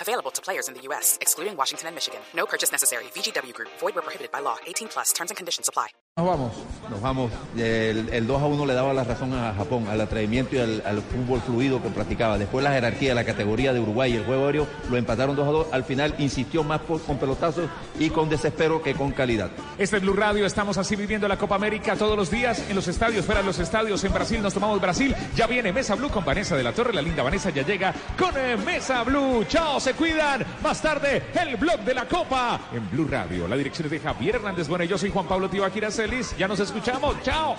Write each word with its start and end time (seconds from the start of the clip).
Available 0.00 0.30
to 0.32 0.42
players 0.42 0.68
in 0.68 0.74
the 0.74 0.82
U.S., 0.88 1.18
excluding 1.20 1.56
Washington 1.56 1.88
and 1.88 1.94
Michigan. 1.94 2.20
No 2.34 2.46
purchase 2.46 2.72
necessary. 2.72 3.04
VGW 3.14 3.52
Group. 3.54 3.68
Void 3.80 3.94
where 3.94 4.02
prohibited 4.02 4.30
by 4.32 4.40
law. 4.40 4.56
18 4.66 4.88
plus. 4.88 5.12
Terms 5.12 5.30
and 5.30 5.36
conditions 5.36 5.68
apply. 5.68 5.88
Nos 6.16 6.26
vamos. 6.28 6.52
Nos 6.90 7.00
vamos. 7.00 7.32
El, 7.56 8.08
el 8.12 8.26
2 8.26 8.40
a 8.42 8.46
1 8.46 8.66
le 8.66 8.74
daba 8.74 8.92
la 8.94 9.02
razón 9.02 9.32
a 9.34 9.52
Japón, 9.54 9.88
al 9.88 10.00
atrevimiento 10.00 10.54
y 10.54 10.60
al, 10.60 10.80
al 10.86 11.02
fútbol 11.02 11.40
fluido 11.40 11.82
que 11.82 11.88
practicaba. 11.88 12.38
Después 12.38 12.62
la 12.62 12.70
jerarquía, 12.72 13.14
la 13.14 13.24
categoría 13.24 13.72
de 13.72 13.80
Uruguay 13.80 14.12
y 14.12 14.16
el 14.18 14.24
juego 14.24 14.46
aéreo 14.46 14.66
lo 14.90 14.96
empataron 14.96 15.34
2 15.34 15.48
a 15.48 15.50
2. 15.50 15.66
Al 15.72 15.82
final 15.84 16.14
insistió 16.18 16.62
más 16.62 16.80
por- 16.82 17.02
con 17.02 17.18
pelotazos 17.18 17.68
y 17.98 18.10
con 18.10 18.28
desespero 18.28 18.80
que 18.80 18.94
con 18.94 19.10
calidad. 19.10 19.50
Este 19.76 19.96
es 19.96 20.02
Blue 20.02 20.12
Radio, 20.14 20.46
estamos 20.46 20.78
así 20.78 20.94
viviendo 20.94 21.26
la 21.26 21.36
Copa 21.36 21.56
América 21.56 21.96
todos 21.96 22.16
los 22.16 22.30
días 22.30 22.62
en 22.68 22.76
los 22.76 22.86
estadios, 22.86 23.24
fuera 23.26 23.40
de 23.40 23.46
los 23.48 23.58
estadios, 23.58 24.04
en 24.04 24.12
Brasil 24.12 24.40
nos 24.40 24.54
tomamos 24.54 24.80
Brasil. 24.80 25.14
Ya 25.34 25.48
viene 25.48 25.72
Mesa 25.72 25.96
Blue 25.96 26.10
con 26.10 26.24
Vanessa 26.24 26.56
de 26.56 26.62
la 26.62 26.72
Torre, 26.72 26.92
la 26.94 27.02
linda 27.02 27.24
Vanessa 27.24 27.50
ya 27.50 27.62
llega 27.62 27.92
con 28.16 28.36
eh, 28.36 28.56
Mesa 28.56 29.02
Blue. 29.02 29.44
Chao, 29.48 29.80
se 29.80 29.93
cuidan. 29.94 30.44
Más 30.62 30.80
tarde, 30.80 31.22
el 31.40 31.56
blog 31.56 31.80
de 31.80 31.94
la 31.94 32.06
Copa 32.06 32.60
en 32.72 32.90
Blue 32.90 33.06
Radio. 33.08 33.48
La 33.48 33.56
dirección 33.56 33.86
es 33.86 33.90
de 33.92 34.00
Javier 34.00 34.36
Hernández. 34.36 34.68
Bueno, 34.68 34.84
yo 34.84 34.98
soy 34.98 35.10
Juan 35.10 35.26
Pablo 35.26 35.48
Tibaquira 35.48 35.90
Celis. 35.90 36.36
Ya 36.36 36.48
nos 36.48 36.60
escuchamos. 36.60 37.16
Chao. 37.22 37.56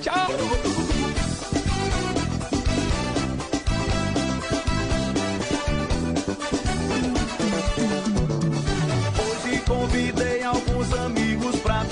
Chao. 0.00 0.28
Hoje 9.18 9.62
convidei 9.66 10.42
alguns 10.42 10.92
amigos 10.94 11.56
pra 11.56 11.84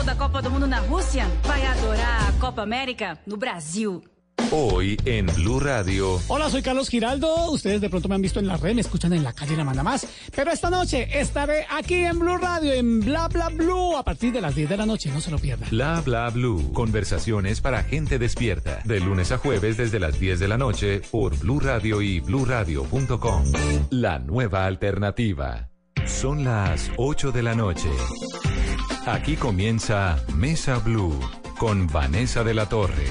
gostou 0.00 0.04
da 0.04 0.14
Copa 0.14 0.42
do 0.42 0.50
Mundo 0.50 0.66
na 0.66 0.80
Rússia, 0.80 1.26
vai 1.44 1.64
adorar 1.64 2.28
a 2.28 2.32
Copa 2.40 2.62
América 2.62 3.18
no 3.26 3.36
Brasil. 3.36 4.02
Hoy 4.50 4.96
en 5.04 5.26
Blue 5.26 5.60
Radio, 5.60 6.20
Hola, 6.26 6.48
soy 6.48 6.62
Carlos 6.62 6.88
Giraldo. 6.88 7.50
Ustedes 7.50 7.80
de 7.80 7.90
pronto 7.90 8.08
me 8.08 8.14
han 8.14 8.22
visto 8.22 8.40
en 8.40 8.46
la 8.46 8.56
red, 8.56 8.74
me 8.74 8.80
escuchan 8.80 9.12
en 9.12 9.22
la 9.22 9.32
calle 9.32 9.56
La 9.56 9.64
Manda 9.64 9.82
Más. 9.82 10.06
Pero 10.34 10.50
esta 10.50 10.70
noche 10.70 11.06
estaré 11.20 11.66
aquí 11.70 11.94
en 11.94 12.18
Blue 12.18 12.38
Radio, 12.38 12.72
en 12.72 13.00
Bla 13.00 13.28
Bla 13.28 13.48
Blue, 13.50 13.96
a 13.96 14.02
partir 14.02 14.32
de 14.32 14.40
las 14.40 14.54
10 14.54 14.70
de 14.70 14.76
la 14.76 14.86
noche. 14.86 15.10
No 15.12 15.20
se 15.20 15.30
lo 15.30 15.38
pierdan. 15.38 15.68
Bla 15.70 16.00
Bla 16.00 16.30
Blue. 16.30 16.72
Conversaciones 16.72 17.60
para 17.60 17.82
gente 17.84 18.18
despierta. 18.18 18.80
De 18.84 19.00
lunes 19.00 19.30
a 19.32 19.38
jueves 19.38 19.76
desde 19.76 20.00
las 20.00 20.18
10 20.18 20.40
de 20.40 20.48
la 20.48 20.56
noche 20.56 21.02
por 21.10 21.38
Blue 21.38 21.60
Radio 21.60 22.00
y 22.00 22.20
bluradio.com. 22.20 23.44
La 23.90 24.18
nueva 24.18 24.64
alternativa. 24.64 25.68
Son 26.06 26.44
las 26.44 26.90
8 26.96 27.30
de 27.30 27.42
la 27.42 27.54
noche. 27.54 27.88
Aquí 29.06 29.36
comienza 29.36 30.22
Mesa 30.36 30.78
Blue 30.78 31.18
con 31.58 31.86
Vanessa 31.86 32.44
de 32.44 32.52
la 32.52 32.68
Torre. 32.68 33.06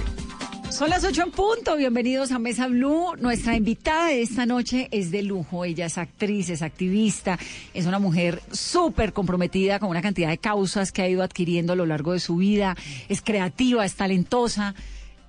Son 0.69 0.91
las 0.91 1.03
8 1.03 1.23
en 1.23 1.31
punto. 1.31 1.75
Bienvenidos 1.77 2.31
a 2.31 2.37
Mesa 2.37 2.67
Blue. 2.67 3.15
Nuestra 3.17 3.55
invitada 3.55 4.09
de 4.09 4.21
esta 4.21 4.45
noche 4.45 4.87
es 4.91 5.09
de 5.09 5.23
lujo. 5.23 5.65
Ella 5.65 5.87
es 5.87 5.97
actriz, 5.97 6.51
es 6.51 6.61
activista, 6.61 7.39
es 7.73 7.87
una 7.87 7.97
mujer 7.97 8.39
súper 8.51 9.13
comprometida 9.13 9.79
con 9.79 9.89
una 9.89 10.03
cantidad 10.03 10.29
de 10.29 10.37
causas 10.37 10.91
que 10.91 11.01
ha 11.01 11.09
ido 11.09 11.23
adquiriendo 11.23 11.73
a 11.73 11.75
lo 11.75 11.87
largo 11.87 12.13
de 12.13 12.19
su 12.19 12.35
vida. 12.35 12.77
Es 13.09 13.23
creativa, 13.23 13.83
es 13.83 13.95
talentosa, 13.95 14.75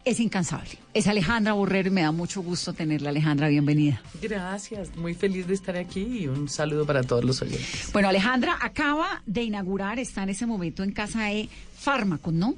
es 0.04 0.20
incansable. 0.20 0.70
Es 0.94 1.06
Alejandra 1.06 1.52
Borrero 1.52 1.88
y 1.88 1.92
me 1.92 2.02
da 2.02 2.12
mucho 2.12 2.42
gusto 2.42 2.72
tenerla. 2.72 3.10
Alejandra, 3.10 3.48
bienvenida. 3.48 4.00
Gracias, 4.22 4.96
muy 4.96 5.14
feliz 5.14 5.46
de 5.46 5.54
estar 5.54 5.76
aquí 5.76 6.00
y 6.20 6.26
un 6.26 6.48
saludo 6.48 6.86
para 6.86 7.02
todos 7.02 7.24
los 7.24 7.42
oyentes. 7.42 7.90
Bueno, 7.92 8.08
Alejandra 8.08 8.58
acaba 8.60 9.22
de 9.26 9.42
inaugurar, 9.42 9.98
está 9.98 10.22
en 10.22 10.30
ese 10.30 10.46
momento 10.46 10.82
en 10.82 10.92
casa 10.92 11.24
de 11.24 11.48
Fármacos, 11.78 12.32
¿no? 12.32 12.54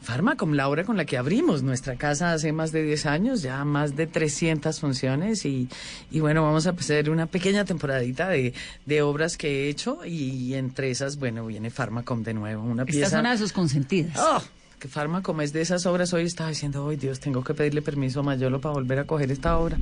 Farmacom, 0.00 0.54
la 0.54 0.68
obra 0.68 0.82
con 0.82 0.96
la 0.96 1.04
que 1.04 1.16
abrimos 1.16 1.62
nuestra 1.62 1.94
casa 1.94 2.32
hace 2.32 2.50
más 2.50 2.72
de 2.72 2.82
10 2.82 3.06
años, 3.06 3.42
ya 3.42 3.64
más 3.64 3.94
de 3.94 4.08
300 4.08 4.80
funciones 4.80 5.44
y, 5.46 5.68
y 6.10 6.18
bueno, 6.18 6.42
vamos 6.42 6.66
a 6.66 6.70
hacer 6.70 7.08
una 7.08 7.26
pequeña 7.26 7.64
temporadita 7.64 8.28
de, 8.28 8.52
de 8.84 9.02
obras 9.02 9.36
que 9.36 9.66
he 9.66 9.68
hecho 9.68 10.04
y 10.04 10.54
entre 10.54 10.90
esas, 10.90 11.18
bueno, 11.18 11.46
viene 11.46 11.70
Farmacom 11.70 12.24
de 12.24 12.34
nuevo, 12.34 12.64
una 12.64 12.82
Esta 12.82 12.90
pieza... 12.92 13.06
es 13.16 13.20
una 13.20 13.30
de 13.30 13.38
sus 13.38 13.52
consentidas. 13.52 14.18
¡Oh! 14.18 14.42
Que 14.82 14.88
Farmacom 14.88 15.40
es 15.42 15.52
de 15.52 15.60
esas 15.60 15.86
obras. 15.86 16.12
Hoy 16.12 16.24
estaba 16.24 16.48
diciendo, 16.48 16.84
hoy 16.84 16.96
Dios, 16.96 17.20
tengo 17.20 17.44
que 17.44 17.54
pedirle 17.54 17.82
permiso 17.82 18.18
a 18.18 18.22
Mayolo 18.24 18.60
para 18.60 18.74
volver 18.74 18.98
a 18.98 19.04
coger 19.04 19.30
esta 19.30 19.56
obra, 19.56 19.78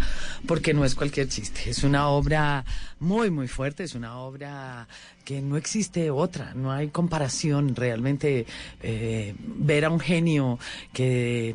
porque 0.47 0.75
no 0.75 0.85
es 0.85 0.95
cualquier 0.95 1.27
chiste. 1.27 1.71
Es 1.71 1.85
una 1.85 2.09
obra 2.09 2.67
muy, 2.99 3.31
muy 3.31 3.49
fuerte. 3.49 3.85
Es 3.85 3.95
una 3.95 4.19
obra 4.19 4.87
que 5.25 5.41
no 5.41 5.57
existe 5.57 6.11
otra. 6.11 6.53
No 6.53 6.71
hay 6.71 6.89
comparación. 6.89 7.75
Realmente 7.75 8.45
eh, 8.83 9.35
ver 9.39 9.87
a 9.87 9.91
un 9.91 10.01
genio 10.01 10.59
que, 10.93 11.55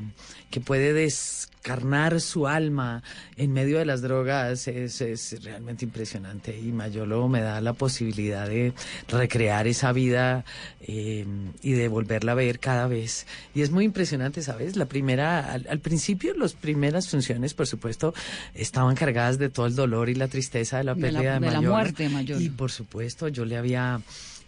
que 0.49 0.59
puede 0.61 0.93
descarnar 0.93 2.21
su 2.21 2.47
alma 2.47 3.01
en 3.37 3.51
medio 3.53 3.79
de 3.79 3.85
las 3.85 4.01
drogas 4.01 4.67
es, 4.67 5.01
es 5.01 5.43
realmente 5.43 5.83
impresionante. 5.85 6.57
Y 6.57 6.71
Mayolo 6.71 7.27
me 7.27 7.41
da 7.41 7.59
la 7.61 7.73
posibilidad 7.73 8.47
de 8.47 8.73
recrear 9.07 9.67
esa 9.67 9.91
vida 9.91 10.45
eh, 10.81 11.25
y 11.61 11.71
de 11.73 11.87
volverla 11.87 12.33
a 12.33 12.35
ver 12.35 12.59
cada 12.59 12.87
vez. 12.87 13.25
Y 13.53 13.61
es 13.63 13.71
muy 13.71 13.83
impresionante, 13.85 14.41
¿sabes? 14.41 14.75
La 14.75 14.85
primera, 14.85 15.51
al, 15.51 15.65
al 15.69 15.79
principio, 15.79 16.33
las 16.35 16.53
primeras 16.53 17.09
funciones, 17.09 17.53
por 17.53 17.67
supuesto, 17.67 18.13
estaban 18.53 18.95
cargadas 18.95 19.37
de 19.39 19.49
todo 19.49 19.65
el 19.65 19.75
dolor 19.75 20.09
y 20.09 20.15
la 20.15 20.27
tristeza 20.27 20.77
de 20.77 20.83
la 20.83 20.93
De 20.93 21.11
la- 21.11 21.19
pérdida 21.19 21.39
de, 21.39 21.51
la 21.51 21.61
muerte 21.61 22.03
de 22.03 22.09
Mayolo. 22.09 22.41
Y 22.41 22.49
por 22.49 22.71
supuesto, 22.71 23.27
yo 23.27 23.43
le 23.45 23.57
había 23.57 23.99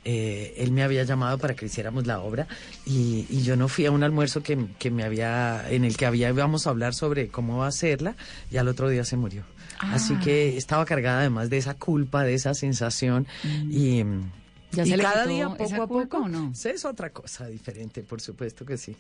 eh, 0.05 0.53
él 0.57 0.71
me 0.71 0.83
había 0.83 1.03
llamado 1.03 1.37
para 1.37 1.55
que 1.55 1.65
hiciéramos 1.65 2.07
la 2.07 2.19
obra 2.19 2.47
y, 2.85 3.25
y 3.29 3.41
yo 3.43 3.55
no 3.55 3.67
fui 3.67 3.85
a 3.85 3.91
un 3.91 4.03
almuerzo 4.03 4.41
que, 4.43 4.57
que 4.79 4.89
me 4.91 5.03
había, 5.03 5.65
en 5.69 5.83
el 5.85 5.97
que 5.97 6.05
había, 6.05 6.29
íbamos 6.29 6.65
a 6.67 6.69
hablar 6.69 6.93
sobre 6.93 7.27
cómo 7.27 7.63
hacerla 7.63 8.15
y 8.51 8.57
al 8.57 8.67
otro 8.67 8.89
día 8.89 9.03
se 9.03 9.17
murió. 9.17 9.43
Así 9.79 10.13
Ah. 10.15 10.21
que 10.23 10.57
estaba 10.57 10.85
cargada 10.85 11.19
además 11.19 11.49
de 11.49 11.57
esa 11.57 11.75
culpa, 11.75 12.23
de 12.23 12.33
esa 12.33 12.53
sensación 12.53 13.27
y, 13.69 14.03
Mm. 14.03 14.31
¿Ya 14.71 14.83
y 14.83 14.89
se 14.89 14.97
le 14.97 15.03
cada 15.03 15.23
quitó 15.23 15.33
día 15.33 15.49
poco 15.49 15.81
a 15.83 15.87
poco 15.87 16.17
o 16.17 16.27
no? 16.27 16.51
Es 16.65 16.83
otra 16.83 17.09
cosa 17.11 17.47
diferente, 17.47 18.01
por 18.03 18.19
supuesto 18.19 18.65
que 18.65 18.77
sí. 18.77 18.95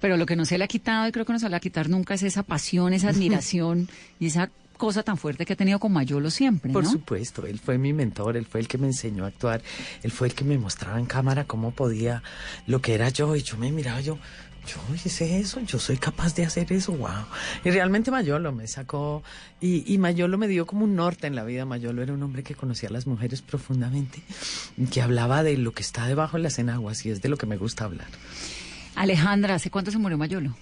Pero 0.00 0.16
lo 0.16 0.24
que 0.24 0.36
no 0.36 0.44
se 0.46 0.56
le 0.56 0.64
ha 0.64 0.68
quitado 0.68 1.06
y 1.06 1.12
creo 1.12 1.26
que 1.26 1.32
no 1.34 1.38
se 1.38 1.46
le 1.46 1.50
va 1.50 1.56
a 1.58 1.60
quitar 1.60 1.90
nunca 1.90 2.14
es 2.14 2.22
esa 2.22 2.42
pasión, 2.44 2.94
esa 2.94 3.08
admiración 3.10 3.88
y 4.18 4.26
esa 4.28 4.50
cosa 4.82 5.04
tan 5.04 5.16
fuerte 5.16 5.46
que 5.46 5.52
ha 5.52 5.56
tenido 5.56 5.78
con 5.78 5.92
Mayolo 5.92 6.28
siempre, 6.28 6.72
Por 6.72 6.82
¿no? 6.82 6.90
supuesto, 6.90 7.46
él 7.46 7.60
fue 7.60 7.78
mi 7.78 7.92
mentor, 7.92 8.36
él 8.36 8.46
fue 8.46 8.58
el 8.58 8.66
que 8.66 8.78
me 8.78 8.88
enseñó 8.88 9.22
a 9.24 9.28
actuar, 9.28 9.62
él 10.02 10.10
fue 10.10 10.26
el 10.26 10.34
que 10.34 10.42
me 10.42 10.58
mostraba 10.58 10.98
en 10.98 11.06
cámara 11.06 11.44
cómo 11.44 11.70
podía, 11.70 12.24
lo 12.66 12.80
que 12.80 12.94
era 12.94 13.08
yo, 13.08 13.36
y 13.36 13.42
yo 13.42 13.56
me 13.58 13.70
miraba, 13.70 14.00
yo, 14.00 14.18
yo 14.66 14.78
hice 14.92 15.38
eso, 15.38 15.60
yo 15.60 15.78
soy 15.78 15.98
capaz 15.98 16.34
de 16.34 16.44
hacer 16.44 16.72
eso, 16.72 16.90
wow. 16.94 17.26
Y 17.64 17.70
realmente 17.70 18.10
Mayolo 18.10 18.50
me 18.50 18.66
sacó, 18.66 19.22
y, 19.60 19.84
y 19.86 19.98
Mayolo 19.98 20.36
me 20.36 20.48
dio 20.48 20.66
como 20.66 20.82
un 20.82 20.96
norte 20.96 21.28
en 21.28 21.36
la 21.36 21.44
vida, 21.44 21.64
Mayolo 21.64 22.02
era 22.02 22.12
un 22.12 22.22
hombre 22.24 22.42
que 22.42 22.56
conocía 22.56 22.88
a 22.88 22.92
las 22.92 23.06
mujeres 23.06 23.40
profundamente, 23.40 24.20
que 24.90 25.00
hablaba 25.00 25.44
de 25.44 25.58
lo 25.58 25.70
que 25.74 25.82
está 25.82 26.08
debajo 26.08 26.38
de 26.38 26.42
las 26.42 26.58
enaguas, 26.58 27.06
y 27.06 27.10
es 27.10 27.22
de 27.22 27.28
lo 27.28 27.36
que 27.36 27.46
me 27.46 27.56
gusta 27.56 27.84
hablar. 27.84 28.08
Alejandra, 28.96 29.54
¿hace 29.54 29.70
cuánto 29.70 29.92
se 29.92 29.98
murió 29.98 30.18
Mayolo? 30.18 30.56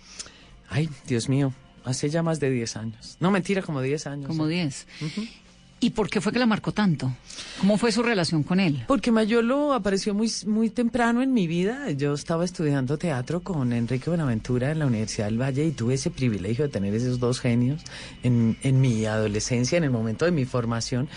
Ay, 0.69 0.91
Dios 1.07 1.31
mío, 1.31 1.55
hace 1.85 2.11
ya 2.11 2.23
más 2.23 2.41
de 2.41 2.51
10 2.51 2.77
años. 2.77 3.17
No, 3.21 3.31
mentira, 3.31 3.63
como 3.63 3.81
10 3.81 4.07
años. 4.07 4.27
Como 4.27 4.47
¿eh? 4.47 4.65
10. 4.65 4.87
¿Y 5.83 5.91
por 5.91 6.11
qué 6.11 6.21
fue 6.21 6.31
que 6.31 6.39
la 6.39 6.45
marcó 6.45 6.73
tanto? 6.73 7.11
¿Cómo 7.59 7.79
fue 7.79 7.91
su 7.91 8.03
relación 8.03 8.43
con 8.43 8.61
él? 8.61 8.85
Porque 8.87 9.11
Mayolo 9.11 9.73
apareció 9.73 10.13
muy, 10.13 10.31
muy 10.47 10.69
temprano 10.69 11.23
en 11.23 11.33
mi 11.33 11.47
vida. 11.47 11.91
Yo 11.93 12.13
estaba 12.13 12.45
estudiando 12.45 12.99
teatro 12.99 13.41
con 13.41 13.73
Enrique 13.73 14.11
Buenaventura 14.11 14.73
en 14.73 14.81
la 14.81 14.87
Universidad 14.87 15.27
del 15.27 15.41
Valle 15.41 15.65
y 15.65 15.71
tuve 15.71 15.95
ese 15.95 16.11
privilegio 16.11 16.67
de 16.67 16.71
tener 16.71 16.95
esos 16.95 17.19
dos 17.19 17.41
genios 17.41 17.83
en, 18.23 18.59
en 18.63 18.79
mi 18.79 19.07
adolescencia, 19.07 19.79
en 19.79 19.85
el 19.85 19.91
momento 19.91 20.27
de 20.27 20.33
mi 20.33 20.45
formación. 20.45 21.09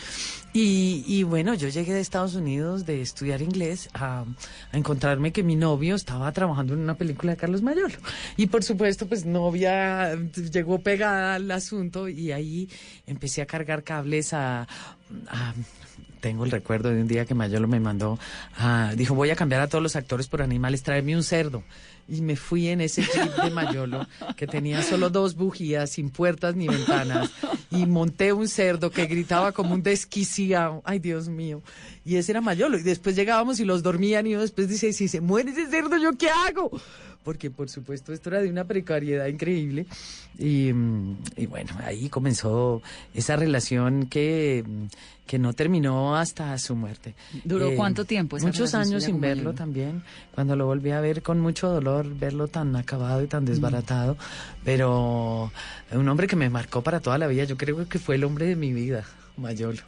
Y, 0.54 1.04
y 1.08 1.24
bueno, 1.24 1.56
yo 1.56 1.68
llegué 1.68 1.94
de 1.94 2.00
Estados 2.00 2.36
Unidos 2.36 2.86
de 2.86 3.02
estudiar 3.02 3.42
inglés 3.42 3.90
a, 3.94 4.24
encontrarme 4.72 5.32
que 5.32 5.42
mi 5.42 5.56
novio 5.56 5.96
estaba 5.96 6.32
trabajando 6.32 6.74
en 6.74 6.80
una 6.80 6.94
película 6.94 7.32
de 7.32 7.38
Carlos 7.38 7.64
Mayolo. 7.64 7.96
Y 8.38 8.48
por 8.48 8.64
supuesto, 8.64 9.08
pues 9.08 9.26
novia 9.26 10.16
llegó 10.52 10.80
pegada 10.80 11.36
al 11.36 11.50
asunto 11.50 12.08
y 12.08 12.32
ahí 12.32 12.70
empecé 13.08 13.42
a 13.42 13.48
cargar 13.48 13.84
cables 13.84 14.34
a 14.34 14.68
tengo 16.24 16.46
el 16.46 16.52
recuerdo 16.52 16.90
de 16.90 17.02
un 17.02 17.08
día 17.10 17.26
que 17.26 17.36
Mayolo 17.36 17.68
me 17.68 17.82
mandó, 17.82 18.18
ah, 18.58 18.94
dijo, 18.96 19.14
voy 19.14 19.30
a 19.30 19.36
cambiar 19.36 19.60
a 19.60 19.68
todos 19.68 19.84
los 19.84 19.98
actores 19.98 20.30
por 20.30 20.42
animales, 20.42 20.82
tráeme 20.82 21.18
un 21.18 21.22
cerdo. 21.22 21.66
Y 22.08 22.22
me 22.22 22.38
fui 22.38 22.70
en 22.70 22.80
ese 22.80 23.02
jeep 23.02 23.44
de 23.44 23.50
Mayolo, 23.50 24.08
que 24.38 24.48
tenía 24.48 24.82
solo 24.84 25.10
dos 25.10 25.36
bujías, 25.36 25.90
sin 25.90 26.10
puertas 26.10 26.56
ni 26.56 26.70
ventanas, 26.70 27.30
y 27.70 27.86
monté 27.86 28.32
un 28.32 28.48
cerdo 28.48 28.90
que 28.90 29.06
gritaba 29.06 29.52
como 29.52 29.74
un 29.74 29.84
desquiciado. 29.84 30.82
Ay, 30.86 31.00
Dios 31.00 31.28
mío. 31.28 31.62
Y 32.06 32.16
ese 32.16 32.32
era 32.32 32.40
Mayolo. 32.40 32.78
Y 32.78 32.84
después 32.84 33.18
llegábamos 33.18 33.60
y 33.60 33.66
los 33.66 33.84
dormían, 33.84 34.26
y 34.26 34.34
uno 34.34 34.44
después 34.44 34.70
dice, 34.70 34.94
si 34.94 35.10
se 35.10 35.20
muere 35.20 35.52
ese 35.52 35.68
cerdo, 35.68 35.98
¿yo 35.98 36.18
qué 36.18 36.30
hago? 36.30 36.72
Porque 37.24 37.50
por 37.50 37.70
supuesto 37.70 38.14
esto 38.14 38.30
era 38.30 38.42
de 38.42 38.50
una 38.50 38.66
precariedad 38.66 39.28
increíble 39.28 39.86
y, 40.38 40.72
mm, 40.74 41.18
y 41.38 41.46
bueno, 41.46 41.72
ahí 41.84 42.10
comenzó 42.10 42.82
esa 43.14 43.36
relación 43.36 44.08
que, 44.08 44.64
mm, 44.68 44.86
que 45.26 45.40
no 45.40 45.54
terminó 45.54 46.16
hasta 46.18 46.58
su 46.58 46.76
muerte. 46.76 47.16
¿Duró 47.44 47.74
cuánto 47.76 48.04
tiempo 48.06 48.38
esa 48.38 48.48
Muchos 48.48 48.74
años 48.76 49.04
sin 49.04 49.22
verlo 49.22 49.54
también, 49.54 50.04
cuando 50.36 50.56
lo 50.56 50.66
volví 50.66 50.92
a 50.92 51.00
ver 51.00 51.22
con 51.22 51.40
mucho 51.40 51.70
dolor, 51.70 52.08
verlo 52.18 52.48
tan 52.48 52.76
acabado 52.76 53.22
y 53.22 53.26
Mm. 53.26 53.30
tan 53.30 53.46
desbaratado, 53.46 54.18
pero 54.64 55.52
un 55.92 56.10
hombre 56.10 56.28
que 56.28 56.36
me 56.36 56.50
marcó 56.50 56.82
para 56.82 57.00
toda 57.00 57.18
la 57.18 57.28
vida, 57.28 57.46
yo 57.46 57.56
creo 57.58 57.88
que 57.88 58.00
fue 58.00 58.16
el 58.16 58.24
hombre 58.24 58.48
de 58.48 58.56
mi 58.56 58.74
vida, 58.74 59.06
Mayolo. 59.38 59.82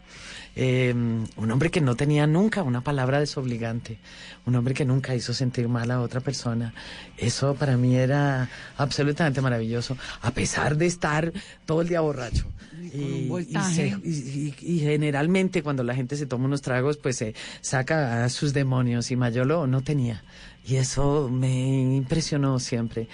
Eh, 0.57 0.93
un 0.93 1.51
hombre 1.51 1.69
que 1.69 1.81
no 1.81 1.95
tenía 1.95 2.27
nunca 2.27 2.63
una 2.63 2.81
palabra 2.81 3.19
desobligante, 3.19 3.97
un 4.45 4.55
hombre 4.55 4.73
que 4.73 4.85
nunca 4.85 5.13
hizo 5.13 5.33
sentir 5.33 5.67
mal 5.67 5.91
a 5.91 5.99
otra 6.01 6.21
persona. 6.21 6.73
Eso 7.17 7.55
para 7.55 7.75
mí 7.75 7.95
era 7.95 8.49
absolutamente 8.77 9.41
maravilloso, 9.41 9.97
a 10.21 10.31
pesar 10.31 10.77
de 10.77 10.85
estar 10.85 11.33
todo 11.65 11.81
el 11.81 11.89
día 11.89 11.99
borracho. 12.01 12.45
un 12.77 12.91
Y, 12.93 13.23
y 13.25 13.27
voltaje. 13.27 13.73
se- 13.75 13.97
y- 14.03 14.55
y- 14.61 14.75
y 14.75 14.79
generalmente 14.79 15.61
cuando 15.63 15.83
la 15.83 15.95
gente 15.95 16.15
se 16.15 16.25
toma 16.25 16.45
unos 16.45 16.61
tragos, 16.61 16.97
pues 16.97 17.17
se 17.17 17.33
saca 17.61 18.23
a 18.23 18.29
sus 18.29 18.53
demonios 18.53 19.11
y 19.11 19.15
Mayolo 19.17 19.67
no 19.67 19.81
tenía. 19.81 20.23
Y 20.67 20.77
eso 20.77 21.29
me 21.31 21.95
impresionó 21.95 22.59
siempre. 22.59 23.07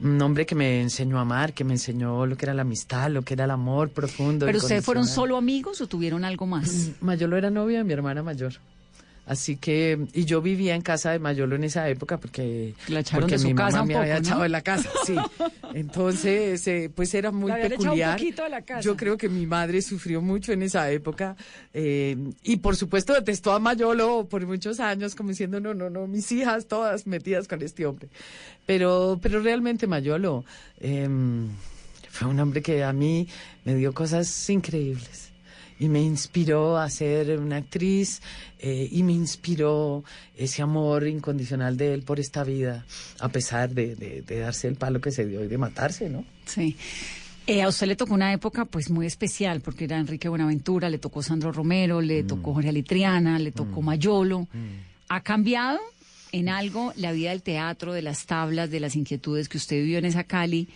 Un 0.00 0.20
hombre 0.20 0.46
que 0.46 0.54
me 0.54 0.80
enseñó 0.80 1.18
a 1.18 1.22
amar, 1.22 1.54
que 1.54 1.62
me 1.62 1.74
enseñó 1.74 2.26
lo 2.26 2.36
que 2.36 2.46
era 2.46 2.54
la 2.54 2.62
amistad, 2.62 3.10
lo 3.10 3.22
que 3.22 3.34
era 3.34 3.44
el 3.44 3.52
amor 3.52 3.90
profundo. 3.90 4.46
¿Pero 4.46 4.58
ustedes 4.58 4.84
fueron 4.84 5.06
solo 5.06 5.36
amigos 5.36 5.80
o 5.80 5.86
tuvieron 5.86 6.24
algo 6.24 6.46
más? 6.46 6.90
Mayolo 7.00 7.36
era 7.36 7.50
novia 7.50 7.78
de 7.78 7.84
mi 7.84 7.92
hermana 7.92 8.22
mayor. 8.22 8.54
Así 9.28 9.56
que, 9.56 10.06
y 10.14 10.24
yo 10.24 10.40
vivía 10.40 10.74
en 10.74 10.80
casa 10.80 11.10
de 11.10 11.18
Mayolo 11.18 11.54
en 11.56 11.64
esa 11.64 11.86
época 11.90 12.16
porque, 12.16 12.72
La 12.88 13.02
porque 13.02 13.32
de 13.32 13.38
su 13.38 13.48
mi 13.48 13.54
casa 13.54 13.72
mamá 13.72 13.82
un 13.82 13.88
me 13.88 13.94
había 13.96 14.16
echado 14.16 14.42
de 14.42 14.48
la 14.48 14.62
casa, 14.62 14.88
sí. 15.04 15.16
Entonces, 15.74 16.66
eh, 16.66 16.90
pues 16.94 17.12
era 17.12 17.30
muy 17.30 17.50
La 17.50 17.58
un 17.58 17.68
peculiar. 17.68 18.18
la 18.48 18.62
casa. 18.62 18.80
Yo 18.80 18.96
creo 18.96 19.18
que 19.18 19.28
mi 19.28 19.44
madre 19.44 19.82
sufrió 19.82 20.22
mucho 20.22 20.52
en 20.52 20.62
esa 20.62 20.90
época 20.90 21.36
eh, 21.74 22.16
y 22.42 22.56
por 22.56 22.74
supuesto 22.74 23.12
detestó 23.12 23.52
a 23.52 23.58
Mayolo 23.58 24.26
por 24.30 24.46
muchos 24.46 24.80
años 24.80 25.14
como 25.14 25.28
diciendo, 25.28 25.60
no, 25.60 25.74
no, 25.74 25.90
no, 25.90 26.06
mis 26.06 26.32
hijas 26.32 26.64
todas 26.64 27.06
metidas 27.06 27.46
con 27.46 27.60
este 27.60 27.84
hombre. 27.84 28.08
Pero, 28.64 29.18
pero 29.20 29.42
realmente 29.42 29.86
Mayolo 29.86 30.46
eh, 30.80 31.06
fue 32.08 32.28
un 32.28 32.40
hombre 32.40 32.62
que 32.62 32.82
a 32.82 32.94
mí 32.94 33.28
me 33.66 33.74
dio 33.74 33.92
cosas 33.92 34.48
increíbles 34.48 35.27
y 35.78 35.88
me 35.88 36.02
inspiró 36.02 36.76
a 36.78 36.88
ser 36.90 37.38
una 37.38 37.56
actriz 37.56 38.20
eh, 38.58 38.88
y 38.90 39.02
me 39.02 39.12
inspiró 39.12 40.02
ese 40.36 40.62
amor 40.62 41.06
incondicional 41.06 41.76
de 41.76 41.94
él 41.94 42.02
por 42.02 42.18
esta 42.20 42.42
vida, 42.44 42.84
a 43.20 43.28
pesar 43.28 43.70
de, 43.70 43.94
de- 43.96 44.22
de 44.22 44.38
darse 44.40 44.66
el 44.68 44.74
palo 44.76 45.00
que 45.00 45.10
se 45.12 45.26
dio 45.26 45.44
y 45.44 45.48
de 45.48 45.58
matarse, 45.58 46.08
¿no? 46.10 46.24
Sí. 46.46 46.76
Eh, 47.46 47.62
a 47.62 47.68
usted 47.68 47.86
le 47.86 47.96
tocó 47.96 48.12
una 48.12 48.32
época 48.32 48.66
pues 48.66 48.90
muy 48.90 49.06
especial 49.06 49.60
porque 49.62 49.84
era 49.84 49.98
Enrique 49.98 50.28
Buenaventura, 50.28 50.90
le 50.90 50.98
tocó 50.98 51.22
Sandro 51.22 51.50
Romero, 51.50 52.02
le 52.02 52.22
tocó 52.22 52.52
Jorge 52.52 52.68
Alitriana, 52.68 53.38
le 53.38 53.52
tocó 53.52 53.80
Mayolo. 53.80 54.46
¿Ha 55.08 55.22
cambiado 55.22 55.78
en 56.32 56.50
algo 56.50 56.92
la 56.96 57.12
vida 57.12 57.30
del 57.30 57.40
teatro, 57.42 57.94
de 57.94 58.02
las 58.02 58.26
tablas, 58.26 58.70
de 58.70 58.80
las 58.80 58.96
inquietudes 58.96 59.48
que 59.48 59.56
usted 59.56 59.76
vivió 59.76 59.96
en 59.96 60.04
esa 60.04 60.24
Cali 60.24 60.68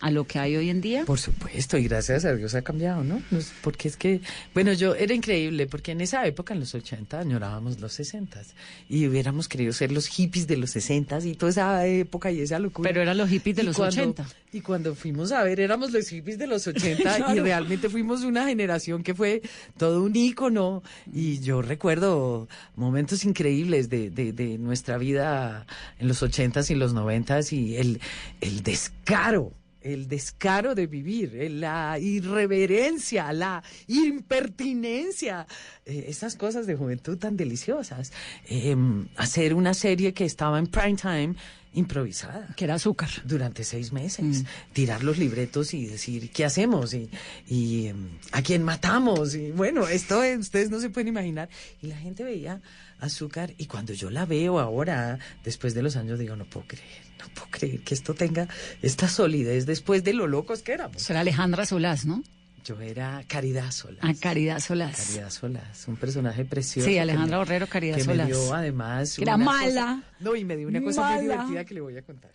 a 0.00 0.10
lo 0.10 0.26
que 0.26 0.38
hay 0.38 0.54
hoy 0.56 0.68
en 0.70 0.80
día? 0.80 1.04
Por 1.06 1.18
supuesto, 1.18 1.78
y 1.78 1.84
gracias 1.84 2.24
a 2.26 2.34
Dios 2.34 2.54
ha 2.54 2.62
cambiado, 2.62 3.02
¿no? 3.04 3.22
Porque 3.62 3.88
es 3.88 3.96
que, 3.96 4.20
bueno, 4.52 4.72
yo 4.74 4.94
era 4.94 5.14
increíble, 5.14 5.66
porque 5.66 5.92
en 5.92 6.00
esa 6.02 6.26
época, 6.26 6.52
en 6.52 6.60
los 6.60 6.74
80, 6.74 7.18
añorábamos 7.20 7.80
los 7.80 7.92
60 7.94 8.42
y 8.88 9.06
hubiéramos 9.06 9.48
querido 9.48 9.72
ser 9.72 9.92
los 9.92 10.06
hippies 10.08 10.46
de 10.46 10.56
los 10.58 10.70
60 10.72 11.20
y 11.24 11.34
toda 11.34 11.50
esa 11.50 11.86
época 11.86 12.30
y 12.30 12.40
esa 12.40 12.58
locura. 12.58 12.88
Pero 12.90 13.00
eran 13.02 13.16
los 13.16 13.30
hippies 13.30 13.56
de 13.56 13.62
Y 13.62 13.66
los 13.66 13.76
cuando- 13.76 14.02
80. 14.02 14.26
Y 14.52 14.60
cuando 14.60 14.94
fuimos 14.94 15.32
a 15.32 15.42
ver, 15.42 15.58
éramos 15.58 15.90
los 15.90 16.06
hippies 16.08 16.38
de 16.38 16.46
los 16.46 16.66
80 16.66 17.18
y 17.18 17.22
Claro. 17.22 17.42
realmente 17.42 17.88
fuimos 17.88 18.22
una 18.22 18.46
generación 18.46 19.02
que 19.02 19.14
fue 19.14 19.42
todo 19.78 20.02
un 20.02 20.14
ícono. 20.14 20.82
Y 21.12 21.40
yo 21.40 21.62
recuerdo 21.62 22.46
momentos 22.76 23.24
increíbles 23.24 23.88
de, 23.88 24.10
de, 24.10 24.32
de 24.32 24.58
nuestra 24.58 24.98
vida 24.98 25.66
en 25.98 26.08
los 26.08 26.22
80s 26.22 26.70
y 26.70 26.74
los 26.74 26.94
90s 26.94 27.52
y 27.52 27.76
el, 27.76 28.00
el 28.40 28.62
descaro. 28.62 29.52
El 29.84 30.08
descaro 30.08 30.74
de 30.74 30.86
vivir, 30.86 31.36
eh, 31.36 31.50
la 31.50 31.98
irreverencia, 31.98 33.32
la 33.32 33.62
impertinencia, 33.86 35.46
eh, 35.84 36.06
esas 36.08 36.36
cosas 36.36 36.66
de 36.66 36.74
juventud 36.74 37.18
tan 37.18 37.36
deliciosas. 37.36 38.12
Eh, 38.48 38.74
hacer 39.16 39.54
una 39.54 39.74
serie 39.74 40.14
que 40.14 40.24
estaba 40.24 40.58
en 40.58 40.66
prime 40.66 40.96
time 40.96 41.34
improvisada. 41.74 42.48
Que 42.56 42.64
era 42.64 42.74
azúcar. 42.74 43.10
durante 43.24 43.64
seis 43.64 43.92
meses, 43.92 44.44
tirar 44.72 45.02
los 45.02 45.18
libretos 45.18 45.74
y 45.74 45.86
decir 45.86 46.30
qué 46.30 46.44
hacemos 46.44 46.94
y, 46.94 47.10
y, 47.46 47.88
em, 47.88 48.10
a 48.32 48.42
quién 48.42 48.62
matamos 48.62 49.34
y 49.34 49.50
bueno, 49.50 49.86
esto 49.88 50.22
ustedes 50.38 50.70
no 50.70 50.80
se 50.80 50.90
pueden 50.90 51.08
imaginar. 51.08 51.48
Y 51.82 51.88
la 51.88 51.96
gente 51.96 52.24
veía 52.24 52.60
azúcar 53.00 53.52
y 53.58 53.66
cuando 53.66 53.92
yo 53.92 54.10
la 54.10 54.24
veo 54.24 54.58
ahora, 54.58 55.18
después 55.44 55.74
de 55.74 55.82
los 55.82 55.96
años, 55.96 56.18
digo 56.18 56.36
no 56.36 56.44
puedo 56.44 56.66
creer, 56.68 57.03
no 57.28 57.34
puedo 57.34 57.48
creer 57.50 57.80
que 57.80 57.94
esto 57.94 58.14
tenga 58.14 58.48
esta 58.82 59.08
solidez 59.08 59.66
después 59.66 60.04
de 60.04 60.12
lo 60.14 60.26
locos 60.26 60.62
que 60.62 60.72
éramos. 60.72 60.96
Eso 61.02 61.12
era 61.12 61.20
Alejandra 61.20 61.66
Solás, 61.66 62.04
¿no? 62.06 62.22
Yo 62.64 62.80
era 62.80 63.22
Caridad 63.28 63.70
Solás. 63.72 64.02
A 64.02 64.14
Caridad 64.14 64.58
Solás. 64.58 64.96
Caridad 64.96 65.30
Solás, 65.30 65.86
un 65.86 65.96
personaje 65.96 66.44
precioso. 66.46 66.88
Sí, 66.88 66.96
Alejandra 66.98 67.38
Borrero, 67.38 67.66
Caridad 67.66 67.96
que 67.96 68.04
Solás. 68.04 68.28
me 68.28 68.34
dio 68.34 68.54
además. 68.54 69.18
Era 69.18 69.34
una 69.36 69.44
mala. 69.44 69.66
cosa- 69.66 70.02
no, 70.20 70.34
y 70.36 70.44
me 70.44 70.56
dio 70.56 70.68
una 70.68 70.80
cosa 70.82 71.10
muy 71.12 71.22
divertida 71.22 71.64
que 71.64 71.74
le 71.74 71.80
voy 71.82 71.96
a 71.98 72.02
contar. 72.02 72.30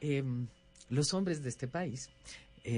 Em, 0.00 0.46
los 0.88 1.12
hombres 1.12 1.42
de 1.42 1.50
este 1.50 1.68
país, 1.68 2.08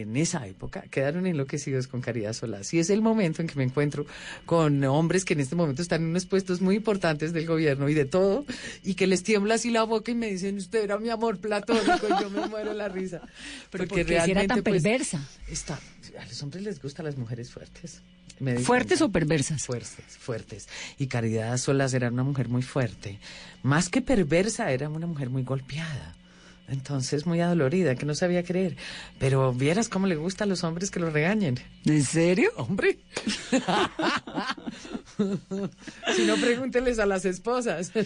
en 0.00 0.16
esa 0.16 0.46
época, 0.46 0.82
quedaron 0.90 1.26
enloquecidos 1.26 1.86
con 1.86 2.00
Caridad 2.00 2.32
Solás. 2.32 2.72
Y 2.74 2.78
es 2.78 2.90
el 2.90 3.02
momento 3.02 3.42
en 3.42 3.48
que 3.48 3.56
me 3.56 3.64
encuentro 3.64 4.06
con 4.46 4.82
hombres 4.84 5.24
que 5.24 5.34
en 5.34 5.40
este 5.40 5.56
momento 5.56 5.82
están 5.82 6.02
en 6.02 6.08
unos 6.08 6.26
puestos 6.26 6.60
muy 6.60 6.76
importantes 6.76 7.32
del 7.32 7.46
gobierno 7.46 7.88
y 7.88 7.94
de 7.94 8.04
todo, 8.04 8.44
y 8.82 8.94
que 8.94 9.06
les 9.06 9.22
tiembla 9.22 9.54
así 9.54 9.70
la 9.70 9.84
boca 9.84 10.10
y 10.10 10.14
me 10.14 10.30
dicen, 10.30 10.56
usted 10.56 10.84
era 10.84 10.98
mi 10.98 11.10
amor 11.10 11.38
platónico, 11.38 12.06
y 12.06 12.22
yo 12.22 12.30
me 12.30 12.46
muero 12.46 12.72
la 12.72 12.88
risa. 12.88 13.20
Pero 13.70 13.86
¿por 13.86 14.04
qué 14.04 14.20
si 14.22 14.30
era 14.30 14.46
tan 14.46 14.62
pues, 14.62 14.82
perversa? 14.82 15.26
Está, 15.48 15.78
a 16.18 16.26
los 16.26 16.42
hombres 16.42 16.62
les 16.62 16.80
gustan 16.80 17.06
las 17.06 17.16
mujeres 17.16 17.50
fuertes. 17.50 18.02
Me 18.40 18.58
¿Fuertes 18.58 18.98
cuenta. 18.98 19.04
o 19.04 19.12
perversas? 19.12 19.64
Fuertes, 19.64 20.18
fuertes. 20.18 20.68
Y 20.98 21.06
Caridad 21.06 21.56
Solas 21.58 21.94
era 21.94 22.08
una 22.08 22.24
mujer 22.24 22.48
muy 22.48 22.62
fuerte. 22.62 23.18
Más 23.62 23.88
que 23.88 24.00
perversa, 24.00 24.72
era 24.72 24.88
una 24.88 25.06
mujer 25.06 25.30
muy 25.30 25.44
golpeada. 25.44 26.16
Entonces, 26.68 27.26
muy 27.26 27.40
adolorida, 27.40 27.96
que 27.96 28.06
no 28.06 28.14
sabía 28.14 28.42
creer. 28.44 28.76
Pero 29.18 29.52
vieras 29.52 29.88
cómo 29.90 30.06
le 30.06 30.16
gusta 30.16 30.44
a 30.44 30.46
los 30.46 30.64
hombres 30.64 30.90
que 30.90 31.00
lo 31.00 31.10
regañen. 31.10 31.58
¿En 31.84 32.02
serio? 32.04 32.50
Hombre. 32.56 32.98
si 36.16 36.22
no, 36.24 36.36
pregúnteles 36.36 36.98
a 36.98 37.06
las 37.06 37.24
esposas. 37.24 37.92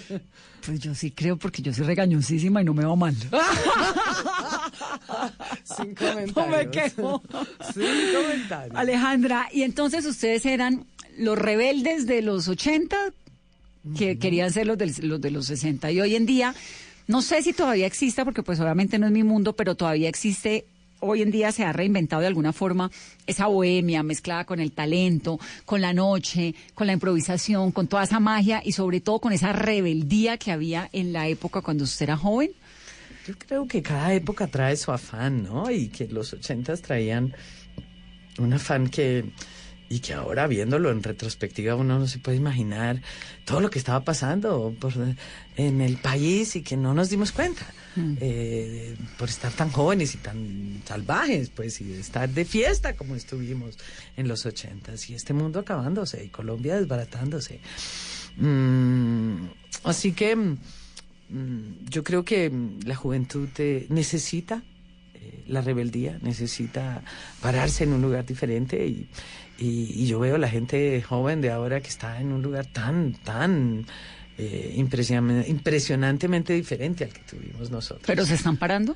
Pues 0.66 0.80
yo 0.80 0.96
sí 0.96 1.12
creo 1.12 1.36
porque 1.36 1.62
yo 1.62 1.72
soy 1.72 1.84
regañosísima 1.84 2.60
y 2.60 2.64
no 2.64 2.74
me 2.74 2.84
va 2.84 2.96
mal. 2.96 3.14
Sin 5.62 5.94
comentarios. 5.94 6.34
No 6.34 6.46
me 6.48 6.68
quejo. 6.70 7.22
Sin 7.72 7.84
comentarios. 8.12 8.76
Alejandra, 8.76 9.48
y 9.52 9.62
entonces 9.62 10.04
ustedes 10.06 10.44
eran 10.44 10.84
los 11.18 11.38
rebeldes 11.38 12.08
de 12.08 12.20
los 12.20 12.48
80 12.48 12.96
que 13.96 14.18
querían 14.18 14.52
ser 14.52 14.66
los, 14.66 14.76
del- 14.76 14.92
los 15.02 15.20
de 15.20 15.30
los 15.30 15.46
60 15.46 15.88
y 15.92 16.00
hoy 16.00 16.16
en 16.16 16.26
día 16.26 16.52
no 17.06 17.22
sé 17.22 17.42
si 17.42 17.52
todavía 17.52 17.86
exista 17.86 18.24
porque 18.24 18.42
pues 18.42 18.60
obviamente 18.60 18.98
no 18.98 19.06
es 19.06 19.12
mi 19.12 19.22
mundo, 19.22 19.54
pero 19.54 19.74
todavía 19.74 20.08
existe 20.08 20.66
hoy 21.00 21.22
en 21.22 21.30
día 21.30 21.52
se 21.52 21.64
ha 21.64 21.72
reinventado 21.72 22.22
de 22.22 22.28
alguna 22.28 22.52
forma 22.52 22.90
esa 23.26 23.46
bohemia 23.46 24.02
mezclada 24.02 24.44
con 24.44 24.60
el 24.60 24.72
talento, 24.72 25.38
con 25.64 25.80
la 25.80 25.92
noche, 25.92 26.54
con 26.74 26.86
la 26.86 26.94
improvisación, 26.94 27.72
con 27.72 27.86
toda 27.86 28.04
esa 28.04 28.20
magia 28.20 28.62
y 28.64 28.72
sobre 28.72 29.00
todo 29.00 29.20
con 29.20 29.32
esa 29.32 29.52
rebeldía 29.52 30.38
que 30.38 30.52
había 30.52 30.88
en 30.92 31.12
la 31.12 31.28
época 31.28 31.60
cuando 31.60 31.84
usted 31.84 32.04
era 32.04 32.16
joven? 32.16 32.50
Yo 33.26 33.34
creo 33.38 33.66
que 33.66 33.82
cada 33.82 34.14
época 34.14 34.46
trae 34.46 34.76
su 34.76 34.92
afán, 34.92 35.42
¿no? 35.42 35.70
Y 35.70 35.88
que 35.88 36.06
los 36.06 36.32
ochentas 36.32 36.80
traían 36.80 37.34
un 38.38 38.52
afán 38.52 38.88
que 38.88 39.24
y 39.88 40.00
que 40.00 40.14
ahora 40.14 40.46
viéndolo 40.46 40.90
en 40.90 41.02
retrospectiva 41.02 41.74
uno 41.76 41.98
no 41.98 42.06
se 42.06 42.18
puede 42.18 42.36
imaginar 42.36 43.00
todo 43.44 43.60
lo 43.60 43.70
que 43.70 43.78
estaba 43.78 44.00
pasando 44.04 44.74
por, 44.80 44.92
en 45.56 45.80
el 45.80 45.96
país 45.98 46.56
y 46.56 46.62
que 46.62 46.76
no 46.76 46.92
nos 46.94 47.08
dimos 47.08 47.32
cuenta 47.32 47.66
eh, 48.20 48.96
por 49.16 49.28
estar 49.28 49.52
tan 49.52 49.70
jóvenes 49.70 50.14
y 50.14 50.18
tan 50.18 50.82
salvajes 50.84 51.50
pues 51.50 51.80
y 51.80 51.92
estar 51.94 52.28
de 52.28 52.44
fiesta 52.44 52.96
como 52.96 53.14
estuvimos 53.14 53.78
en 54.16 54.28
los 54.28 54.44
ochentas 54.44 55.08
y 55.08 55.14
este 55.14 55.32
mundo 55.32 55.60
acabándose 55.60 56.24
y 56.24 56.28
Colombia 56.28 56.76
desbaratándose. 56.76 57.60
Mm, 58.36 59.46
así 59.84 60.12
que 60.12 60.36
mm, 60.36 60.56
yo 61.88 62.04
creo 62.04 62.24
que 62.24 62.50
mm, 62.50 62.80
la 62.84 62.96
juventud 62.96 63.48
eh, 63.58 63.86
necesita 63.88 64.62
eh, 65.14 65.44
la 65.46 65.62
rebeldía, 65.62 66.18
necesita 66.20 67.02
pararse 67.40 67.84
en 67.84 67.94
un 67.94 68.02
lugar 68.02 68.26
diferente 68.26 68.86
y, 68.86 69.08
y, 69.58 70.02
y 70.02 70.06
yo 70.06 70.18
veo 70.18 70.38
la 70.38 70.48
gente 70.48 71.00
joven 71.02 71.40
de 71.40 71.50
ahora 71.50 71.80
que 71.80 71.88
está 71.88 72.20
en 72.20 72.32
un 72.32 72.42
lugar 72.42 72.66
tan, 72.66 73.14
tan 73.24 73.86
eh, 74.38 74.74
impresion- 74.76 75.44
impresionantemente 75.48 76.52
diferente 76.52 77.04
al 77.04 77.12
que 77.12 77.20
tuvimos 77.20 77.70
nosotros. 77.70 78.04
¿Pero 78.06 78.24
se 78.26 78.34
están 78.34 78.56
parando? 78.56 78.94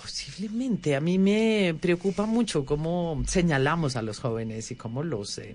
Posiblemente. 0.00 0.94
A 0.94 1.00
mí 1.00 1.18
me 1.18 1.74
preocupa 1.80 2.26
mucho 2.26 2.64
cómo 2.64 3.22
señalamos 3.26 3.96
a 3.96 4.02
los 4.02 4.18
jóvenes 4.20 4.70
y 4.70 4.76
cómo 4.76 5.02
los 5.02 5.38
eh, 5.38 5.54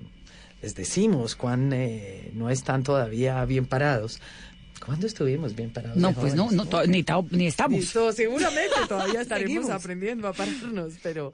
les 0.62 0.76
decimos 0.76 1.36
cuán 1.36 1.72
eh, 1.74 2.32
no 2.34 2.50
están 2.50 2.84
todavía 2.84 3.44
bien 3.46 3.66
parados. 3.66 4.20
¿Cuándo 4.84 5.06
estuvimos 5.06 5.56
bien 5.56 5.70
parados? 5.70 5.96
No, 5.98 6.12
pues 6.14 6.34
no, 6.34 6.50
no 6.50 6.66
ni, 6.88 7.06
ni 7.32 7.48
estamos. 7.48 7.80
Y 7.80 7.84
seguramente 7.84 8.74
todavía 8.90 9.22
estaremos 9.22 9.70
aprendiendo 9.70 10.28
a 10.28 10.34
pararnos, 10.34 10.94
pero 11.04 11.34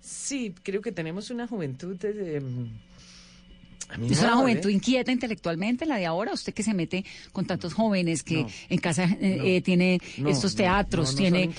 sí, 0.00 0.54
creo 0.62 0.80
que 0.82 0.92
tenemos 0.92 1.30
una 1.30 1.46
juventud 1.46 1.96
de... 1.96 2.40
mi 3.98 4.06
Es 4.12 4.20
una 4.20 4.30
modo, 4.32 4.40
juventud 4.42 4.70
¿eh? 4.70 4.72
inquieta 4.72 5.10
intelectualmente, 5.12 5.84
la 5.86 5.96
de 5.96 6.06
ahora. 6.06 6.32
Usted 6.32 6.54
que 6.54 6.62
se 6.62 6.74
mete 6.74 7.04
con 7.32 7.44
tantos 7.46 7.74
jóvenes, 7.74 8.22
que 8.22 8.42
No. 8.42 8.48
en 8.68 8.78
casa 8.78 9.04
eh, 9.04 9.36
No. 9.38 9.44
eh, 9.44 9.60
tiene 9.62 10.00
estos 10.26 10.54
teatros, 10.54 11.06
no, 11.08 11.12
no 11.12 11.18
tiene. 11.18 11.50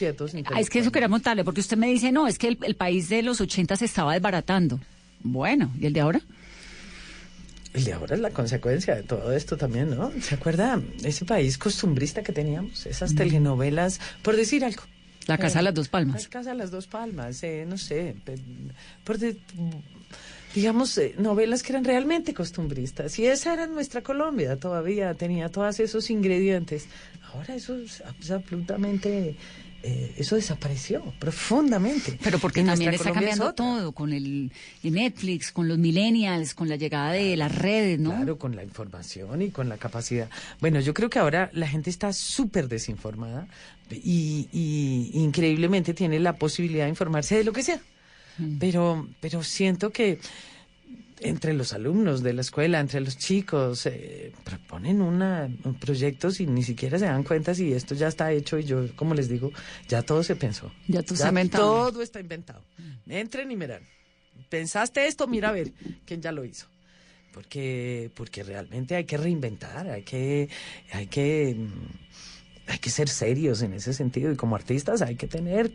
Ah, 0.46 0.60
es 0.60 0.70
que 0.70 0.80
eso 0.80 0.92
quería 0.92 1.08
montarle, 1.08 1.44
porque 1.44 1.60
usted 1.62 1.78
me 1.78 1.88
dice, 1.88 2.12
no, 2.12 2.28
es 2.28 2.38
que 2.38 2.48
el, 2.50 2.58
el 2.64 2.76
país 2.76 3.10
de 3.10 3.22
los 3.22 3.42
80 3.42 3.76
se 3.76 3.86
estaba 3.86 4.14
desbaratando. 4.14 4.80
Bueno, 5.24 5.72
¿y 5.80 5.86
el 5.86 5.94
de 5.94 6.02
ahora? 6.02 6.22
El 7.74 7.86
de 7.86 7.94
ahora 7.94 8.16
es 8.16 8.22
la 8.22 8.32
consecuencia 8.32 8.96
de 8.96 9.04
todo 9.04 9.32
esto 9.32 9.56
también, 9.56 9.92
¿no? 9.92 10.12
¿Se 10.22 10.36
acuerda 10.36 10.82
ese 11.06 11.24
país 11.24 11.58
costumbrista 11.58 12.22
que 12.22 12.34
teníamos? 12.34 12.86
Esas 12.86 13.16
telenovelas, 13.16 14.02
por 14.24 14.36
decir 14.36 14.66
algo. 14.66 14.82
La 15.28 15.38
Casa 15.38 15.60
de 15.60 15.64
las 15.64 15.74
Dos 15.74 15.88
Palmas. 15.90 16.24
La 16.24 16.30
Casa 16.30 16.50
de 16.52 16.56
las 16.58 16.72
Dos 16.72 16.88
Palmas, 16.88 17.44
eh, 17.44 17.66
no 17.68 17.78
sé, 17.78 18.16
pe- 18.26 18.38
por 19.04 19.18
de- 19.18 19.38
digamos, 20.56 20.98
eh, 20.98 21.16
novelas 21.18 21.64
que 21.64 21.72
eran 21.72 21.84
realmente 21.86 22.34
costumbristas. 22.34 23.18
Y 23.20 23.26
esa 23.28 23.54
era 23.54 23.68
nuestra 23.68 24.02
Colombia, 24.02 24.58
todavía 24.58 25.14
tenía 25.14 25.50
todos 25.50 25.80
esos 25.80 26.10
ingredientes. 26.10 26.88
Ahora 27.34 27.56
eso 27.56 27.78
es 27.78 28.02
absolutamente, 28.02 29.36
eh, 29.84 30.16
eso 30.18 30.36
desapareció 30.36 31.04
profundamente. 31.20 32.18
Pero 32.24 32.40
porque 32.40 32.64
también 32.64 32.94
está 32.94 33.10
Colombia 33.10 33.32
cambiando 33.32 33.54
todo, 33.54 33.92
con 33.92 34.14
el, 34.14 34.52
el 34.84 34.94
Netflix, 34.94 35.52
con 35.52 35.68
los 35.68 35.78
millennials, 35.78 36.54
con 36.54 36.70
la 36.70 36.76
llegada 36.76 37.14
de 37.14 37.36
las 37.36 37.54
redes, 37.54 38.00
¿no? 38.00 38.12
Claro, 38.12 38.38
con 38.38 38.56
la 38.56 38.64
información 38.64 39.42
y 39.42 39.50
con 39.50 39.70
la 39.70 39.78
capacidad. 39.78 40.30
Bueno, 40.60 40.80
yo 40.80 40.94
creo 40.94 41.10
que 41.10 41.20
ahora 41.20 41.50
la 41.54 41.68
gente 41.68 41.90
está 41.90 42.14
súper 42.14 42.68
desinformada 42.68 43.48
y, 43.90 44.48
y 44.52 45.12
increíblemente 45.14 45.94
tiene 45.94 46.20
la 46.20 46.34
posibilidad 46.34 46.86
de 46.86 46.90
informarse 46.90 47.38
de 47.38 47.44
lo 47.44 47.54
que 47.54 47.64
sea. 47.64 47.80
Pero, 48.60 49.08
pero 49.20 49.44
siento 49.44 49.92
que 49.92 50.20
entre 51.22 51.54
los 51.54 51.74
alumnos 51.74 52.24
de 52.24 52.34
la 52.34 52.42
escuela, 52.42 52.80
entre 52.80 53.00
los 53.00 53.18
chicos, 53.18 53.86
eh, 53.86 54.34
proponen 54.44 55.02
una, 55.02 55.50
un 55.64 55.80
proyectos 55.80 56.40
y 56.40 56.48
ni 56.48 56.64
siquiera 56.64 56.98
se 56.98 57.06
dan 57.06 57.24
cuenta 57.24 57.54
si 57.54 57.72
esto 57.74 57.96
ya 57.96 58.08
está 58.08 58.32
hecho 58.32 58.58
y 58.58 58.64
yo, 58.64 58.88
como 58.96 59.14
les 59.14 59.30
digo, 59.30 59.52
ya 59.88 60.02
todo 60.02 60.24
se 60.24 60.36
pensó. 60.36 60.72
Ya 60.88 61.04
todo 61.04 61.16
está 61.16 61.30
inventado. 61.30 61.92
Todo 61.92 62.02
está 62.02 62.20
inventado. 62.20 62.64
Entren 63.08 63.52
y 63.52 63.56
miran. 63.56 63.84
¿Pensaste 64.50 65.08
esto? 65.08 65.28
Mira 65.28 65.50
a 65.50 65.52
ver 65.52 65.72
quién 66.06 66.22
ya 66.22 66.32
lo 66.32 66.44
hizo. 66.44 66.68
Porque, 67.34 68.12
porque 68.14 68.44
realmente 68.44 68.96
hay 68.96 69.06
que 69.06 69.16
reinventar, 69.16 69.88
hay 69.88 70.04
que, 70.04 70.50
hay 70.92 71.08
que, 71.08 71.56
mm, 71.58 72.11
hay 72.72 72.80
que 72.80 72.90
ser 72.90 73.10
serios 73.10 73.62
en 73.62 73.74
ese 73.74 73.94
sentido 73.94 74.32
y 74.32 74.38
como 74.38 74.56
artistas 74.56 75.02
hay 75.02 75.16
que 75.16 75.28
tener 75.28 75.72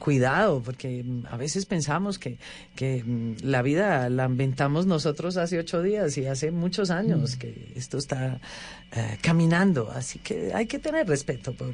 cuidado 0.00 0.60
porque 0.62 1.04
mm, 1.04 1.26
a 1.30 1.36
veces 1.36 1.64
pensamos 1.64 2.18
que, 2.18 2.38
que 2.74 3.04
mm, 3.04 3.36
la 3.42 3.62
vida 3.62 4.10
la 4.10 4.24
inventamos 4.24 4.84
nosotros 4.86 5.36
hace 5.36 5.60
ocho 5.60 5.80
días 5.80 6.18
y 6.18 6.26
hace 6.26 6.50
muchos 6.50 6.90
años 6.90 7.36
que 7.36 7.72
esto 7.76 7.98
está 7.98 8.40
eh, 8.92 9.18
caminando, 9.22 9.92
así 9.92 10.18
que 10.18 10.52
hay 10.52 10.66
que 10.66 10.80
tener 10.80 11.06
respeto 11.06 11.52
por, 11.54 11.72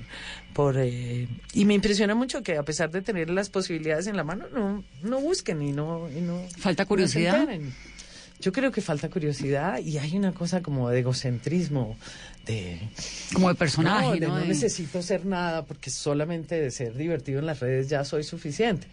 por 0.53 0.77
eh, 0.79 1.27
y 1.55 1.65
me 1.65 1.73
impresiona 1.73 2.15
mucho 2.15 2.43
que 2.43 2.59
a 2.59 2.63
pesar 2.63 2.91
de 2.91 3.01
tener 3.01 3.31
las 3.31 3.49
posibilidades 3.49 4.07
en 4.07 4.17
la 4.19 4.25
mano 4.25 4.45
no, 4.53 4.85
no 5.03 5.21
busquen 5.21 5.63
y 5.63 5.73
no, 5.73 6.11
y 6.11 6.21
no 6.21 6.43
Falta 6.59 6.85
curiosidad. 6.85 7.49
Yo 8.39 8.53
creo 8.53 8.71
que 8.71 8.83
falta 8.83 9.09
curiosidad 9.09 9.79
y 9.79 9.97
hay 9.97 10.15
una 10.17 10.33
cosa 10.33 10.61
como 10.63 10.91
de 10.91 10.99
egocentrismo, 10.99 11.97
de... 12.47 12.79
Como 13.35 13.49
de 13.49 13.55
personaje, 13.57 14.07
no, 14.07 14.13
de 14.15 14.21
¿no? 14.29 14.35
no 14.37 14.41
De- 14.41 14.49
necesito 14.49 15.03
ser 15.03 15.27
nada 15.27 15.65
porque 15.67 15.91
solamente 15.91 16.61
de 16.61 16.71
ser 16.71 16.95
divertido 16.97 17.41
en 17.41 17.47
las 17.47 17.61
redes 17.61 17.89
ya 17.89 18.05
soy 18.05 18.23
suficiente. 18.25 18.87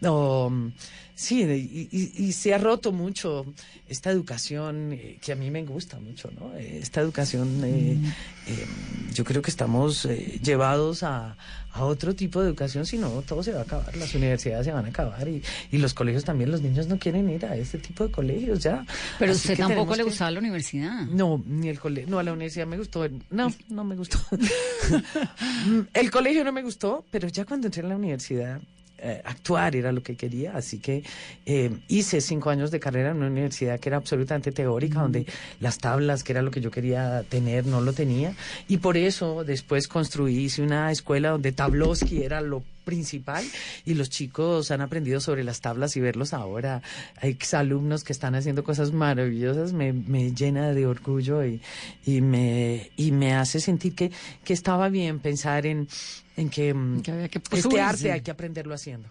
No, 0.00 0.72
sí, 1.20 1.42
y, 1.42 1.88
y- 1.90 2.12
y 2.26 2.32
se 2.32 2.54
ha 2.54 2.58
roto 2.58 2.92
mucho 2.92 3.44
esta 3.88 4.10
educación 4.10 4.92
eh, 4.92 5.18
que 5.20 5.32
a 5.32 5.34
mí 5.36 5.50
me 5.50 5.64
gusta 5.64 5.98
mucho, 5.98 6.30
¿no? 6.38 6.54
Eh, 6.56 6.78
Esta 6.80 7.00
educación, 7.00 7.60
eh, 7.64 7.96
Mm. 7.98 8.06
eh, 8.06 8.66
yo 9.14 9.24
creo 9.24 9.42
que 9.42 9.50
estamos 9.50 10.04
eh, 10.04 10.38
llevados 10.42 11.02
a, 11.02 11.36
a 11.72 11.84
otro 11.84 12.14
tipo 12.14 12.40
de 12.40 12.46
educación, 12.48 12.86
si 12.86 12.98
no, 12.98 13.10
todo 13.22 13.42
se 13.42 13.52
va 13.52 13.60
a 13.60 13.62
acabar, 13.64 13.96
las 13.96 14.14
universidades 14.14 14.64
se 14.66 14.72
van 14.72 14.84
a 14.86 14.88
acabar 14.88 15.26
y, 15.28 15.42
y 15.72 15.78
los 15.78 15.92
colegios 15.92 16.24
también, 16.24 16.50
los 16.52 16.62
niños 16.62 16.86
no 16.86 16.98
quieren 16.98 17.28
ir 17.30 17.44
a 17.46 17.56
este 17.56 17.78
tipo 17.78 18.06
de 18.06 18.12
colegios 18.12 18.60
ya. 18.60 18.86
Pero 19.18 19.32
Así 19.32 19.48
usted 19.52 19.58
tampoco 19.66 19.92
le 19.92 19.98
que- 20.04 20.10
gustaba 20.10 20.30
la 20.30 20.38
universidad. 20.38 21.02
no, 21.06 21.42
ni 21.46 21.68
el 21.68 21.80
colegio, 21.80 22.08
no, 22.10 22.18
a 22.20 22.22
la 22.22 22.32
universidad 22.32 22.66
me 22.66 22.78
gustó, 22.78 23.06
no, 23.30 23.52
no 23.68 23.82
me 23.84 23.96
gustó. 23.96 24.18
El 25.94 26.10
colegio 26.10 26.44
no 26.44 26.52
me 26.52 26.62
gustó, 26.62 27.04
pero 27.10 27.28
ya 27.28 27.44
cuando 27.44 27.66
entré 27.66 27.82
en 27.82 27.88
la 27.88 27.96
universidad, 27.96 28.60
eh, 28.98 29.22
actuar 29.24 29.76
era 29.76 29.92
lo 29.92 30.02
que 30.02 30.16
quería, 30.16 30.56
así 30.56 30.78
que 30.78 31.04
eh, 31.46 31.70
hice 31.88 32.20
cinco 32.20 32.50
años 32.50 32.70
de 32.70 32.80
carrera 32.80 33.10
en 33.10 33.18
una 33.18 33.28
universidad 33.28 33.78
que 33.78 33.88
era 33.88 33.96
absolutamente 33.96 34.52
teórica, 34.52 35.00
donde 35.00 35.26
las 35.60 35.78
tablas, 35.78 36.24
que 36.24 36.32
era 36.32 36.42
lo 36.42 36.50
que 36.50 36.60
yo 36.60 36.70
quería 36.70 37.22
tener, 37.28 37.66
no 37.66 37.80
lo 37.80 37.92
tenía, 37.92 38.34
y 38.66 38.78
por 38.78 38.96
eso 38.96 39.44
después 39.44 39.88
construí, 39.88 40.38
hice 40.38 40.62
una 40.62 40.90
escuela 40.90 41.30
donde 41.30 41.52
Tablovsky 41.52 42.22
era 42.22 42.40
lo 42.40 42.62
principal 42.88 43.44
y 43.84 43.92
los 43.92 44.08
chicos 44.08 44.70
han 44.70 44.80
aprendido 44.80 45.20
sobre 45.20 45.44
las 45.44 45.60
tablas 45.60 45.94
y 45.96 46.00
verlos 46.00 46.32
ahora. 46.32 46.80
Hay 47.20 47.28
exalumnos 47.32 48.02
que 48.02 48.14
están 48.14 48.34
haciendo 48.34 48.64
cosas 48.64 48.92
maravillosas, 48.92 49.74
me, 49.74 49.92
me 49.92 50.32
llena 50.32 50.72
de 50.72 50.86
orgullo 50.86 51.44
y, 51.44 51.60
y, 52.06 52.22
me, 52.22 52.90
y 52.96 53.12
me 53.12 53.34
hace 53.34 53.60
sentir 53.60 53.94
que, 53.94 54.10
que 54.42 54.54
estaba 54.54 54.88
bien 54.88 55.18
pensar 55.18 55.66
en, 55.66 55.86
en 56.38 56.48
que, 56.48 56.72
mm, 56.72 57.02
Que 57.02 57.10
había 57.12 57.28
que 57.28 57.38
este 57.40 57.60
subirse. 57.60 57.80
arte 57.82 58.12
hay 58.12 58.22
que 58.22 58.30
aprenderlo 58.30 58.72
haciendo. 58.74 59.10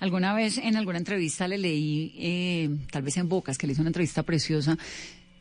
Alguna 0.00 0.34
vez 0.34 0.58
en 0.58 0.74
alguna 0.74 0.98
entrevista 0.98 1.46
le 1.46 1.56
leí, 1.56 2.12
eh, 2.18 2.68
tal 2.90 3.04
vez 3.04 3.16
en 3.16 3.28
Bocas, 3.28 3.56
que 3.56 3.68
le 3.68 3.74
hizo 3.74 3.82
una 3.82 3.90
entrevista 3.90 4.24
preciosa, 4.24 4.76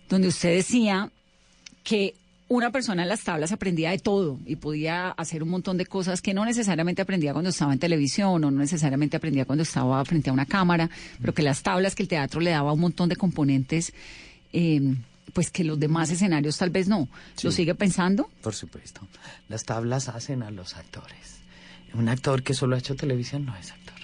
donde 0.08 0.28
usted 0.28 0.56
decía 0.58 1.10
que 1.84 2.14
una 2.56 2.72
persona 2.72 3.04
en 3.04 3.10
las 3.10 3.22
tablas 3.24 3.52
aprendía 3.52 3.92
de 3.92 4.00
todo 4.00 4.40
y 4.46 4.56
podía 4.58 5.10
hacer 5.10 5.42
un 5.44 5.50
montón 5.50 5.78
de 5.78 5.86
cosas 5.86 6.22
que 6.22 6.34
no 6.34 6.46
necesariamente 6.46 7.02
aprendía 7.02 7.34
cuando 7.34 7.50
estaba 7.50 7.74
en 7.74 7.80
televisión 7.80 8.30
o 8.44 8.52
no 8.52 8.52
necesariamente 8.52 9.18
aprendía 9.18 9.46
cuando 9.46 9.64
estaba 9.64 10.04
frente 10.06 10.30
a 10.30 10.34
una 10.34 10.46
cámara, 10.46 10.90
pero 11.20 11.34
que 11.34 11.42
las 11.42 11.64
tablas, 11.64 11.96
que 11.96 12.04
el 12.04 12.10
teatro 12.10 12.40
le 12.42 12.52
daba 12.52 12.72
un 12.74 12.80
montón 12.80 13.10
de 13.10 13.16
componentes, 13.16 13.94
eh, 14.52 14.96
pues 15.34 15.50
que 15.50 15.64
los 15.64 15.80
demás 15.80 16.12
escenarios 16.12 16.58
tal 16.58 16.70
vez 16.70 16.88
no. 16.88 17.08
¿Lo 17.42 17.52
sigue 17.52 17.74
pensando? 17.76 18.30
Por 18.42 18.54
supuesto. 18.54 19.02
Las 19.50 19.64
tablas 19.64 20.08
hacen 20.10 20.44
a 20.44 20.52
los 20.52 20.76
actores. 20.76 21.38
Un 21.96 22.08
actor 22.10 22.44
que 22.44 22.54
solo 22.54 22.76
ha 22.76 22.80
hecho 22.80 22.96
televisión 22.96 23.46
no 23.46 23.56
es 23.56 23.72
actor. 23.72 23.96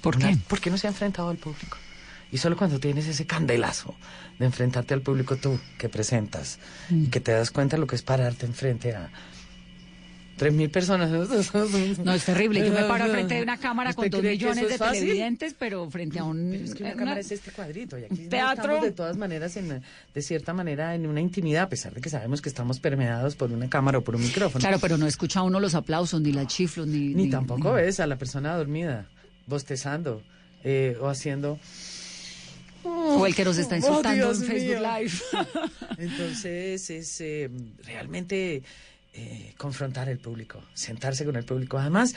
¿Por 0.00 0.16
Una- 0.16 0.30
qué? 0.30 0.38
Porque 0.48 0.70
no 0.70 0.78
se 0.78 0.86
ha 0.86 0.90
enfrentado 0.90 1.28
al 1.28 1.36
público. 1.36 1.76
Y 2.30 2.38
solo 2.38 2.56
cuando 2.56 2.78
tienes 2.78 3.06
ese 3.06 3.26
candelazo 3.26 3.94
de 4.38 4.44
enfrentarte 4.46 4.92
al 4.94 5.00
público 5.02 5.36
tú 5.36 5.58
que 5.78 5.88
presentas 5.88 6.58
y 6.90 7.06
que 7.06 7.20
te 7.20 7.32
das 7.32 7.50
cuenta 7.50 7.76
lo 7.78 7.86
que 7.86 7.96
es 7.96 8.02
pararte 8.02 8.44
enfrente 8.46 8.94
a 8.94 9.10
Tres 10.36 10.52
mil 10.52 10.70
personas. 10.70 11.10
No, 12.04 12.12
es 12.14 12.24
terrible. 12.24 12.64
Yo 12.64 12.72
me 12.72 12.84
paro 12.84 13.06
frente 13.06 13.34
de 13.34 13.42
una 13.42 13.56
cámara 13.58 13.92
con 13.92 14.04
¿Usted 14.04 14.18
dos 14.18 14.22
millones 14.30 14.68
de 14.68 14.78
fácil? 14.78 15.00
televidentes, 15.00 15.54
pero 15.58 15.90
frente 15.90 16.20
a 16.20 16.24
un... 16.24 16.50
Pero 16.52 16.64
es 16.64 16.74
que 16.74 16.82
una 16.84 16.92
una- 16.92 16.98
cámara 17.00 17.20
es 17.20 17.32
este 17.32 17.50
cuadrito 17.50 17.98
y 17.98 18.04
aquí 18.04 18.22
no 18.22 18.28
teatro. 18.28 18.80
de 18.80 18.92
todas 18.92 19.16
maneras 19.16 19.56
en, 19.56 19.82
de 20.14 20.22
cierta 20.22 20.54
manera 20.54 20.94
en 20.94 21.06
una 21.08 21.20
intimidad 21.20 21.64
a 21.64 21.68
pesar 21.68 21.92
de 21.92 22.00
que 22.00 22.08
sabemos 22.08 22.40
que 22.40 22.48
estamos 22.50 22.78
permeados 22.78 23.34
por 23.34 23.50
una 23.50 23.68
cámara 23.68 23.98
o 23.98 24.04
por 24.04 24.14
un 24.14 24.22
micrófono. 24.22 24.60
Claro, 24.60 24.78
pero 24.80 24.96
no 24.96 25.08
escucha 25.08 25.42
uno 25.42 25.58
los 25.58 25.74
aplausos, 25.74 26.20
ni 26.20 26.30
las 26.30 26.46
chiflos, 26.46 26.86
ni... 26.86 27.14
Ni 27.14 27.28
tampoco 27.30 27.72
ves 27.72 27.98
a 27.98 28.06
la 28.06 28.14
persona 28.16 28.54
dormida, 28.56 29.08
bostezando 29.48 30.22
eh, 30.62 30.96
o 31.00 31.08
haciendo 31.08 31.58
O 32.88 33.26
el 33.26 33.34
que 33.34 33.44
nos 33.44 33.58
está 33.58 33.74
Oh, 33.74 33.78
insultando 33.78 34.30
en 34.30 34.36
Facebook 34.36 34.80
mío. 34.80 34.98
Live. 34.98 35.12
Entonces 35.98 36.90
es 36.90 37.20
eh, 37.20 37.50
realmente 37.84 38.62
eh, 39.14 39.54
confrontar 39.56 40.08
el 40.08 40.18
público, 40.18 40.62
sentarse 40.74 41.24
con 41.24 41.34
el 41.36 41.44
público. 41.44 41.78
Además, 41.78 42.14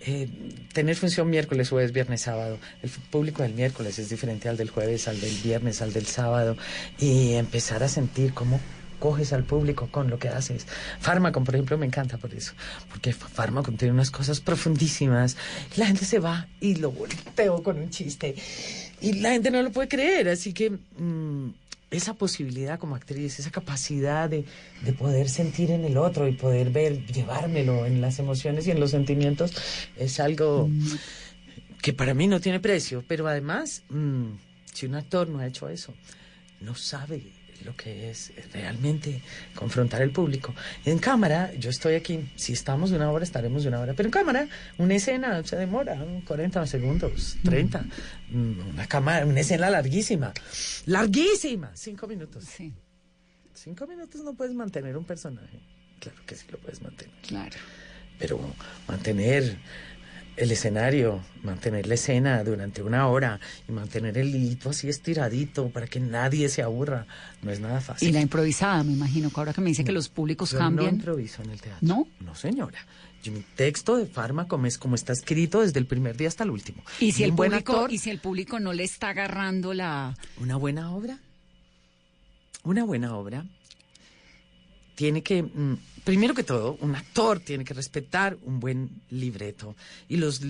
eh, 0.00 0.28
tener 0.72 0.94
función 0.96 1.28
miércoles, 1.28 1.70
jueves, 1.70 1.92
viernes, 1.92 2.20
sábado. 2.20 2.58
El 2.82 2.90
público 2.90 3.42
del 3.42 3.54
miércoles 3.54 3.98
es 3.98 4.08
diferente 4.08 4.48
al 4.48 4.56
del 4.56 4.70
jueves, 4.70 5.08
al 5.08 5.20
del 5.20 5.34
viernes, 5.42 5.82
al 5.82 5.92
del 5.92 6.06
sábado. 6.06 6.56
Y 6.98 7.32
empezar 7.34 7.82
a 7.82 7.88
sentir 7.88 8.34
cómo 8.34 8.60
coges 9.04 9.34
al 9.34 9.44
público 9.44 9.88
con 9.90 10.08
lo 10.08 10.18
que 10.18 10.30
haces. 10.30 10.66
Fármaco, 10.98 11.44
por 11.44 11.54
ejemplo, 11.54 11.76
me 11.76 11.84
encanta 11.84 12.16
por 12.16 12.32
eso, 12.32 12.54
porque 12.88 13.12
Fármaco 13.12 13.70
tiene 13.72 13.92
unas 13.92 14.10
cosas 14.10 14.40
profundísimas. 14.40 15.36
La 15.76 15.84
gente 15.84 16.06
se 16.06 16.20
va 16.20 16.48
y 16.58 16.76
lo 16.76 16.90
volteo 16.90 17.62
con 17.62 17.78
un 17.78 17.90
chiste 17.90 18.34
y 19.02 19.12
la 19.20 19.32
gente 19.32 19.50
no 19.50 19.60
lo 19.60 19.70
puede 19.70 19.88
creer, 19.88 20.30
así 20.30 20.54
que 20.54 20.70
mm, 20.70 21.50
esa 21.90 22.14
posibilidad 22.14 22.78
como 22.78 22.96
actriz, 22.96 23.38
esa 23.38 23.50
capacidad 23.50 24.30
de, 24.30 24.46
de 24.82 24.92
poder 24.94 25.28
sentir 25.28 25.70
en 25.70 25.84
el 25.84 25.98
otro 25.98 26.26
y 26.26 26.32
poder 26.32 26.70
ver, 26.70 27.04
llevármelo 27.04 27.84
en 27.84 28.00
las 28.00 28.18
emociones 28.18 28.66
y 28.66 28.70
en 28.70 28.80
los 28.80 28.92
sentimientos, 28.92 29.52
es 29.98 30.18
algo 30.18 30.70
que 31.82 31.92
para 31.92 32.14
mí 32.14 32.26
no 32.26 32.40
tiene 32.40 32.58
precio, 32.58 33.04
pero 33.06 33.28
además, 33.28 33.82
mm, 33.90 34.28
si 34.72 34.86
un 34.86 34.94
actor 34.94 35.28
no 35.28 35.40
ha 35.40 35.46
hecho 35.46 35.68
eso, 35.68 35.92
no 36.62 36.74
sabe 36.74 37.43
lo 37.64 37.76
que 37.76 38.10
es 38.10 38.32
realmente 38.52 39.20
confrontar 39.54 40.02
el 40.02 40.10
público. 40.10 40.54
En 40.84 40.98
cámara, 40.98 41.52
yo 41.54 41.70
estoy 41.70 41.94
aquí, 41.94 42.30
si 42.36 42.52
estamos 42.52 42.90
de 42.90 42.96
una 42.96 43.10
hora, 43.10 43.24
estaremos 43.24 43.62
de 43.62 43.68
una 43.68 43.80
hora, 43.80 43.94
pero 43.94 44.06
en 44.06 44.12
cámara, 44.12 44.48
una 44.78 44.94
escena 44.94 45.42
se 45.44 45.56
demora 45.56 45.94
¿no? 45.94 46.24
40 46.24 46.66
segundos, 46.66 47.36
30, 47.44 47.84
mm, 48.30 48.68
una 48.70 48.86
cámara, 48.86 49.26
una 49.26 49.40
escena 49.40 49.70
larguísima, 49.70 50.32
larguísima, 50.86 51.70
cinco 51.74 52.06
minutos. 52.06 52.44
Sí, 52.44 52.72
Cinco 53.54 53.86
minutos 53.86 54.20
no 54.22 54.34
puedes 54.34 54.54
mantener 54.54 54.96
un 54.96 55.04
personaje, 55.04 55.60
claro 56.00 56.18
que 56.26 56.34
sí 56.34 56.44
lo 56.50 56.58
puedes 56.58 56.82
mantener 56.82 57.14
claro. 57.22 57.56
pero 58.18 58.40
mantener 58.88 59.56
el 60.36 60.50
escenario, 60.50 61.20
mantener 61.42 61.86
la 61.86 61.94
escena 61.94 62.42
durante 62.42 62.82
una 62.82 63.06
hora 63.08 63.38
y 63.68 63.72
mantener 63.72 64.18
el 64.18 64.34
hilito 64.34 64.70
así 64.70 64.88
estiradito 64.88 65.68
para 65.68 65.86
que 65.86 66.00
nadie 66.00 66.48
se 66.48 66.62
aburra, 66.62 67.06
no 67.42 67.50
es 67.50 67.60
nada 67.60 67.80
fácil. 67.80 68.08
Y 68.08 68.12
la 68.12 68.20
improvisada, 68.20 68.82
me 68.82 68.92
imagino, 68.92 69.30
que 69.30 69.40
ahora 69.40 69.52
que 69.52 69.60
me 69.60 69.68
dice 69.68 69.84
que 69.84 69.92
los 69.92 70.08
públicos 70.08 70.50
Yo 70.50 70.58
no 70.58 70.64
cambian. 70.64 70.94
improviso 70.96 71.42
en 71.42 71.50
el 71.50 71.60
teatro. 71.60 71.86
¿No? 71.86 72.08
No, 72.20 72.34
señora. 72.34 72.78
Yo, 73.22 73.32
mi 73.32 73.40
texto 73.54 73.96
de 73.96 74.06
fármaco 74.06 74.60
es 74.66 74.76
como 74.76 74.96
está 74.96 75.12
escrito 75.12 75.60
desde 75.62 75.78
el 75.78 75.86
primer 75.86 76.16
día 76.16 76.28
hasta 76.28 76.44
el 76.44 76.50
último. 76.50 76.82
y 77.00 77.12
si 77.12 77.24
el 77.24 77.32
buen 77.32 77.52
público, 77.52 77.72
actor, 77.72 77.92
y 77.92 77.98
si 77.98 78.10
el 78.10 78.18
público 78.18 78.60
no 78.60 78.72
le 78.72 78.84
está 78.84 79.10
agarrando 79.10 79.72
la 79.72 80.14
una 80.40 80.56
buena 80.56 80.94
obra, 80.94 81.18
una 82.64 82.84
buena 82.84 83.16
obra 83.16 83.44
tiene 84.94 85.22
que, 85.22 85.42
mm, 85.42 85.76
primero 86.04 86.34
que 86.34 86.44
todo, 86.44 86.76
un 86.80 86.94
actor 86.94 87.40
tiene 87.40 87.64
que 87.64 87.74
respetar 87.74 88.36
un 88.42 88.60
buen 88.60 89.02
libreto. 89.10 89.74
Y 90.08 90.16
los 90.16 90.40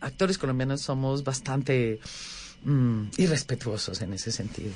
actores 0.00 0.38
colombianos 0.38 0.82
somos 0.82 1.24
bastante 1.24 2.00
mm, 2.64 3.10
irrespetuosos 3.18 4.02
en 4.02 4.14
ese 4.14 4.32
sentido. 4.32 4.72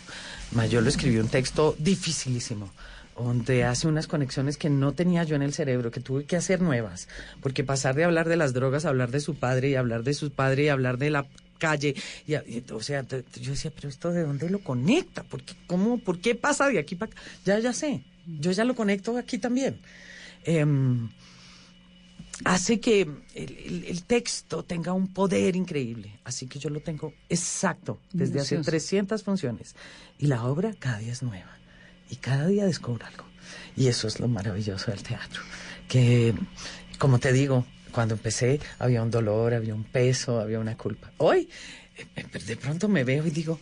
Mayolo 0.52 0.88
escribió 0.88 1.20
un 1.20 1.28
texto 1.28 1.74
dificilísimo 1.78 2.70
donde 3.16 3.64
hace 3.64 3.88
unas 3.88 4.06
conexiones 4.06 4.56
que 4.56 4.70
no 4.70 4.92
tenía 4.92 5.24
yo 5.24 5.36
en 5.36 5.42
el 5.42 5.52
cerebro, 5.52 5.90
que 5.90 6.00
tuve 6.00 6.24
que 6.24 6.36
hacer 6.36 6.60
nuevas, 6.60 7.08
porque 7.40 7.64
pasar 7.64 7.94
de 7.94 8.04
hablar 8.04 8.28
de 8.28 8.36
las 8.36 8.52
drogas 8.52 8.84
a 8.84 8.88
hablar 8.88 9.10
de 9.10 9.20
su 9.20 9.34
padre 9.34 9.70
y 9.70 9.74
hablar 9.74 10.02
de 10.02 10.14
su 10.14 10.30
padre 10.30 10.64
y 10.64 10.68
hablar 10.68 10.98
de 10.98 11.10
la 11.10 11.26
calle, 11.58 11.94
y, 12.26 12.34
o 12.72 12.82
sea, 12.82 13.06
yo 13.06 13.52
decía, 13.52 13.70
pero 13.74 13.88
esto 13.88 14.10
de 14.10 14.22
dónde 14.22 14.50
lo 14.50 14.60
conecta, 14.60 15.22
¿por 15.22 15.42
qué, 15.42 15.54
cómo, 15.66 15.98
por 15.98 16.20
qué 16.20 16.34
pasa 16.34 16.68
de 16.68 16.78
aquí 16.78 16.96
para 16.96 17.12
acá? 17.12 17.22
Ya, 17.44 17.58
ya 17.58 17.72
sé, 17.72 18.02
yo 18.26 18.50
ya 18.52 18.64
lo 18.64 18.74
conecto 18.74 19.16
aquí 19.18 19.38
también. 19.38 19.80
Em, 20.44 21.08
hace 22.44 22.80
que 22.80 23.02
el, 23.02 23.18
el- 23.34 23.84
el 23.88 24.04
texto 24.04 24.62
tenga 24.64 24.92
un 24.92 25.08
poder 25.08 25.54
increíble. 25.56 26.18
Así 26.24 26.46
que 26.46 26.58
yo 26.58 26.70
lo 26.70 26.80
tengo 26.80 27.12
exacto 27.28 28.00
desde 28.12 28.40
hace 28.40 28.54
Minucioso. 28.56 28.70
300 28.70 29.22
funciones. 29.22 29.74
Y 30.18 30.26
la 30.26 30.44
obra 30.44 30.74
cada 30.78 30.98
día 30.98 31.12
es 31.12 31.22
nueva. 31.22 31.56
Y 32.10 32.16
cada 32.16 32.46
día 32.46 32.64
descubro 32.66 33.06
algo. 33.06 33.24
Y 33.76 33.86
eso 33.88 34.08
es 34.08 34.20
lo 34.20 34.28
maravilloso 34.28 34.90
del 34.90 35.02
teatro. 35.02 35.42
Que, 35.88 36.34
como 36.98 37.18
te 37.18 37.32
digo, 37.32 37.64
cuando 37.90 38.14
empecé 38.14 38.60
había 38.78 39.02
un 39.02 39.10
dolor, 39.10 39.54
había 39.54 39.74
un 39.74 39.84
peso, 39.84 40.40
había 40.40 40.58
una 40.58 40.76
culpa. 40.76 41.12
Hoy, 41.18 41.48
eh, 42.16 42.24
de 42.46 42.56
pronto 42.56 42.88
me 42.88 43.04
veo 43.04 43.26
y 43.26 43.30
digo, 43.30 43.58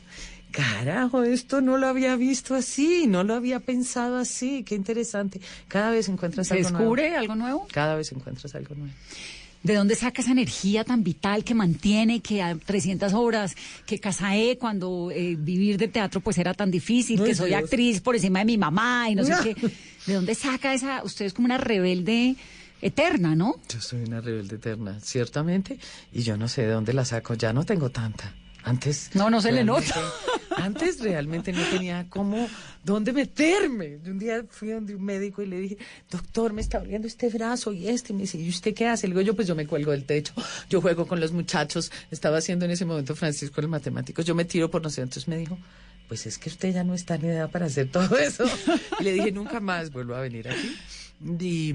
carajo, 0.50 1.22
esto 1.22 1.60
no 1.60 1.76
lo 1.78 1.86
había 1.86 2.16
visto 2.16 2.54
así, 2.54 3.06
no 3.06 3.24
lo 3.24 3.34
había 3.34 3.60
pensado 3.60 4.16
así, 4.18 4.62
qué 4.64 4.74
interesante. 4.74 5.40
Cada 5.68 5.90
vez 5.90 6.08
encuentras 6.08 6.48
se 6.48 6.54
algo 6.54 6.70
nuevo. 6.70 6.78
descubre 6.84 7.16
algo 7.16 7.34
nuevo. 7.34 7.66
Cada 7.72 7.94
vez 7.96 8.12
encuentras 8.12 8.54
algo 8.54 8.74
nuevo. 8.74 8.92
¿De 9.62 9.74
dónde 9.74 9.94
saca 9.94 10.22
esa 10.22 10.30
energía 10.32 10.84
tan 10.84 11.04
vital 11.04 11.44
que 11.44 11.52
mantiene 11.54 12.20
que 12.20 12.42
a 12.42 12.54
300 12.56 13.12
obras, 13.12 13.54
que 13.84 13.98
Casaé 13.98 14.56
cuando 14.56 15.10
eh, 15.12 15.36
vivir 15.38 15.76
de 15.76 15.86
teatro 15.88 16.22
pues 16.22 16.38
era 16.38 16.54
tan 16.54 16.70
difícil, 16.70 17.22
que 17.22 17.34
soy 17.34 17.50
Dios. 17.50 17.62
actriz 17.62 18.00
por 18.00 18.14
encima 18.16 18.38
de 18.38 18.46
mi 18.46 18.56
mamá 18.56 19.10
y 19.10 19.14
no 19.16 19.22
sé 19.24 19.32
No. 19.32 19.42
qué? 19.42 19.54
¿De 20.06 20.14
dónde 20.14 20.34
saca 20.34 20.72
esa? 20.72 21.02
Usted 21.04 21.26
es 21.26 21.34
como 21.34 21.44
una 21.44 21.58
rebelde 21.58 22.36
eterna, 22.80 23.34
¿no? 23.36 23.56
Yo 23.68 23.82
soy 23.82 24.00
una 24.04 24.22
rebelde 24.22 24.56
eterna, 24.56 24.98
ciertamente, 25.02 25.78
y 26.10 26.22
yo 26.22 26.38
no 26.38 26.48
sé 26.48 26.62
de 26.62 26.68
dónde 26.72 26.94
la 26.94 27.04
saco, 27.04 27.34
ya 27.34 27.52
no 27.52 27.64
tengo 27.64 27.90
tanta. 27.90 28.34
Antes. 28.62 29.10
No, 29.12 29.28
no 29.28 29.42
se 29.42 29.52
le 29.52 29.62
nota. 29.64 29.94
Antes 30.60 31.00
realmente 31.00 31.52
no 31.52 31.62
tenía 31.64 32.06
cómo, 32.08 32.48
dónde 32.84 33.12
meterme. 33.12 33.98
Un 34.04 34.18
día 34.18 34.44
fui 34.48 34.70
donde 34.70 34.94
un 34.94 35.04
médico 35.04 35.42
y 35.42 35.46
le 35.46 35.58
dije, 35.58 35.78
doctor, 36.10 36.52
me 36.52 36.60
está 36.60 36.78
doliendo 36.78 37.06
este 37.06 37.28
brazo 37.28 37.72
y 37.72 37.88
este. 37.88 38.12
Y 38.12 38.16
me 38.16 38.22
dice, 38.22 38.38
¿y 38.38 38.48
usted 38.48 38.74
qué 38.74 38.86
hace? 38.86 39.08
Le 39.08 39.14
digo, 39.14 39.22
yo 39.22 39.34
pues 39.34 39.48
yo 39.48 39.54
me 39.54 39.66
cuelgo 39.66 39.92
del 39.92 40.04
techo, 40.04 40.32
yo 40.68 40.80
juego 40.80 41.06
con 41.06 41.20
los 41.20 41.32
muchachos. 41.32 41.90
Estaba 42.10 42.38
haciendo 42.38 42.64
en 42.64 42.72
ese 42.72 42.84
momento 42.84 43.14
Francisco 43.14 43.60
el 43.60 43.68
matemático, 43.68 44.22
yo 44.22 44.34
me 44.34 44.44
tiro 44.44 44.70
por 44.70 44.82
no 44.82 44.90
sé. 44.90 45.02
Entonces 45.02 45.28
me 45.28 45.36
dijo, 45.36 45.58
pues 46.08 46.26
es 46.26 46.38
que 46.38 46.48
usted 46.48 46.74
ya 46.74 46.84
no 46.84 46.94
está 46.94 47.14
en 47.14 47.26
edad 47.26 47.50
para 47.50 47.66
hacer 47.66 47.90
todo 47.90 48.18
eso. 48.18 48.44
Y 49.00 49.04
le 49.04 49.12
dije, 49.12 49.32
nunca 49.32 49.60
más 49.60 49.90
vuelvo 49.90 50.14
a 50.14 50.20
venir 50.20 50.48
aquí. 50.48 50.76
Y, 51.40 51.74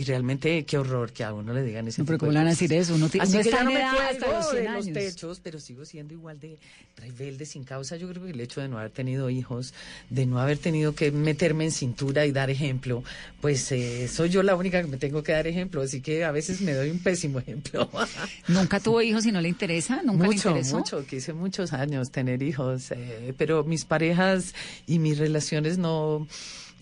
y 0.00 0.04
realmente 0.04 0.64
qué 0.64 0.78
horror 0.78 1.12
que 1.12 1.24
a 1.24 1.34
uno 1.34 1.52
le 1.52 1.62
digan 1.64 1.88
ese 1.88 2.02
No, 2.02 2.06
pero 2.06 2.18
¿cómo 2.18 2.30
le 2.30 2.38
van 2.38 2.46
a 2.46 2.50
decir 2.50 2.72
eso? 2.72 2.94
Uno 2.94 3.08
ti- 3.08 3.18
Así 3.20 3.32
uno 3.32 3.42
que 3.42 3.48
está 3.48 3.58
ya 3.58 3.64
no 3.64 3.70
me 3.72 3.82
hasta 3.82 4.32
los 4.32 4.50
100 4.50 4.62
de 4.64 4.70
los 4.70 4.86
años. 4.86 4.94
techos, 4.94 5.40
pero 5.42 5.58
sigo 5.58 5.84
siendo 5.84 6.14
igual 6.14 6.38
de 6.38 6.56
rebelde 6.96 7.44
sin 7.46 7.64
causa. 7.64 7.96
Yo 7.96 8.08
creo 8.08 8.22
que 8.24 8.30
el 8.30 8.40
hecho 8.40 8.60
de 8.60 8.68
no 8.68 8.78
haber 8.78 8.92
tenido 8.92 9.28
hijos, 9.28 9.74
de 10.08 10.24
no 10.24 10.38
haber 10.40 10.58
tenido 10.58 10.94
que 10.94 11.10
meterme 11.10 11.64
en 11.64 11.72
cintura 11.72 12.24
y 12.26 12.30
dar 12.30 12.48
ejemplo, 12.48 13.02
pues 13.40 13.72
eh, 13.72 14.06
soy 14.06 14.28
yo 14.28 14.44
la 14.44 14.54
única 14.54 14.80
que 14.80 14.86
me 14.88 14.98
tengo 14.98 15.24
que 15.24 15.32
dar 15.32 15.48
ejemplo, 15.48 15.82
así 15.82 16.00
que 16.00 16.22
a 16.24 16.30
veces 16.30 16.60
me 16.60 16.74
doy 16.74 16.90
un 16.90 17.00
pésimo 17.00 17.40
ejemplo. 17.40 17.90
¿Nunca 18.46 18.78
tuvo 18.78 19.02
hijos 19.02 19.26
y 19.26 19.32
no 19.32 19.40
le 19.40 19.48
interesa? 19.48 20.00
¿Nunca 20.04 20.22
le 20.28 20.34
mucho, 20.34 20.48
interesó? 20.50 20.76
mucho, 20.78 21.04
quise 21.06 21.32
muchos 21.32 21.72
años 21.72 22.12
tener 22.12 22.40
hijos, 22.44 22.92
eh, 22.92 23.34
pero 23.36 23.64
mis 23.64 23.84
parejas 23.84 24.54
y 24.86 25.00
mis 25.00 25.18
relaciones 25.18 25.76
no, 25.76 26.26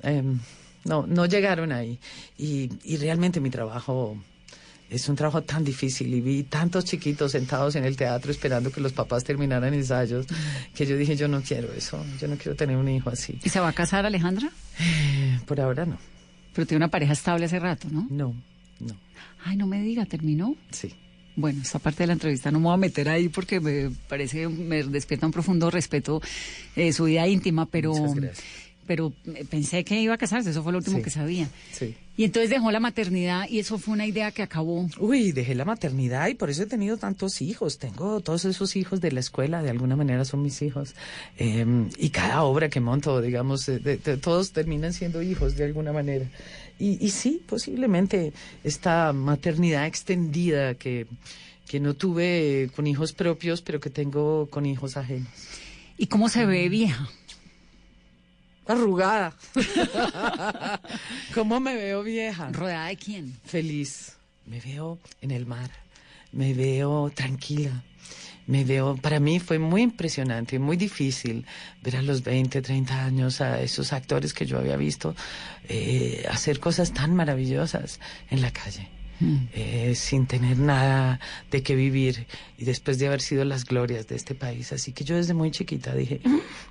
em, 0.02 0.38
no, 0.86 1.06
no 1.06 1.26
llegaron 1.26 1.72
ahí. 1.72 1.98
Y, 2.38 2.70
y 2.84 2.96
realmente 2.96 3.40
mi 3.40 3.50
trabajo 3.50 4.16
es 4.88 5.08
un 5.08 5.16
trabajo 5.16 5.42
tan 5.42 5.64
difícil 5.64 6.14
y 6.14 6.20
vi 6.20 6.42
tantos 6.44 6.84
chiquitos 6.84 7.32
sentados 7.32 7.74
en 7.74 7.84
el 7.84 7.96
teatro 7.96 8.30
esperando 8.30 8.70
que 8.70 8.80
los 8.80 8.92
papás 8.92 9.24
terminaran 9.24 9.74
ensayos 9.74 10.26
que 10.74 10.86
yo 10.86 10.96
dije, 10.96 11.16
yo 11.16 11.26
no 11.26 11.42
quiero 11.42 11.72
eso, 11.72 12.04
yo 12.20 12.28
no 12.28 12.36
quiero 12.36 12.54
tener 12.54 12.76
un 12.76 12.88
hijo 12.88 13.10
así. 13.10 13.38
¿Y 13.42 13.48
se 13.48 13.58
va 13.58 13.68
a 13.68 13.72
casar 13.72 14.06
Alejandra? 14.06 14.48
Por 15.46 15.60
ahora 15.60 15.86
no, 15.86 15.98
Pero 16.54 16.66
tiene 16.68 16.84
una 16.84 16.90
pareja 16.90 17.14
estable 17.14 17.46
hace 17.46 17.58
rato, 17.58 17.88
¿no? 17.90 18.06
no, 18.10 18.32
no, 18.78 18.94
Ay, 19.44 19.56
no 19.56 19.66
me 19.66 19.82
diga, 19.82 20.06
¿terminó? 20.06 20.54
sí. 20.70 20.94
Bueno, 21.38 21.60
esta 21.60 21.78
parte 21.78 22.04
de 22.04 22.06
la 22.06 22.12
entrevista 22.14 22.50
no 22.50 22.60
me 22.60 22.64
voy 22.64 22.74
a 22.74 22.78
meter 22.78 23.10
ahí 23.10 23.28
porque 23.28 23.60
me 23.60 23.90
parece, 24.08 24.48
me 24.48 24.82
despierta 24.84 25.26
un 25.26 25.32
profundo 25.32 25.70
respeto 25.70 26.22
eh, 26.76 26.94
su 26.94 27.04
vida 27.04 27.28
íntima, 27.28 27.66
pero, 27.66 27.92
Muchas 27.92 28.14
gracias. 28.14 28.46
Pero 28.86 29.12
eh, 29.26 29.44
pensé 29.48 29.84
que 29.84 30.00
iba 30.00 30.14
a 30.14 30.18
casarse, 30.18 30.50
eso 30.50 30.62
fue 30.62 30.72
lo 30.72 30.78
último 30.78 30.98
Sí. 30.98 31.02
que 31.02 31.10
sabía. 31.10 31.48
Sí. 31.72 31.94
Y 32.18 32.24
entonces 32.24 32.48
dejó 32.48 32.70
la 32.70 32.80
maternidad 32.80 33.46
y 33.48 33.58
eso 33.58 33.78
fue 33.78 33.92
una 33.92 34.06
idea 34.06 34.30
que 34.30 34.42
acabó. 34.42 34.88
Uy, 34.98 35.32
dejé 35.32 35.54
la 35.54 35.66
maternidad 35.66 36.28
y 36.28 36.34
por 36.34 36.48
eso 36.48 36.62
he 36.62 36.66
tenido 36.66 36.96
tantos 36.96 37.42
hijos. 37.42 37.76
Tengo 37.78 38.20
todos 38.20 38.46
esos 38.46 38.74
hijos 38.76 39.02
de 39.02 39.12
la 39.12 39.20
escuela, 39.20 39.62
de 39.62 39.68
alguna 39.68 39.96
manera 39.96 40.24
son 40.24 40.42
mis 40.42 40.62
hijos. 40.62 40.94
Eh, 41.36 41.66
y 41.98 42.08
cada 42.10 42.42
obra 42.44 42.70
que 42.70 42.80
monto, 42.80 43.20
digamos, 43.20 43.66
de- 43.66 43.78
de- 43.80 44.16
todos 44.16 44.52
terminan 44.52 44.94
siendo 44.94 45.20
hijos 45.20 45.56
de 45.56 45.64
alguna 45.64 45.92
manera. 45.92 46.26
y, 46.78 47.04
y 47.04 47.10
sí, 47.10 47.42
posiblemente 47.46 48.32
esta 48.64 49.12
maternidad 49.12 49.86
extendida 49.86 50.74
que, 50.74 51.06
que 51.68 51.80
no 51.80 51.94
tuve 51.94 52.70
con 52.76 52.86
hijos 52.86 53.12
propios, 53.12 53.60
pero 53.62 53.80
que 53.80 53.90
tengo 53.90 54.46
con 54.50 54.64
hijos 54.66 54.96
ajenos. 54.96 55.28
¿Y 55.98 56.06
cómo 56.06 56.28
se 56.28 56.44
ve 56.46 56.68
vieja? 56.68 57.08
Arrugada. 58.66 59.34
¿Cómo 61.34 61.60
me 61.60 61.74
veo 61.74 62.02
vieja? 62.02 62.50
¿Rodeada 62.52 62.88
de 62.88 62.96
quién? 62.96 63.38
Feliz. 63.44 64.16
Me 64.46 64.60
veo 64.60 64.98
en 65.20 65.30
el 65.30 65.46
mar. 65.46 65.70
Me 66.32 66.54
veo 66.54 67.10
tranquila. 67.14 67.82
Me 68.46 68.64
veo, 68.64 68.96
para 68.96 69.18
mí 69.18 69.40
fue 69.40 69.58
muy 69.58 69.82
impresionante 69.82 70.56
y 70.56 70.58
muy 70.60 70.76
difícil 70.76 71.44
ver 71.82 71.96
a 71.96 72.02
los 72.02 72.22
20, 72.22 72.62
30 72.62 73.04
años 73.04 73.40
a 73.40 73.60
esos 73.60 73.92
actores 73.92 74.32
que 74.32 74.46
yo 74.46 74.58
había 74.58 74.76
visto 74.76 75.16
eh, 75.68 76.24
hacer 76.30 76.60
cosas 76.60 76.92
tan 76.92 77.14
maravillosas 77.14 77.98
en 78.30 78.42
la 78.42 78.52
calle. 78.52 78.88
Eh, 79.20 79.94
sin 79.94 80.26
tener 80.26 80.58
nada 80.58 81.20
de 81.50 81.62
qué 81.62 81.74
vivir 81.74 82.26
y 82.58 82.64
después 82.64 82.98
de 82.98 83.06
haber 83.06 83.20
sido 83.20 83.44
las 83.44 83.64
glorias 83.64 84.06
de 84.06 84.16
este 84.16 84.34
país. 84.34 84.72
Así 84.72 84.92
que 84.92 85.04
yo 85.04 85.16
desde 85.16 85.34
muy 85.34 85.50
chiquita 85.50 85.94
dije, 85.94 86.20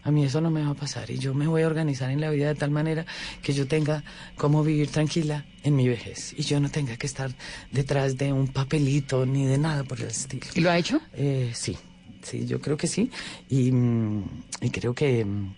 a 0.03 0.11
mí 0.11 0.23
eso 0.23 0.41
no 0.41 0.51
me 0.51 0.61
va 0.63 0.69
a 0.71 0.75
pasar 0.75 1.09
y 1.11 1.17
yo 1.17 1.33
me 1.33 1.47
voy 1.47 1.63
a 1.63 1.67
organizar 1.67 2.11
en 2.11 2.21
la 2.21 2.29
vida 2.29 2.47
de 2.47 2.55
tal 2.55 2.71
manera 2.71 3.05
que 3.41 3.53
yo 3.53 3.67
tenga 3.67 4.03
cómo 4.35 4.63
vivir 4.63 4.89
tranquila 4.89 5.45
en 5.63 5.75
mi 5.75 5.87
vejez 5.87 6.33
y 6.37 6.43
yo 6.43 6.59
no 6.59 6.69
tenga 6.69 6.97
que 6.97 7.07
estar 7.07 7.31
detrás 7.71 8.17
de 8.17 8.31
un 8.31 8.47
papelito 8.47 9.25
ni 9.25 9.45
de 9.45 9.57
nada 9.57 9.83
por 9.83 9.99
el 9.99 10.07
estilo. 10.07 10.45
¿Y 10.53 10.61
lo 10.61 10.71
ha 10.71 10.77
hecho? 10.77 11.01
Eh, 11.13 11.51
sí, 11.53 11.77
sí, 12.21 12.45
yo 12.45 12.61
creo 12.61 12.77
que 12.77 12.87
sí. 12.87 13.09
Y, 13.49 13.71
mm, 13.71 14.23
y 14.61 14.69
creo 14.69 14.93
que, 14.93 15.25
mm, 15.25 15.55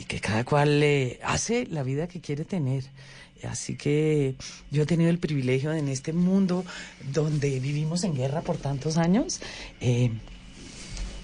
y 0.00 0.04
que 0.04 0.20
cada 0.20 0.44
cual 0.44 0.82
eh, 0.82 1.18
hace 1.22 1.66
la 1.66 1.82
vida 1.82 2.08
que 2.08 2.20
quiere 2.20 2.44
tener. 2.44 2.84
Así 3.48 3.76
que 3.76 4.34
yo 4.70 4.82
he 4.82 4.86
tenido 4.86 5.10
el 5.10 5.18
privilegio 5.18 5.70
de, 5.70 5.78
en 5.78 5.88
este 5.88 6.12
mundo 6.12 6.64
donde 7.12 7.60
vivimos 7.60 8.04
en 8.04 8.14
guerra 8.14 8.42
por 8.42 8.56
tantos 8.56 8.96
años, 8.96 9.40
eh, 9.80 10.10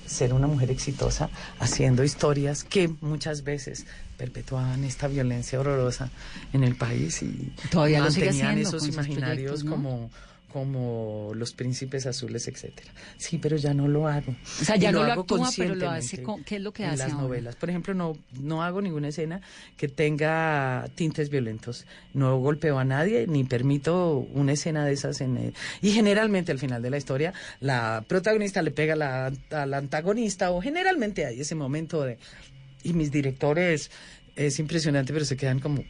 ser 0.07 0.33
una 0.33 0.47
mujer 0.47 0.71
exitosa 0.71 1.31
haciendo 1.59 2.05
historias 2.05 2.65
que 2.65 2.89
muchas 3.01 3.43
veces 3.43 3.87
perpetuaban 4.17 4.85
esta 4.85 5.09
violencia 5.09 5.61
horrorosa 5.61 6.11
en 6.53 6.65
el 6.65 6.77
país 6.77 7.23
y 7.23 7.53
Todavía 7.71 8.01
lo 8.01 8.11
sigue 8.11 8.27
mantenían 8.27 8.53
haciendo 8.53 8.69
esos 8.69 8.89
imaginarios 8.89 9.65
como 9.65 10.11
como 10.53 11.33
los 11.35 11.53
príncipes 11.53 12.07
azules, 12.07 12.49
etcétera. 12.49 12.91
Sí, 13.19 13.39
pero 13.39 13.57
ya 13.57 13.75
no 13.75 13.89
lo 13.89 14.09
hago. 14.09 14.33
O 14.61 14.65
sea, 14.65 14.77
Y 14.77 14.81
ya 14.81 14.93
no 14.93 15.05
lo 15.05 15.13
hago 15.13 15.21
actúa, 15.23 15.51
pero 15.57 15.75
lo 15.75 15.91
hace 15.91 16.23
con- 16.23 16.43
¿qué 16.45 16.57
es 16.57 16.63
lo 16.63 16.73
que 16.73 16.85
en 16.85 16.91
hace 16.91 16.99
las 17.05 17.13
ahora? 17.13 17.23
novelas. 17.25 17.57
Por 17.57 17.69
ejemplo, 17.71 17.95
no, 17.95 18.17
no 18.41 18.63
hago 18.63 18.81
ninguna 18.81 19.09
escena 19.09 19.41
que 19.77 19.89
tenga 19.89 20.89
tintes 20.95 21.29
violentos. 21.29 21.85
No 22.15 22.39
golpeo 22.39 22.79
a 22.79 22.85
nadie 22.85 23.27
ni 23.27 23.45
permito 23.45 24.19
una 24.33 24.53
escena 24.53 24.85
de 24.87 24.93
esas. 24.93 25.21
En, 25.21 25.37
eh, 25.37 25.53
y 25.83 25.91
generalmente 25.91 26.53
al 26.53 26.59
final 26.59 26.81
de 26.83 26.91
la 26.91 26.97
historia, 26.97 27.35
la 27.61 28.05
protagonista 28.09 28.63
le 28.63 28.71
pega 28.71 28.95
a 28.95 28.97
la, 28.97 29.33
al 29.51 29.75
antagonista 29.75 30.51
o 30.53 30.61
generalmente 30.63 31.27
hay 31.27 31.41
ese 31.41 31.55
momento 31.55 32.03
de... 32.03 32.19
Y 32.83 32.93
mis 32.93 33.11
directores, 33.11 33.91
es 34.37 34.59
impresionante, 34.59 35.13
pero 35.13 35.25
se 35.25 35.37
quedan 35.37 35.59
como... 35.61 35.83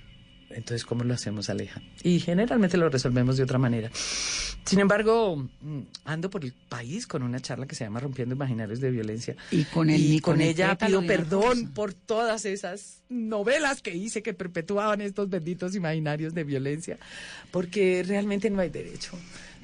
Entonces, 0.50 0.84
¿cómo 0.84 1.04
lo 1.04 1.12
hacemos, 1.14 1.50
Aleja? 1.50 1.82
Y 2.02 2.20
generalmente 2.20 2.76
lo 2.76 2.88
resolvemos 2.88 3.36
de 3.36 3.42
otra 3.42 3.58
manera. 3.58 3.90
Sin 4.64 4.78
embargo, 4.80 5.36
mm, 5.60 5.80
ando 6.04 6.30
por 6.30 6.44
el 6.44 6.52
país 6.52 7.06
con 7.06 7.22
una 7.22 7.40
charla 7.40 7.66
que 7.66 7.74
se 7.74 7.84
llama 7.84 8.00
Rompiendo 8.00 8.34
Imaginarios 8.34 8.80
de 8.80 8.90
Violencia. 8.90 9.36
Y 9.50 9.64
con 9.64 9.90
el- 9.90 10.00
y 10.00 10.20
con, 10.20 10.34
con 10.34 10.40
el 10.42 10.48
ella 10.48 10.70
pétalo 10.70 11.00
pido 11.00 11.08
perdón 11.08 11.68
por 11.72 11.94
todas 11.94 12.44
esas 12.46 13.02
novelas 13.08 13.82
que 13.82 13.94
hice 13.94 14.22
que 14.22 14.34
perpetuaban 14.34 15.00
estos 15.00 15.28
benditos 15.30 15.74
imaginarios 15.74 16.34
de 16.34 16.44
violencia, 16.44 16.98
porque 17.50 18.02
realmente 18.06 18.50
no 18.50 18.60
hay 18.60 18.70
derecho. 18.70 19.12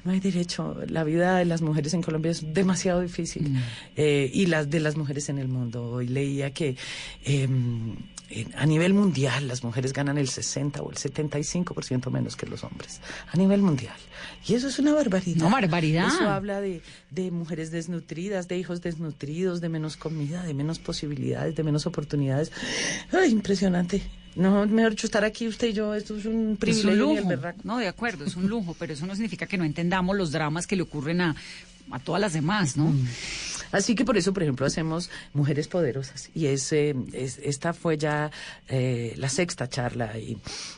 No 0.05 0.11
hay 0.11 0.19
derecho. 0.19 0.77
La 0.89 1.05
vida 1.05 1.37
de 1.37 1.45
las 1.45 1.61
mujeres 1.61 1.93
en 1.93 2.01
Colombia 2.01 2.31
es 2.31 2.53
demasiado 2.53 2.99
difícil. 2.99 3.51
Mm. 3.51 3.57
Eh, 3.95 4.29
y 4.33 4.47
las 4.47 4.69
de 4.69 4.81
las 4.81 4.97
mujeres 4.97 5.29
en 5.29 5.37
el 5.37 5.47
mundo. 5.47 5.81
Hoy 5.91 6.07
leía 6.09 6.51
que 6.51 6.75
eh, 7.23 7.47
a 8.57 8.65
nivel 8.65 8.93
mundial 8.93 9.47
las 9.47 9.63
mujeres 9.63 9.93
ganan 9.93 10.17
el 10.17 10.27
60 10.29 10.81
o 10.81 10.89
el 10.91 10.97
75% 10.97 12.09
menos 12.11 12.35
que 12.35 12.45
los 12.45 12.63
hombres. 12.63 12.99
A 13.31 13.37
nivel 13.37 13.61
mundial. 13.61 13.95
Y 14.47 14.55
eso 14.55 14.67
es 14.67 14.79
una 14.79 14.93
barbaridad. 14.93 15.37
No, 15.43 15.49
barbaridad. 15.49 16.07
Eso 16.07 16.29
habla 16.29 16.59
de, 16.61 16.81
de 17.11 17.31
mujeres 17.31 17.71
desnutridas, 17.71 18.47
de 18.47 18.57
hijos 18.57 18.81
desnutridos, 18.81 19.61
de 19.61 19.69
menos 19.69 19.95
comida, 19.97 20.43
de 20.43 20.53
menos 20.53 20.79
posibilidades, 20.79 21.55
de 21.55 21.63
menos 21.63 21.85
oportunidades. 21.85 22.51
Ay, 23.11 23.31
impresionante. 23.31 24.01
No, 24.35 24.65
mejor 24.65 24.91
dicho, 24.91 25.05
estar 25.05 25.23
aquí 25.23 25.47
usted 25.47 25.67
y 25.67 25.73
yo, 25.73 25.93
esto 25.93 26.17
es 26.17 26.25
un 26.25 26.31
Es 26.31 26.37
un 26.49 26.57
privilegio. 26.57 27.05
ni 27.07 27.17
el 27.17 27.25
lujo. 27.35 27.51
No, 27.63 27.77
de 27.77 27.87
acuerdo, 27.87 28.25
es 28.25 28.35
un 28.35 28.47
lujo, 28.47 28.75
pero 28.79 28.93
eso 28.93 29.05
no 29.05 29.13
significa 29.13 29.45
que 29.45 29.57
no 29.57 29.63
entendamos 29.63 30.17
los 30.17 30.31
dramas 30.31 30.65
que 30.65 30.75
le 30.75 30.81
ocurren 30.81 31.21
a, 31.21 31.35
a 31.91 31.99
todas 31.99 32.19
las 32.19 32.33
demás, 32.33 32.75
¿no? 32.75 32.91
Así 33.73 33.93
que 33.95 34.05
por 34.05 34.15
eso, 34.17 34.31
por 34.31 34.43
ejemplo, 34.43 34.65
hacemos 34.65 35.09
Mujeres 35.33 35.67
Poderosas. 35.67 36.29
Y 36.33 36.45
es, 36.45 36.71
eh, 36.71 36.95
es- 37.11 37.39
esta 37.43 37.73
fue 37.73 37.97
ya 37.97 38.31
eh, 38.69 39.13
la 39.17 39.27
sexta 39.27 39.67
charla. 39.67 40.17
Y 40.17 40.37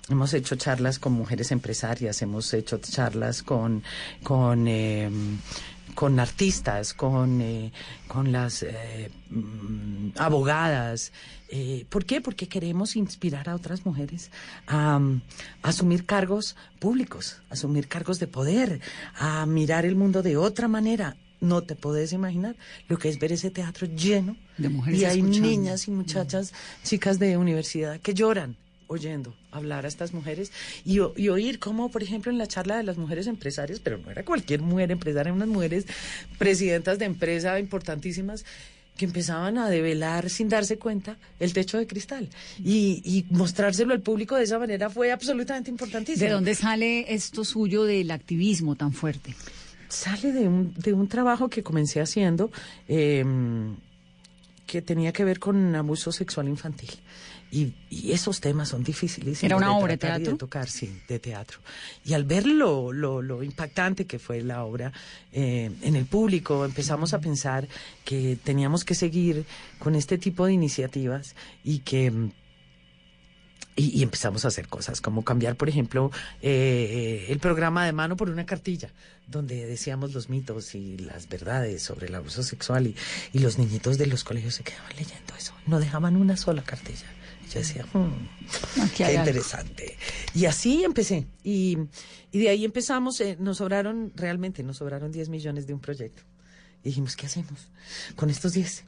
hemos 0.10 0.34
hecho 0.34 0.55
charlas 0.55 0.97
con 0.97 1.13
mujeres 1.13 1.51
empresarias, 1.51 2.21
hemos 2.23 2.51
hecho 2.53 2.79
charlas 2.79 3.43
con, 3.43 3.84
con, 4.23 4.67
eh, 4.67 5.10
con 5.93 6.19
artistas, 6.19 6.93
con, 6.93 7.39
eh, 7.41 7.71
con 8.08 8.31
las 8.31 8.65
mm, 9.29 10.10
abogadas. 10.17 11.12
Eh, 11.49 11.86
¿Por 11.89 12.05
qué? 12.05 12.21
Porque 12.21 12.47
queremos 12.47 12.95
inspirar 12.95 13.49
a 13.49 13.55
otras 13.55 13.86
mujeres 13.86 14.31
a, 14.67 14.97
mm, 14.99 15.21
a 15.62 15.69
asumir 15.69 16.05
cargos 16.05 16.55
públicos, 16.79 17.41
asumir 17.49 17.88
cargos 17.88 18.19
de 18.19 18.27
poder, 18.27 18.81
a 19.17 19.45
mirar 19.45 19.86
el 19.86 19.95
mundo 19.95 20.21
de 20.23 20.38
otra 20.38 20.67
manera. 20.67 21.15
No 21.41 21.62
te 21.62 21.76
puedes 21.76 22.13
imaginar 22.13 22.56
lo 22.88 22.98
que 22.98 23.10
es 23.10 23.19
ver 23.19 23.32
ese 23.32 23.52
teatro 23.52 23.88
lleno 23.88 24.38
De 24.58 24.69
mujeres 24.69 25.00
y 25.02 25.06
hay 25.06 25.19
escuchando. 25.19 25.48
niñas 25.48 25.88
y 25.88 25.91
muchachas, 25.91 26.54
chicas 26.84 27.19
de 27.19 27.38
universidad 27.38 28.00
que 28.00 28.13
lloran 28.13 28.58
oyendo 28.88 29.36
hablar 29.52 29.86
a 29.86 29.88
estas 29.88 30.13
mujeres 30.13 30.52
y 30.86 31.00
oír 31.00 31.58
cómo, 31.60 31.89
por 31.89 32.04
ejemplo, 32.04 32.32
en 32.32 32.38
la 32.38 32.48
charla 32.48 32.78
de 32.78 32.84
las 32.84 32.98
mujeres 32.98 33.26
empresarias, 33.28 33.80
pero 33.80 33.98
no 33.98 34.12
era 34.12 34.24
cualquier 34.24 34.62
mujer 34.62 34.91
empresaria, 34.91 35.34
unas 35.34 35.48
mujeres 35.48 35.86
presidentas 36.38 37.00
de 37.00 37.06
empresa 37.06 37.60
importantísimas 37.60 38.45
que 38.95 39.06
empezaban 39.06 39.58
a 39.58 39.69
develar 39.69 40.30
sin 40.30 40.48
darse 40.50 40.78
cuenta 40.78 41.17
el 41.39 41.52
techo 41.52 41.78
de 41.78 41.88
cristal 41.88 42.30
y, 42.63 43.02
y 43.04 43.26
mostrárselo 43.30 43.93
al 43.93 44.02
público 44.02 44.36
de 44.36 44.43
esa 44.43 44.58
manera 44.60 44.89
fue 44.89 45.12
absolutamente 45.12 45.69
importantísimo. 45.69 46.26
¿De 46.26 46.32
dónde 46.32 46.56
sale 46.56 47.13
esto 47.13 47.43
suyo 47.43 47.84
del 47.84 48.12
activismo 48.12 48.76
tan 48.76 48.93
fuerte? 48.93 49.36
Sale 49.95 50.31
de 50.31 50.47
un, 50.47 50.73
de 50.73 50.93
un 50.93 51.08
trabajo 51.08 51.49
que 51.49 51.63
comencé 51.63 52.01
haciendo 52.01 52.51
eh, 52.88 53.23
que 54.65 54.81
tenía 54.81 55.13
que 55.13 55.23
ver 55.23 55.39
con 55.39 55.75
abuso 55.75 56.12
sexual 56.12 56.47
infantil. 56.47 56.91
Y, 57.51 57.73
y 57.89 58.12
esos 58.12 58.41
temas 58.41 58.69
son 58.69 58.84
dificilísimos. 58.84 59.43
¿Era 59.43 59.55
una 59.55 59.67
de 59.67 59.73
obra 59.73 59.93
de 59.93 59.97
teatro? 59.97 60.36
tocar, 60.36 60.67
sí, 60.67 60.99
de 61.08 61.19
teatro. 61.19 61.60
Y 62.03 62.13
al 62.13 62.25
ver 62.25 62.45
lo, 62.45 62.91
lo, 62.91 63.21
lo 63.21 63.43
impactante 63.43 64.05
que 64.05 64.19
fue 64.19 64.41
la 64.41 64.63
obra 64.65 64.91
eh, 65.31 65.71
en 65.81 65.95
el 65.95 66.05
público, 66.05 66.65
empezamos 66.65 67.13
a 67.13 67.21
pensar 67.21 67.67
que 68.03 68.38
teníamos 68.43 68.84
que 68.84 68.95
seguir 68.95 69.45
con 69.79 69.95
este 69.95 70.17
tipo 70.17 70.45
de 70.45 70.53
iniciativas 70.53 71.36
y 71.63 71.79
que 71.79 72.12
mm, 72.12 72.31
y, 73.75 73.99
y 73.99 74.03
empezamos 74.03 74.45
a 74.45 74.47
hacer 74.47 74.67
cosas 74.67 75.01
como 75.01 75.23
cambiar, 75.23 75.55
por 75.55 75.67
ejemplo, 75.69 76.11
eh, 76.41 77.25
el 77.29 77.39
programa 77.39 77.85
de 77.85 77.91
mano 77.91 78.15
por 78.15 78.29
una 78.29 78.45
cartilla, 78.45 78.89
donde 79.27 79.65
decíamos 79.65 80.13
los 80.13 80.29
mitos 80.29 80.75
y 80.75 80.97
las 80.97 81.27
verdades 81.27 81.83
sobre 81.83 82.07
el 82.07 82.15
abuso 82.15 82.43
sexual 82.43 82.88
y, 82.88 82.95
y 83.33 83.39
los 83.39 83.57
niñitos 83.57 83.97
de 83.97 84.07
los 84.07 84.23
colegios 84.23 84.55
se 84.55 84.63
quedaban 84.63 84.91
leyendo 84.95 85.35
eso, 85.38 85.53
no 85.67 85.79
dejaban 85.79 86.15
una 86.15 86.38
sola 86.38 86.63
cartilla. 86.63 87.05
Yo 87.53 87.59
decía, 87.59 87.85
"Hmm, 87.93 88.88
qué 88.95 89.05
hay 89.05 89.15
algo". 89.17 89.29
interesante. 89.29 89.97
Y 90.33 90.45
así 90.45 90.83
empecé. 90.83 91.27
Y, 91.43 91.77
y 92.31 92.39
de 92.39 92.49
ahí 92.49 92.65
empezamos, 92.65 93.21
eh, 93.21 93.38
nos 93.39 93.57
sobraron, 93.57 94.11
realmente 94.15 94.63
nos 94.63 94.77
sobraron 94.77 95.11
10 95.11 95.29
millones 95.29 95.67
de 95.67 95.73
un 95.73 95.79
proyecto. 95.79 96.23
Y 96.86 96.89
dijimos, 96.89 97.15
¿qué 97.15 97.26
hacemos 97.26 97.67
con 98.15 98.30
estos 98.30 98.54
10? 98.54 98.86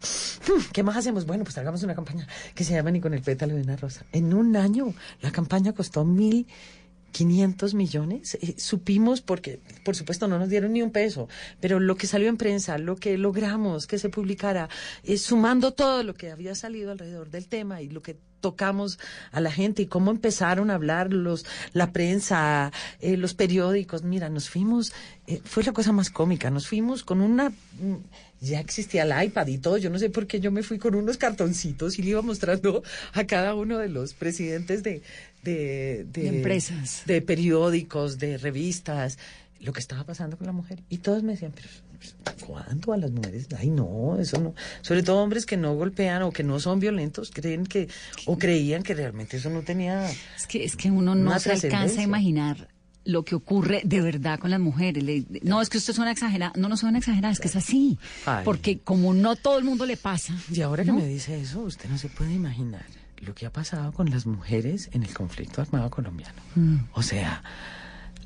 Hmm, 0.48 0.62
¿Qué 0.72 0.84
más 0.84 0.96
hacemos? 0.98 1.26
Bueno, 1.26 1.44
pues 1.44 1.58
hagamos 1.58 1.82
una 1.82 1.96
campaña 1.96 2.28
que 2.54 2.64
se 2.64 2.76
llama 2.76 2.92
Ni 2.92 3.02
con 3.02 3.16
el 3.16 3.24
pétalo 3.24 3.56
de 3.56 3.62
una 3.64 3.76
rosa. 3.76 4.06
En 4.12 4.36
un 4.36 4.56
año 4.56 4.94
la 5.22 5.32
campaña 5.32 5.74
costó 5.74 6.06
mil 6.06 6.46
500 7.18 7.74
millones. 7.74 8.38
Eh, 8.42 8.54
supimos, 8.60 9.22
porque 9.22 9.60
por 9.84 9.96
supuesto 9.96 10.28
no 10.28 10.38
nos 10.38 10.50
dieron 10.50 10.74
ni 10.74 10.84
un 10.84 10.92
peso, 10.92 11.28
pero 11.60 11.80
lo 11.80 11.96
que 11.96 12.06
salió 12.06 12.30
en 12.30 12.38
prensa, 12.38 12.78
lo 12.78 12.96
que 12.96 13.18
logramos 13.18 13.88
que 13.88 13.98
se 13.98 14.10
publicara, 14.10 14.70
eh, 15.04 15.18
sumando 15.18 15.74
todo 15.74 16.04
lo 16.04 16.14
que 16.14 16.30
había 16.30 16.54
salido 16.54 16.92
alrededor 16.92 17.32
del 17.32 17.48
tema 17.48 17.82
y 17.82 17.90
lo 17.90 18.04
que 18.04 18.20
tocamos 18.40 19.00
a 19.32 19.42
la 19.42 19.52
gente 19.52 19.82
y 19.82 19.88
cómo 19.88 20.12
empezaron 20.12 20.70
a 20.70 20.76
hablar 20.76 21.12
los, 21.12 21.44
la 21.74 21.92
prensa, 21.92 22.72
eh, 23.00 23.18
los 23.18 23.34
periódicos. 23.34 24.04
Mira, 24.04 24.30
nos 24.30 24.48
fuimos, 24.48 24.94
fue 25.44 25.64
la 25.64 25.74
cosa 25.74 25.92
más 25.92 26.12
cómica, 26.12 26.52
nos 26.52 26.68
fuimos 26.68 27.04
con 27.04 27.22
una, 27.22 27.50
mm, 27.50 27.96
ya 28.42 28.60
existía 28.60 29.02
el 29.02 29.26
iPad 29.26 29.48
y 29.48 29.58
todo, 29.58 29.78
yo 29.80 29.90
no 29.90 29.98
sé 29.98 30.12
por 30.12 30.28
qué 30.28 30.40
yo 30.40 30.52
me 30.52 30.62
fui 30.62 30.78
con 30.78 30.94
unos 30.94 31.18
cartoncitos 31.18 31.98
y 31.98 32.04
le 32.04 32.12
iba 32.12 32.22
mostrando 32.22 32.84
a 33.14 33.26
cada 33.26 33.56
uno 33.56 33.80
de 33.80 33.90
los 33.90 34.14
presidentes 34.14 34.84
de, 34.84 35.02
de, 35.43 36.06
De 36.12 36.28
empresas. 36.28 37.04
de 37.06 37.21
periódicos, 37.21 38.17
de 38.19 38.38
revistas, 38.38 39.17
lo 39.60 39.73
que 39.73 39.80
estaba 39.80 40.04
pasando 40.04 40.38
con 40.38 40.45
la 40.47 40.54
mujer. 40.54 40.84
Y 40.89 41.00
todos 41.00 41.23
me 41.23 41.34
decían, 41.34 41.54
pero 41.56 41.67
¿cuándo 42.45 42.93
a 42.93 42.97
las 42.97 43.12
mujeres? 43.12 43.47
Ay, 43.58 43.69
no, 43.69 44.17
eso 44.19 44.39
no. 44.39 44.54
Sobre 44.82 45.04
todo 45.04 45.17
hombres 45.23 45.45
que 45.45 45.58
no 45.58 45.73
golpean 45.76 46.21
o 46.23 46.32
que 46.32 46.43
no 46.43 46.60
son 46.60 46.80
violentos, 46.80 47.32
creen 47.32 47.65
que, 47.65 47.88
o 48.26 48.38
creían 48.38 48.84
que 48.84 48.93
realmente 48.93 49.38
eso 49.38 49.50
no 49.50 49.62
tenía... 49.63 50.10
Es 50.38 50.47
que, 50.47 50.63
es 50.63 50.76
que 50.76 50.91
uno 50.91 51.15
no 51.15 51.39
se 51.39 51.52
alcanza 51.52 52.02
a 52.02 52.04
imaginar 52.04 52.67
lo 53.04 53.23
que 53.23 53.36
ocurre 53.36 53.82
de 53.86 54.02
verdad 54.02 54.38
con 54.38 54.52
las 54.52 54.60
mujeres. 54.60 55.02
Le- 55.02 55.26
no, 55.41 55.62
es 55.62 55.69
que 55.69 55.78
usted 55.78 55.93
suena 55.93 56.12
exagerada. 56.12 56.52
No, 56.58 56.67
no 56.67 56.76
suena 56.76 56.97
exagerada, 56.97 57.32
es 57.32 57.39
que 57.39 57.47
es 57.47 57.56
así. 57.56 57.97
Ay. 58.26 58.43
Porque 58.43 58.80
como 58.80 59.13
no 59.13 59.36
todo 59.38 59.58
el 59.58 59.63
mundo 59.63 59.86
le 59.86 59.95
pasa. 59.95 60.36
Y 60.52 60.60
ahora 60.62 60.84
que 60.84 60.91
me 60.91 61.08
dice 61.08 61.39
eso, 61.39 61.62
usted 61.62 61.89
no 61.89 61.97
se 61.97 62.10
puede 62.10 62.34
imaginar 62.34 62.84
lo 63.20 63.34
que 63.36 63.46
ha 63.46 63.52
pasado 63.52 63.92
con 63.92 64.10
las 64.10 64.26
mujeres 64.26 64.90
en 64.94 65.04
el 65.04 65.14
conflicto 65.14 65.62
armado 65.62 65.90
colombiano. 65.90 66.42
Mm. 66.56 66.78
O 66.94 67.02
sea, 67.02 67.44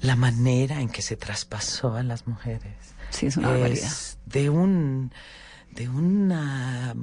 la 0.02 0.16
manera 0.16 0.82
en 0.82 0.90
que 0.90 1.02
se 1.02 1.16
traspasó 1.16 1.96
a 1.96 2.04
las 2.04 2.28
mujeres. 2.28 2.74
Sí, 3.10 3.28
es 3.28 3.38
una 3.38 3.50
barbaridad. 3.50 3.92
de 4.26 4.50
un 4.50 5.12
de 5.72 5.88
una 5.90 6.94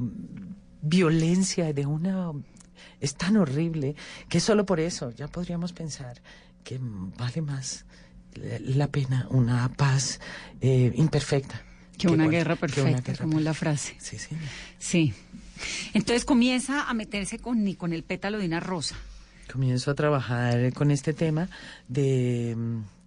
violencia, 0.83 1.72
de 1.72 1.87
una 1.87 2.33
es 3.01 3.14
tan 3.14 3.37
horrible 3.37 3.94
que 4.29 4.40
solo 4.40 4.64
por 4.66 4.81
eso 4.81 5.11
ya 5.11 5.29
podríamos 5.29 5.72
pensar 5.72 6.20
que 6.64 6.79
vale 6.81 7.40
más 7.42 7.85
la- 8.35 8.88
pena 8.88 9.27
una 9.31 9.68
paz 9.72 10.20
eh, 10.61 10.92
imperfecta 10.94 11.62
Que 11.96 12.09
una 12.09 12.24
cual- 12.24 12.31
guerra 12.31 12.57
que 12.57 12.64
una 12.66 12.74
perfecta, 12.90 13.12
guerra 13.12 13.24
como 13.24 13.40
la 13.40 13.55
frase. 13.55 13.96
Sí, 13.98 14.18
sí. 14.18 14.37
Sí. 14.79 15.14
Entonces 15.94 16.24
comienza 16.24 16.88
a 16.88 16.94
meterse 16.94 17.38
con, 17.38 17.64
ni 17.64 17.74
con 17.74 17.92
el 17.92 18.02
pétalo 18.04 18.38
de 18.38 18.46
una 18.46 18.60
rosa. 18.60 18.96
comienzo 19.52 19.90
a 19.90 19.94
trabajar 19.94 20.72
con 20.74 20.90
este 20.90 21.14
tema 21.14 21.48
de, 21.88 22.54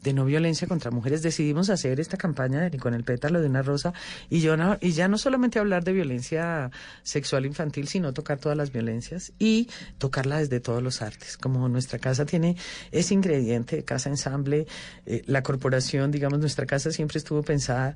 de 0.01 0.13
no 0.13 0.25
violencia 0.25 0.67
contra 0.67 0.89
mujeres. 0.89 1.21
Decidimos 1.21 1.69
hacer 1.69 1.99
esta 1.99 2.17
campaña 2.17 2.59
de 2.61 2.71
Ni 2.71 2.77
con 2.79 2.95
el 2.95 3.03
pétalo 3.03 3.39
de 3.41 3.47
una 3.47 3.61
rosa 3.61 3.93
y, 4.27 4.41
yo 4.41 4.57
no- 4.57 4.75
y 4.81 4.91
ya 4.93 5.07
no 5.07 5.19
solamente 5.19 5.59
hablar 5.59 5.83
de 5.83 5.93
violencia 5.93 6.71
sexual 7.03 7.45
infantil, 7.45 7.87
sino 7.87 8.11
tocar 8.13 8.39
todas 8.39 8.57
las 8.57 8.71
violencias 8.71 9.33
y 9.37 9.69
tocarla 9.99 10.39
desde 10.39 10.59
todos 10.59 10.81
los 10.81 11.03
artes. 11.03 11.37
Como 11.37 11.69
nuestra 11.69 11.99
casa 11.99 12.25
tiene 12.25 12.55
ese 12.91 13.13
ingrediente, 13.13 13.83
casa 13.83 14.09
ensamble, 14.09 14.65
eh, 15.05 15.21
la 15.27 15.43
corporación, 15.43 16.09
digamos, 16.09 16.39
nuestra 16.39 16.65
casa 16.65 16.91
siempre 16.91 17.19
estuvo 17.19 17.43
pensada 17.43 17.95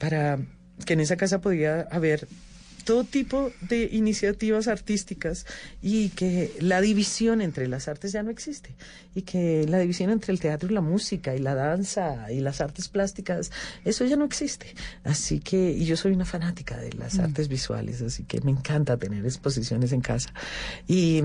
para 0.00 0.38
que 0.84 0.94
en 0.94 1.00
esa 1.00 1.16
casa 1.16 1.40
podía 1.40 1.82
haber 1.92 2.26
todo 2.84 3.04
tipo 3.04 3.50
de 3.62 3.88
iniciativas 3.92 4.68
artísticas 4.68 5.46
y 5.82 6.10
que 6.10 6.52
la 6.60 6.80
división 6.80 7.40
entre 7.40 7.68
las 7.68 7.88
artes 7.88 8.12
ya 8.12 8.22
no 8.22 8.30
existe 8.30 8.74
y 9.14 9.22
que 9.22 9.66
la 9.68 9.78
división 9.78 10.10
entre 10.10 10.32
el 10.32 10.40
teatro 10.40 10.70
y 10.70 10.74
la 10.74 10.80
música 10.80 11.34
y 11.34 11.38
la 11.38 11.54
danza 11.54 12.30
y 12.30 12.40
las 12.40 12.60
artes 12.60 12.88
plásticas 12.88 13.50
eso 13.84 14.04
ya 14.04 14.16
no 14.16 14.24
existe. 14.24 14.74
Así 15.04 15.40
que 15.40 15.72
y 15.72 15.84
yo 15.84 15.96
soy 15.96 16.12
una 16.12 16.24
fanática 16.24 16.76
de 16.76 16.92
las 16.92 17.18
artes 17.18 17.48
visuales 17.48 18.02
así 18.02 18.24
que 18.24 18.40
me 18.40 18.50
encanta 18.50 18.96
tener 18.96 19.24
exposiciones 19.24 19.92
en 19.92 20.00
casa. 20.00 20.32
Y 20.86 21.22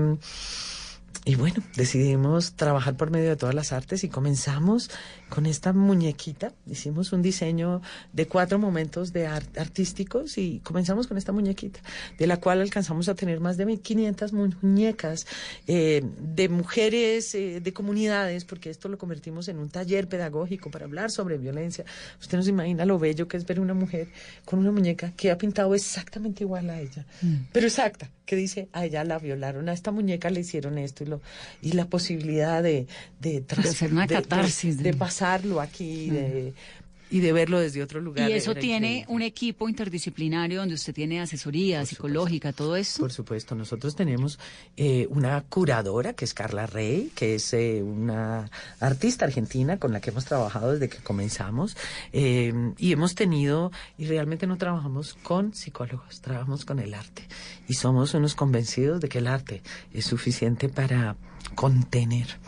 y 1.26 1.34
bueno, 1.34 1.62
decidimos 1.76 2.54
trabajar 2.54 2.96
por 2.96 3.10
medio 3.10 3.28
de 3.28 3.36
todas 3.36 3.54
las 3.54 3.72
artes 3.72 4.04
y 4.04 4.08
comenzamos 4.08 4.90
con 5.28 5.44
esta 5.44 5.74
muñequita. 5.74 6.54
Hicimos 6.66 7.12
un 7.12 7.20
diseño 7.20 7.82
de 8.14 8.26
cuatro 8.26 8.58
momentos 8.58 9.12
de 9.12 9.26
art- 9.26 9.58
artísticos 9.58 10.38
y 10.38 10.60
comenzamos 10.60 11.06
con 11.06 11.18
esta 11.18 11.32
muñequita, 11.32 11.80
de 12.18 12.26
la 12.26 12.38
cual 12.38 12.62
alcanzamos 12.62 13.08
a 13.10 13.14
tener 13.14 13.38
más 13.38 13.58
de 13.58 13.66
1.500 13.66 14.32
muñecas 14.62 15.26
eh, 15.66 16.02
de 16.18 16.48
mujeres, 16.48 17.34
eh, 17.34 17.60
de 17.60 17.72
comunidades, 17.74 18.46
porque 18.46 18.70
esto 18.70 18.88
lo 18.88 18.96
convertimos 18.96 19.48
en 19.48 19.58
un 19.58 19.68
taller 19.68 20.08
pedagógico 20.08 20.70
para 20.70 20.86
hablar 20.86 21.10
sobre 21.10 21.36
violencia. 21.36 21.84
Usted 22.18 22.38
no 22.38 22.42
se 22.44 22.50
imagina 22.50 22.86
lo 22.86 22.98
bello 22.98 23.28
que 23.28 23.36
es 23.36 23.44
ver 23.44 23.60
una 23.60 23.74
mujer 23.74 24.08
con 24.46 24.58
una 24.58 24.72
muñeca 24.72 25.12
que 25.12 25.30
ha 25.30 25.36
pintado 25.36 25.74
exactamente 25.74 26.44
igual 26.44 26.70
a 26.70 26.80
ella, 26.80 27.04
pero 27.52 27.66
exacta, 27.66 28.10
que 28.24 28.36
dice, 28.36 28.68
a 28.72 28.84
ella 28.86 29.04
la 29.04 29.18
violaron, 29.18 29.68
a 29.68 29.72
esta 29.72 29.90
muñeca 29.90 30.30
le 30.30 30.40
hicieron 30.40 30.78
esto 30.78 30.99
y, 31.00 31.06
lo, 31.06 31.20
y 31.62 31.72
la 31.72 31.86
posibilidad 31.86 32.62
de... 32.62 32.86
De, 33.20 33.40
tras- 33.42 33.66
hacer 33.66 33.92
una 33.92 34.06
de- 34.06 34.14
catarsis, 34.14 34.78
De, 34.78 34.84
de- 34.84 34.94
pasarlo 34.96 35.60
aquí 35.60 36.10
de, 36.10 36.52
y 37.10 37.20
de 37.20 37.32
verlo 37.32 37.58
desde 37.58 37.82
otro 37.82 38.00
lugar. 38.00 38.30
Y 38.30 38.34
eso 38.34 38.54
tiene 38.54 38.76
increíble. 38.76 39.14
un 39.14 39.22
equipo 39.22 39.68
interdisciplinario 39.68 40.60
donde 40.60 40.74
usted 40.74 40.94
tiene 40.94 41.20
asesoría 41.20 41.84
psicológica, 41.84 42.52
todo 42.52 42.76
eso. 42.76 43.00
Por 43.00 43.12
supuesto, 43.12 43.54
nosotros 43.54 43.96
tenemos 43.96 44.38
eh, 44.76 45.06
una 45.10 45.40
curadora 45.42 46.12
que 46.12 46.24
es 46.24 46.34
Carla 46.34 46.66
Rey, 46.66 47.10
que 47.14 47.34
es 47.34 47.52
eh, 47.52 47.82
una 47.82 48.50
artista 48.78 49.24
argentina 49.24 49.78
con 49.78 49.92
la 49.92 50.00
que 50.00 50.10
hemos 50.10 50.24
trabajado 50.24 50.72
desde 50.72 50.88
que 50.88 50.98
comenzamos 50.98 51.76
eh, 52.12 52.52
y 52.78 52.92
hemos 52.92 53.14
tenido, 53.14 53.72
y 53.98 54.06
realmente 54.06 54.46
no 54.46 54.56
trabajamos 54.56 55.14
con 55.22 55.52
psicólogos, 55.52 56.20
trabajamos 56.20 56.64
con 56.64 56.78
el 56.78 56.94
arte 56.94 57.26
y 57.68 57.74
somos 57.74 58.14
unos 58.14 58.34
convencidos 58.34 59.00
de 59.00 59.08
que 59.08 59.18
el 59.18 59.26
arte 59.26 59.62
es 59.92 60.06
suficiente 60.06 60.68
para 60.68 61.16
contener 61.54 62.38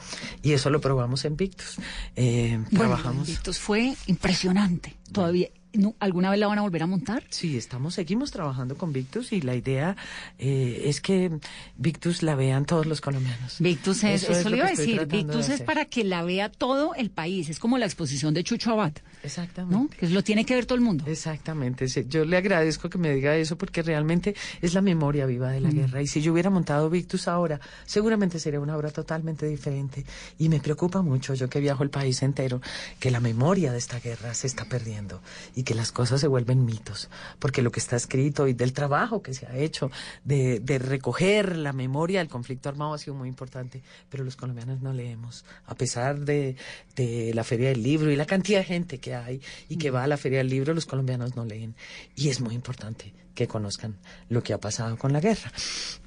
y 0.42 0.52
eso 0.52 0.70
lo 0.70 0.80
probamos 0.80 1.24
en 1.24 1.36
Victus. 1.36 1.78
Eh, 2.16 2.56
Bueno, 2.70 2.78
trabajamos. 2.78 3.28
Invictus 3.28 3.58
fue 3.58 3.94
impresionante. 4.06 4.94
Todavía, 5.12 5.48
¿no? 5.74 5.94
¿alguna 6.00 6.30
vez 6.30 6.38
la 6.40 6.46
van 6.46 6.58
a 6.58 6.62
volver 6.62 6.82
a 6.82 6.86
montar? 6.86 7.24
Sí, 7.30 7.56
estamos, 7.56 7.94
seguimos 7.94 8.30
trabajando 8.30 8.76
con 8.76 8.92
Victus 8.92 9.32
y 9.32 9.40
la 9.40 9.54
idea 9.54 9.96
eh, 10.38 10.82
es 10.86 11.00
que 11.00 11.30
Victus 11.76 12.22
la 12.22 12.34
vean 12.34 12.64
todos 12.64 12.86
los 12.86 13.00
colombianos. 13.00 13.56
Victus 13.58 14.04
es, 14.04 14.22
eso, 14.24 14.32
es 14.32 14.44
le 14.44 14.50
lo 14.50 14.56
iba 14.58 14.66
a 14.66 14.70
decir, 14.70 14.98
de 15.00 15.04
Victus 15.06 15.48
es 15.48 15.62
para 15.62 15.84
que 15.86 16.04
la 16.04 16.22
vea 16.22 16.50
todo 16.50 16.94
el 16.94 17.10
país. 17.10 17.48
Es 17.48 17.58
como 17.58 17.78
la 17.78 17.86
exposición 17.86 18.34
de 18.34 18.44
Chucho 18.44 18.72
Abad, 18.72 18.92
Exactamente. 19.22 19.76
¿no? 19.76 19.88
Que 19.88 20.08
lo 20.08 20.22
tiene 20.22 20.44
que 20.44 20.54
ver 20.54 20.66
todo 20.66 20.76
el 20.76 20.82
mundo. 20.84 21.04
Exactamente, 21.06 21.88
sí. 21.88 22.04
yo 22.08 22.24
le 22.24 22.36
agradezco 22.36 22.88
que 22.90 22.98
me 22.98 23.14
diga 23.14 23.36
eso 23.36 23.56
porque 23.56 23.82
realmente 23.82 24.34
es 24.60 24.74
la 24.74 24.82
memoria 24.82 25.26
viva 25.26 25.50
de 25.50 25.60
la 25.60 25.70
Mm. 25.70 25.74
guerra 25.74 26.02
y 26.02 26.06
si 26.06 26.20
yo 26.20 26.32
hubiera 26.32 26.50
montado 26.50 26.90
Victus 26.90 27.28
ahora, 27.28 27.60
seguramente 27.86 28.38
sería 28.38 28.60
una 28.60 28.76
obra 28.76 28.90
totalmente 28.90 29.46
diferente 29.46 30.04
y 30.38 30.48
me 30.48 30.60
preocupa 30.60 31.02
mucho, 31.02 31.34
yo 31.34 31.48
que 31.48 31.60
viajo 31.60 31.82
el 31.82 31.90
país 31.90 32.22
entero, 32.22 32.60
que 32.98 33.10
la 33.10 33.20
memoria 33.20 33.72
de 33.72 33.78
esta 33.78 34.00
guerra 34.00 34.34
se 34.34 34.46
está 34.46 34.64
perdiendo 34.66 35.20
y 35.54 35.61
que 35.62 35.74
las 35.74 35.92
cosas 35.92 36.20
se 36.20 36.26
vuelven 36.26 36.64
mitos, 36.64 37.08
porque 37.38 37.62
lo 37.62 37.70
que 37.70 37.80
está 37.80 37.96
escrito 37.96 38.48
y 38.48 38.52
del 38.52 38.72
trabajo 38.72 39.22
que 39.22 39.34
se 39.34 39.46
ha 39.46 39.56
hecho 39.56 39.90
de, 40.24 40.60
de 40.60 40.78
recoger 40.78 41.56
la 41.56 41.72
memoria 41.72 42.20
del 42.20 42.28
conflicto 42.28 42.68
armado 42.68 42.94
ha 42.94 42.98
sido 42.98 43.14
muy 43.14 43.28
importante, 43.28 43.82
pero 44.08 44.24
los 44.24 44.36
colombianos 44.36 44.80
no 44.80 44.92
leemos, 44.92 45.44
a 45.66 45.74
pesar 45.74 46.20
de, 46.20 46.56
de 46.96 47.32
la 47.34 47.44
Feria 47.44 47.68
del 47.68 47.82
Libro 47.82 48.10
y 48.10 48.16
la 48.16 48.26
cantidad 48.26 48.60
de 48.60 48.64
gente 48.64 48.98
que 48.98 49.14
hay 49.14 49.40
y 49.68 49.76
que 49.76 49.90
va 49.90 50.04
a 50.04 50.06
la 50.06 50.16
Feria 50.16 50.38
del 50.38 50.48
Libro, 50.48 50.74
los 50.74 50.86
colombianos 50.86 51.36
no 51.36 51.44
leen. 51.44 51.74
Y 52.16 52.28
es 52.28 52.40
muy 52.40 52.54
importante 52.54 53.12
que 53.34 53.48
conozcan 53.48 53.96
lo 54.28 54.42
que 54.42 54.52
ha 54.52 54.58
pasado 54.58 54.96
con 54.98 55.12
la 55.12 55.20
guerra. 55.20 55.52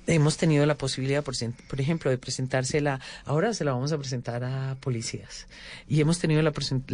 Hemos 0.07 0.37
tenido 0.37 0.65
la 0.65 0.77
posibilidad, 0.77 1.23
por, 1.23 1.35
ejemplo, 1.79 2.11
de 2.11 2.17
presentársela, 2.17 2.99
ahora 3.25 3.53
se 3.53 3.65
la 3.65 3.73
vamos 3.73 3.91
a 3.91 3.97
presentar 3.97 4.43
a 4.43 4.77
policías, 4.79 5.47
y 5.87 6.01
hemos 6.01 6.19
tenido 6.19 6.41
la 6.41 6.51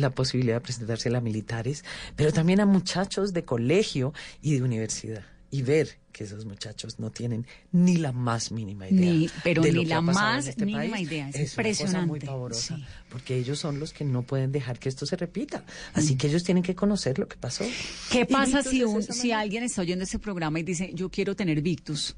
posibilidad 0.10 0.56
de 0.56 0.62
presentársela 0.62 1.18
a 1.18 1.22
militares, 1.22 1.84
pero 2.16 2.32
también 2.32 2.62
a 2.62 2.66
muchachos 2.66 3.34
de 3.34 3.44
colegio 3.44 4.14
y 4.42 4.56
de 4.56 4.64
universidad, 4.64 5.24
y 5.52 5.62
ver 5.64 5.98
que 6.14 6.24
esos 6.24 6.46
muchachos 6.46 7.00
no 7.00 7.10
tienen 7.12 7.46
ni 7.72 7.98
la 7.98 8.12
más 8.12 8.52
mínima 8.52 8.88
idea. 8.90 9.12
Ni- 9.14 9.30
pero 9.44 9.62
de 9.62 9.72
lo 9.72 9.80
ni 9.80 9.86
que 9.86 9.90
la 9.90 9.98
ha 9.98 10.06
pasado 10.06 10.30
en 10.30 10.36
más 10.38 10.48
este 10.48 10.66
mínima 10.66 10.92
país. 10.96 11.08
idea, 11.08 11.30
es 11.30 11.36
una 11.36 11.44
cosa 11.44 11.56
muy 11.62 11.70
impresionante, 11.70 12.26
pavorosa, 12.26 12.76
sí. 12.78 12.86
porque 13.10 13.38
ellos 13.38 13.60
son 13.60 13.80
los 13.80 13.94
que 13.94 14.04
no 14.06 14.24
pueden 14.24 14.52
dejar 14.52 14.80
que 14.80 14.90
esto 14.90 15.06
se 15.06 15.16
repita. 15.16 15.64
Así 15.94 16.16
que 16.18 16.28
ellos 16.28 16.44
tienen 16.44 16.64
que 16.64 16.76
conocer 16.76 17.20
lo 17.20 17.28
que 17.28 17.38
pasó. 17.38 17.66
¿Qué 18.12 18.26
pasa 18.26 18.64
si, 18.64 18.84
un- 18.84 19.04
si 19.04 19.32
alguien 19.32 19.64
está 19.64 19.82
oyendo 19.82 20.04
este 20.04 20.20
programa 20.20 20.60
y 20.60 20.64
dice, 20.64 20.92
yo 20.94 21.10
quiero 21.10 21.36
tener 21.36 21.62
Victus? 21.62 22.16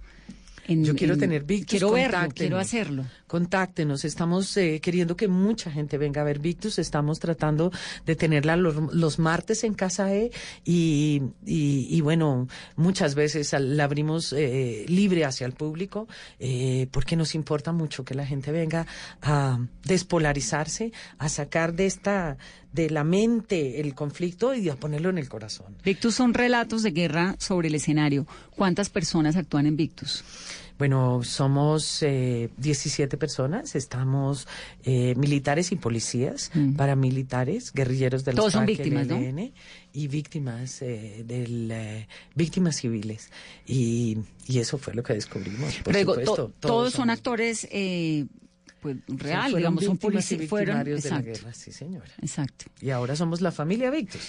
En- 0.67 0.83
Yo 0.85 0.95
quiero 0.95 1.13
en- 1.15 1.19
tener 1.19 1.43
Victus. 1.43 1.69
Quiero 1.71 1.91
verlo, 1.91 2.29
quiero 2.33 2.57
hacerlo. 2.57 3.05
Contáctenos. 3.27 4.05
Estamos 4.05 4.55
eh, 4.57 4.79
queriendo 4.81 5.15
que 5.15 5.27
mucha 5.27 5.71
gente 5.71 5.97
venga 5.97 6.21
a 6.21 6.23
ver 6.23 6.39
Victus. 6.39 6.79
Estamos 6.79 7.19
tratando 7.19 7.71
de 8.05 8.15
tenerla 8.15 8.55
los, 8.55 8.93
los 8.93 9.19
martes 9.19 9.63
en 9.63 9.73
Casa 9.73 10.13
E 10.13 10.31
y, 10.63 11.21
y, 11.45 11.87
y 11.89 12.01
bueno, 12.01 12.47
muchas 12.75 13.15
veces 13.15 13.53
la 13.59 13.83
abrimos 13.85 14.33
eh, 14.33 14.85
libre 14.87 15.25
hacia 15.25 15.45
el 15.47 15.53
público 15.53 16.07
eh, 16.39 16.87
porque 16.91 17.15
nos 17.15 17.35
importa 17.35 17.71
mucho 17.71 18.03
que 18.05 18.13
la 18.13 18.25
gente 18.25 18.51
venga 18.51 18.85
a 19.21 19.59
despolarizarse, 19.85 20.91
a 21.17 21.29
sacar 21.29 21.73
de 21.73 21.85
esta 21.87 22.37
de 22.73 22.89
la 22.89 23.03
mente 23.03 23.79
el 23.79 23.93
conflicto 23.95 24.53
y 24.53 24.67
a 24.69 24.75
ponerlo 24.75 25.09
en 25.09 25.17
el 25.19 25.29
corazón. 25.29 25.75
Victus 25.85 26.15
son 26.15 26.33
relatos 26.33 26.83
de 26.83 26.91
guerra 26.91 27.35
sobre 27.39 27.67
el 27.69 27.75
escenario. 27.75 28.27
¿Cuántas 28.55 28.89
personas 28.89 29.35
actúan 29.35 29.67
en 29.67 29.77
Victus? 29.77 30.23
Bueno, 30.79 31.21
somos 31.23 32.01
eh, 32.01 32.49
17 32.57 33.15
personas, 33.17 33.75
estamos 33.75 34.47
eh, 34.83 35.13
militares 35.15 35.71
y 35.71 35.75
policías, 35.75 36.51
paramilitares, 36.75 37.71
guerrilleros 37.73 38.25
de 38.25 38.33
Mm. 38.33 38.35
Todos 38.35 38.53
son 38.53 38.65
víctimas, 38.65 39.07
y 39.93 40.07
víctimas 40.07 40.81
eh, 40.81 41.23
del 41.27 41.69
eh, 41.71 42.07
víctimas 42.35 42.77
civiles 42.77 43.29
y, 43.67 44.17
y 44.47 44.57
eso 44.59 44.79
fue 44.79 44.95
lo 44.95 45.03
que 45.03 45.13
descubrimos. 45.13 45.75
Por 45.75 45.83
Pero 45.93 45.97
digo, 45.99 46.13
supuesto, 46.15 46.35
to- 46.35 46.53
todos, 46.67 46.93
son 46.93 47.11
actores 47.11 47.67
pues 48.83 48.97
O 49.07 49.17
sea, 49.17 49.17
real, 49.47 49.55
digamos, 49.55 49.83
son 49.83 49.97
policías, 49.97 50.47
fueron, 50.47 50.75
victimarios 50.85 51.03
de 51.03 51.09
la 51.09 51.15
exacto, 51.17 51.39
guerra, 51.41 51.53
sí, 51.55 51.71
señora. 51.71 52.05
exacto. 52.21 52.65
Y 52.81 52.91
ahora 52.91 53.15
somos 53.15 53.41
la 53.41 53.51
familia 53.51 53.89
Victos. 53.89 54.21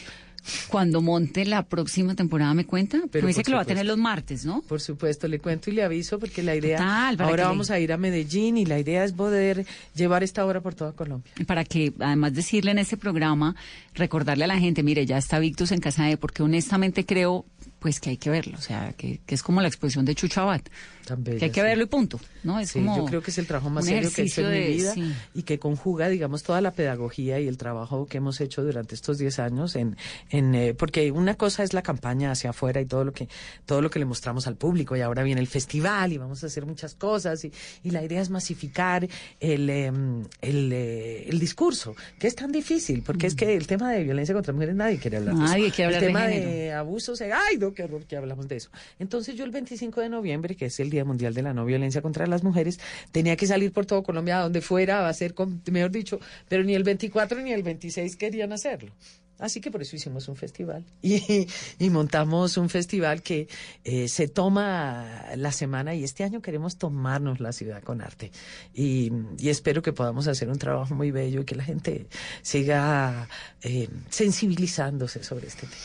Cuando 0.68 1.00
monte 1.00 1.46
la 1.46 1.62
próxima 1.64 2.14
temporada 2.14 2.52
me 2.52 2.66
cuenta, 2.66 3.00
pero 3.10 3.24
me 3.24 3.28
dice 3.28 3.42
que 3.42 3.50
lo 3.50 3.56
va 3.56 3.62
a 3.62 3.66
tener 3.66 3.86
los 3.86 3.96
martes, 3.96 4.44
¿no? 4.44 4.60
Por 4.60 4.78
supuesto, 4.78 5.26
le 5.26 5.38
cuento 5.38 5.70
y 5.70 5.72
le 5.72 5.82
aviso 5.82 6.18
porque 6.18 6.42
la 6.42 6.54
idea. 6.54 6.76
Total, 6.76 7.16
ahora 7.22 7.44
le- 7.44 7.48
vamos 7.48 7.70
a 7.70 7.80
ir 7.80 7.90
a 7.94 7.96
Medellín 7.96 8.58
y 8.58 8.66
la 8.66 8.78
idea 8.78 9.04
es 9.04 9.12
poder 9.12 9.64
llevar 9.94 10.22
esta 10.22 10.44
obra 10.44 10.60
por 10.60 10.74
toda 10.74 10.92
Colombia. 10.92 11.32
Para 11.46 11.64
que 11.64 11.94
además 11.98 12.34
decirle 12.34 12.72
en 12.72 12.78
este 12.78 12.98
programa, 12.98 13.56
recordarle 13.94 14.44
a 14.44 14.48
la 14.48 14.58
gente, 14.58 14.82
mire, 14.82 15.06
ya 15.06 15.18
está 15.18 15.38
Victus 15.38 15.72
en 15.72 15.80
casa 15.80 16.04
de, 16.04 16.16
porque 16.16 16.42
honestamente 16.42 17.06
creo 17.06 17.44
pues 17.78 18.00
que 18.00 18.08
hay 18.10 18.16
que 18.16 18.30
verlo, 18.30 18.56
o 18.56 18.62
sea, 18.62 18.94
que, 18.96 19.20
que 19.26 19.34
es 19.34 19.42
como 19.42 19.60
la 19.60 19.68
exposición 19.68 20.06
de 20.06 20.14
Chucho 20.14 20.40
Abad, 20.40 20.62
Tan 21.06 21.22
bella, 21.22 21.38
que 21.38 21.44
hay 21.44 21.50
que 21.50 21.60
sí. 21.60 21.66
verlo 21.66 21.84
y 21.84 21.86
punto, 21.86 22.18
¿no? 22.42 22.58
Es 22.58 22.70
Sí, 22.70 22.78
como 22.78 22.96
yo 22.96 23.04
creo 23.04 23.22
que 23.22 23.30
es 23.30 23.36
el 23.36 23.46
trabajo 23.46 23.68
más 23.68 23.84
serio 23.84 24.10
que 24.10 24.22
he 24.22 24.24
hecho 24.24 24.50
en 24.50 24.68
mi 24.70 24.76
vida 24.76 24.94
sí. 24.94 25.12
y 25.34 25.42
que 25.42 25.58
conjuga, 25.58 26.08
digamos, 26.08 26.42
toda 26.42 26.62
la 26.62 26.72
pedagogía 26.72 27.40
y 27.40 27.46
el 27.46 27.58
trabajo 27.58 28.06
que 28.06 28.16
hemos 28.16 28.40
hecho 28.40 28.64
durante 28.64 28.94
estos 28.94 29.18
10 29.18 29.38
años 29.38 29.76
en, 29.76 29.98
en 30.30 30.54
eh, 30.54 30.72
porque 30.72 31.12
una 31.12 31.34
cosa 31.34 31.62
es 31.62 31.74
la 31.74 31.82
campaña 31.82 32.30
hacia 32.30 32.50
afuera 32.50 32.80
y 32.80 32.86
todo 32.86 33.04
lo 33.04 33.12
que 33.12 33.28
todo 33.66 33.82
lo 33.82 33.90
que 33.90 33.98
le 33.98 34.06
mostramos 34.06 34.46
al 34.46 34.56
público 34.56 34.96
y 34.96 35.02
ahora 35.02 35.22
viene 35.22 35.42
el 35.42 35.46
festival 35.46 36.10
y 36.14 36.16
vamos 36.16 36.42
a 36.42 36.46
hacer 36.46 36.64
muchas 36.64 36.94
cosas 36.94 37.44
y, 37.44 37.52
y 37.82 37.90
la 37.90 38.02
idea 38.02 38.22
es 38.22 38.30
masificar 38.30 39.06
el, 39.40 39.68
eh, 39.68 39.92
el, 40.40 40.72
eh, 40.72 41.28
el 41.28 41.38
discurso, 41.38 41.94
que 42.18 42.28
es 42.28 42.34
tan 42.34 42.50
difícil, 42.50 43.02
porque 43.02 43.26
es 43.26 43.34
que 43.34 43.54
el 43.54 43.66
tema 43.66 43.83
de 43.90 44.04
violencia 44.04 44.34
contra 44.34 44.52
mujeres 44.52 44.74
nadie 44.74 44.98
quiere 44.98 45.16
hablar 45.18 45.34
de 45.34 45.44
eso. 45.44 45.52
Nadie 45.52 45.70
quiere 45.70 45.84
hablar 45.84 46.02
el 46.02 46.06
de 46.06 46.06
tema 46.06 46.28
género. 46.28 46.50
de 46.50 46.72
abusos, 46.72 47.20
ay, 47.20 47.56
no, 47.58 47.72
qué 47.74 47.82
horror 47.84 48.04
que 48.04 48.16
hablamos 48.16 48.48
de 48.48 48.56
eso. 48.56 48.70
Entonces 48.98 49.34
yo 49.34 49.44
el 49.44 49.50
25 49.50 50.00
de 50.00 50.08
noviembre, 50.08 50.54
que 50.56 50.66
es 50.66 50.80
el 50.80 50.90
Día 50.90 51.04
Mundial 51.04 51.34
de 51.34 51.42
la 51.42 51.54
No 51.54 51.64
Violencia 51.64 52.02
contra 52.02 52.26
las 52.26 52.42
Mujeres, 52.42 52.78
tenía 53.12 53.36
que 53.36 53.46
salir 53.46 53.72
por 53.72 53.86
todo 53.86 54.02
Colombia, 54.02 54.38
a 54.38 54.42
donde 54.42 54.60
fuera, 54.60 55.00
va 55.00 55.08
a 55.08 55.14
ser, 55.14 55.34
con- 55.34 55.62
mejor 55.70 55.90
dicho, 55.90 56.20
pero 56.48 56.62
ni 56.64 56.74
el 56.74 56.82
24 56.84 57.40
ni 57.40 57.52
el 57.52 57.62
26 57.62 58.16
querían 58.16 58.52
hacerlo. 58.52 58.92
Así 59.38 59.60
que 59.60 59.70
por 59.70 59.82
eso 59.82 59.96
hicimos 59.96 60.28
un 60.28 60.36
festival 60.36 60.84
y, 61.02 61.46
y 61.78 61.90
montamos 61.90 62.56
un 62.56 62.68
festival 62.68 63.22
que 63.22 63.48
eh, 63.84 64.08
se 64.08 64.28
toma 64.28 65.24
la 65.36 65.52
semana 65.52 65.94
y 65.94 66.04
este 66.04 66.24
año 66.24 66.40
queremos 66.40 66.76
tomarnos 66.76 67.40
la 67.40 67.52
ciudad 67.52 67.82
con 67.82 68.00
arte 68.00 68.30
y, 68.74 69.10
y 69.38 69.48
espero 69.48 69.82
que 69.82 69.92
podamos 69.92 70.28
hacer 70.28 70.48
un 70.48 70.58
trabajo 70.58 70.94
muy 70.94 71.10
bello 71.10 71.42
y 71.42 71.44
que 71.44 71.56
la 71.56 71.64
gente 71.64 72.06
siga 72.42 73.28
eh, 73.62 73.88
sensibilizándose 74.08 75.24
sobre 75.24 75.48
este 75.48 75.66
tema. 75.66 75.82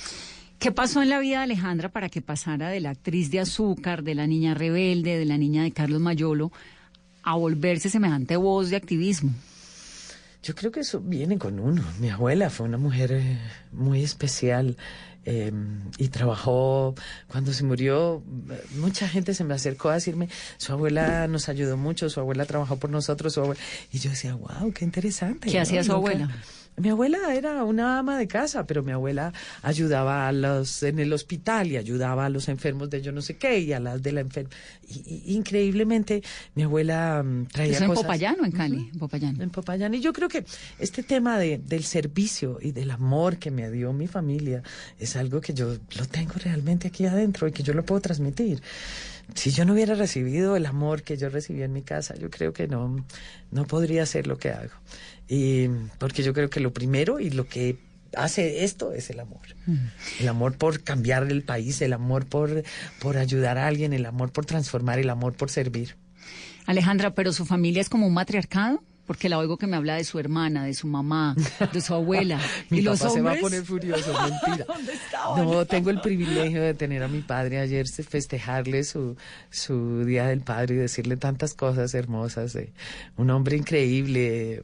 ¿Qué 0.60 0.74
pasó 0.74 1.02
en 1.02 1.10
la 1.10 1.20
vida 1.20 1.38
de 1.38 1.44
Alejandra 1.44 1.90
para 1.90 2.10
que 2.10 2.22
pasara 2.22 2.70
de 2.70 2.82
la 2.82 2.90
actriz 2.90 3.32
de 3.32 3.40
Azúcar, 3.40 4.04
de 4.04 4.14
la 4.14 4.28
niña 4.28 4.54
rebelde, 4.54 5.18
de 5.18 5.26
la 5.26 5.38
niña 5.38 5.64
de 5.64 5.72
Carlos 5.72 6.02
Mayolo, 6.02 6.52
a 7.24 7.36
volverse 7.36 7.90
semejante 7.90 8.36
voz 8.36 8.70
de 8.70 8.76
activismo? 8.76 9.34
Yo 10.42 10.56
creo 10.56 10.72
que 10.72 10.80
eso 10.82 11.00
viene 11.02 11.38
con 11.38 11.60
uno. 11.60 11.84
Mi 12.00 12.10
abuela 12.10 12.50
fue 12.50 12.66
una 12.66 12.78
mujer 12.78 13.12
eh, 13.12 13.38
muy 13.74 14.04
especial 14.04 14.78
eh, 15.26 15.52
y 15.98 16.08
trabajó 16.08 16.96
cuando 17.28 17.52
se 17.52 17.64
murió. 17.66 18.24
Mucha 18.78 19.08
gente 19.10 19.34
se 19.34 19.44
me 19.44 19.54
acercó 19.54 19.90
a 19.90 19.96
decirme, 19.96 20.30
su 20.58 20.72
abuela 20.72 21.28
nos 21.28 21.50
ayudó 21.50 21.76
mucho, 21.76 22.10
su 22.10 22.22
abuela 22.22 22.46
trabajó 22.46 22.78
por 22.78 22.90
nosotros, 22.90 23.34
su 23.34 23.42
abuela. 23.42 23.60
Y 23.92 24.00
yo 24.00 24.12
decía, 24.12 24.34
wow, 24.36 24.72
qué 24.74 24.86
interesante. 24.86 25.50
¿Qué 25.50 25.58
¿no? 25.58 25.64
hacía 25.64 25.84
su 25.84 25.92
Nunca- 25.92 25.98
abuela? 26.12 26.36
Mi 26.80 26.90
abuela 26.90 27.34
era 27.36 27.64
una 27.64 28.00
ama 28.00 28.18
de 28.18 28.28
casa, 28.28 28.66
pero 28.66 28.84
mi 28.84 28.92
abuela 28.92 29.34
ayudaba 29.62 30.28
a 30.28 30.32
los 30.32 30.82
en 30.84 31.00
el 31.00 31.12
hospital 31.14 31.68
y 31.68 31.78
ayudaba 31.78 32.26
a 32.26 32.30
los 32.30 32.48
enfermos 32.50 32.90
de 32.90 33.02
yo 33.02 33.12
no 33.12 33.22
sé 33.22 33.38
qué 33.38 33.60
y 33.60 33.74
a 33.74 33.80
las 33.80 34.02
de 34.02 34.12
la 34.12 34.22
enferma. 34.22 34.50
Y, 34.88 35.00
y- 35.28 35.36
increíblemente, 35.36 36.24
mi 36.56 36.64
abuela 36.64 37.22
mm, 37.24 37.48
traía 37.48 37.74
¿Eso 37.74 37.84
en 37.84 37.90
cosas. 37.90 38.04
Popayán 38.04 38.36
o 38.42 38.46
en 38.46 38.52
Cali? 38.52 38.90
En 38.94 39.00
Popayán. 39.00 39.42
En 39.42 39.50
Popayán. 39.50 39.94
Y 39.94 40.00
yo 40.02 40.14
creo 40.14 40.30
que 40.30 40.46
este 40.80 41.04
tema 41.04 41.38
de, 41.38 41.58
del 41.58 41.84
servicio 41.84 42.60
y 42.62 42.72
del 42.72 42.92
amor 42.92 43.38
que 43.38 43.52
me 43.52 43.70
dio 43.70 43.94
mi 43.94 44.08
familia 44.08 44.64
es 45.00 45.16
algo 45.16 45.42
que 45.42 45.54
yo 45.54 45.76
lo 45.98 46.06
tengo 46.06 46.34
realmente 46.44 46.88
aquí 46.88 47.06
adentro 47.06 47.48
y 47.48 47.52
que 47.52 47.64
yo 47.64 47.74
lo 47.74 47.84
puedo 47.84 48.02
transmitir. 48.02 48.62
Si 49.36 49.52
yo 49.52 49.64
no 49.66 49.74
hubiera 49.74 49.94
recibido 49.94 50.56
el 50.56 50.66
amor 50.66 51.04
que 51.04 51.16
yo 51.18 51.30
recibí 51.30 51.62
en 51.62 51.72
mi 51.72 51.84
casa, 51.84 52.16
yo 52.16 52.32
creo 52.32 52.52
que 52.52 52.68
no, 52.68 53.06
no 53.52 53.66
podría 53.66 54.04
hacer 54.04 54.26
lo 54.26 54.38
que 54.38 54.50
hago. 54.50 54.72
Y 55.30 55.68
porque 56.00 56.24
yo 56.24 56.34
creo 56.34 56.50
que 56.50 56.60
lo 56.60 56.74
primero 56.74 57.20
y 57.20 57.30
lo 57.30 57.48
que 57.48 57.78
hace 58.16 58.64
esto 58.64 58.94
es 58.94 59.10
el 59.12 59.20
amor. 59.20 59.42
El 60.20 60.28
amor 60.28 60.58
por 60.58 60.84
cambiar 60.84 61.32
el 61.32 61.44
país, 61.44 61.82
el 61.82 61.94
amor 61.94 62.26
por, 62.26 62.64
por 63.00 63.18
ayudar 63.18 63.60
a 63.60 63.68
alguien, 63.68 63.94
el 63.94 64.08
amor 64.08 64.32
por 64.32 64.46
transformar, 64.46 64.98
el 64.98 65.10
amor 65.10 65.34
por 65.34 65.52
servir. 65.52 65.96
Alejandra, 66.66 67.14
pero 67.14 67.32
su 67.32 67.46
familia 67.46 67.82
es 67.82 67.90
como 67.90 68.08
un 68.08 68.14
matriarcado, 68.14 68.84
porque 69.10 69.28
la 69.28 69.40
oigo 69.40 69.58
que 69.58 69.66
me 69.66 69.76
habla 69.76 69.96
de 69.96 70.04
su 70.04 70.20
hermana, 70.20 70.66
de 70.66 70.76
su 70.76 70.86
mamá, 70.86 71.36
de 71.74 71.82
su 71.82 71.96
abuela. 71.96 72.40
Mi 72.70 72.78
y 72.78 72.82
los 72.84 73.00
papá 73.00 73.12
se 73.12 73.22
va 73.22 73.32
a 73.32 73.36
poner 73.38 73.66
furioso, 73.66 74.14
mentira. 74.46 74.66
¿Dónde 74.68 74.94
estaban? 74.94 75.46
No, 75.46 75.66
tengo 75.66 75.90
el 75.90 76.00
privilegio 76.00 76.62
de 76.62 76.76
tener 76.76 77.02
a 77.02 77.08
mi 77.08 77.22
padre 77.22 77.58
ayer, 77.58 77.88
festejarle 77.88 78.84
su, 78.84 79.18
su 79.50 80.06
Día 80.06 80.28
del 80.28 80.42
Padre 80.42 80.76
y 80.76 80.78
decirle 80.78 81.18
tantas 81.18 81.56
cosas 81.56 81.96
hermosas. 81.96 82.56
eh. 82.56 82.72
Un 83.18 83.32
hombre 83.32 83.58
increíble, 83.58 84.62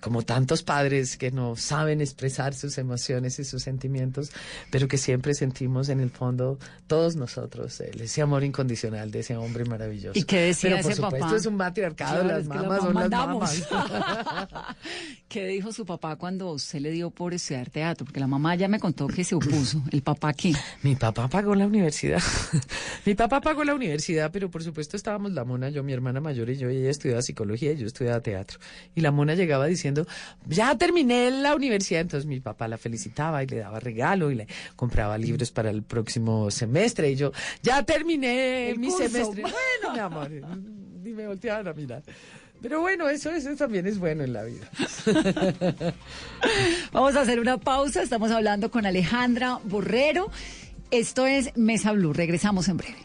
como 0.00 0.22
tantos 0.22 0.62
padres 0.62 1.16
que 1.16 1.30
no 1.30 1.56
saben 1.56 2.00
expresar 2.00 2.54
sus 2.54 2.78
emociones 2.78 3.38
y 3.38 3.44
sus 3.44 3.62
sentimientos, 3.62 4.30
pero 4.70 4.88
que 4.88 4.98
siempre 4.98 5.34
sentimos 5.34 5.88
en 5.88 6.00
el 6.00 6.10
fondo 6.10 6.58
todos 6.86 7.16
nosotros 7.16 7.80
eh, 7.80 7.90
ese 8.00 8.22
amor 8.22 8.44
incondicional 8.44 9.10
de 9.10 9.20
ese 9.20 9.36
hombre 9.36 9.64
maravilloso. 9.64 10.18
¿Y 10.18 10.22
qué 10.24 10.40
decía 10.40 10.70
pero 10.70 10.82
por 10.82 10.92
ese 10.92 11.02
supuesto 11.02 11.26
papá? 11.26 11.36
es 11.36 11.46
un 11.46 11.56
matriarcado, 11.56 12.22
Claro, 12.22 12.38
las 12.38 12.48
que 12.48 12.54
mamás 12.54 12.82
son 12.82 12.94
las 12.94 13.10
mamás. 13.10 13.68
¿Qué 15.28 15.46
dijo 15.46 15.72
su 15.72 15.84
papá 15.84 16.16
cuando 16.16 16.50
usted 16.52 16.80
le 16.80 16.90
dio 16.90 17.10
por 17.10 17.34
estudiar 17.34 17.68
teatro? 17.68 18.06
Porque 18.06 18.18
la 18.18 18.26
mamá 18.26 18.54
ya 18.54 18.66
me 18.66 18.80
contó 18.80 19.06
que 19.06 19.24
se 19.24 19.34
opuso. 19.34 19.82
¿El 19.92 20.00
papá 20.00 20.32
qué? 20.32 20.54
Mi 20.82 20.96
papá 20.96 21.28
pagó 21.28 21.54
la 21.54 21.66
universidad. 21.66 22.22
mi 23.04 23.14
papá 23.14 23.42
pagó 23.42 23.62
la 23.62 23.74
universidad, 23.74 24.30
pero 24.32 24.50
por 24.50 24.62
supuesto 24.62 24.96
estábamos 24.96 25.32
la 25.32 25.44
mona, 25.44 25.68
yo, 25.68 25.82
mi 25.82 25.92
hermana 25.92 26.22
mayor 26.22 26.48
y 26.48 26.56
yo, 26.56 26.70
y 26.70 26.78
ella 26.78 26.88
estudiaba 26.88 27.20
psicología 27.20 27.72
y 27.72 27.76
yo 27.76 27.86
estudiaba 27.86 28.20
teatro. 28.22 28.58
Y 28.94 29.02
la 29.02 29.10
mona 29.10 29.34
llegaba 29.34 29.66
diciendo, 29.66 30.06
ya 30.46 30.78
terminé 30.78 31.30
la 31.30 31.54
universidad. 31.54 32.00
Entonces 32.00 32.26
mi 32.26 32.40
papá 32.40 32.66
la 32.66 32.78
felicitaba 32.78 33.42
y 33.42 33.48
le 33.48 33.58
daba 33.58 33.80
regalo 33.80 34.30
y 34.30 34.34
le 34.34 34.46
compraba 34.76 35.18
libros 35.18 35.50
para 35.50 35.68
el 35.68 35.82
próximo 35.82 36.50
semestre. 36.50 37.10
Y 37.10 37.16
yo, 37.16 37.32
ya 37.62 37.82
terminé 37.82 38.70
El 38.70 38.78
mi 38.78 38.88
curso. 38.88 39.06
semestre. 39.08 39.42
Bueno, 39.82 39.92
mi 39.92 39.98
amor, 39.98 40.30
ni 41.02 41.12
me 41.12 41.26
volteaban 41.26 41.68
a 41.68 41.72
mirar. 41.74 42.02
Pero 42.60 42.80
bueno, 42.80 43.08
eso, 43.08 43.30
eso 43.30 43.54
también 43.56 43.86
es 43.86 43.98
bueno 43.98 44.24
en 44.24 44.32
la 44.32 44.42
vida. 44.44 44.68
Vamos 46.92 47.14
a 47.14 47.20
hacer 47.20 47.38
una 47.38 47.58
pausa. 47.58 48.02
Estamos 48.02 48.30
hablando 48.30 48.70
con 48.70 48.84
Alejandra 48.84 49.60
Borrero. 49.64 50.30
Esto 50.90 51.26
es 51.26 51.56
Mesa 51.56 51.92
Blue. 51.92 52.12
Regresamos 52.12 52.68
en 52.68 52.78
breve. 52.78 52.96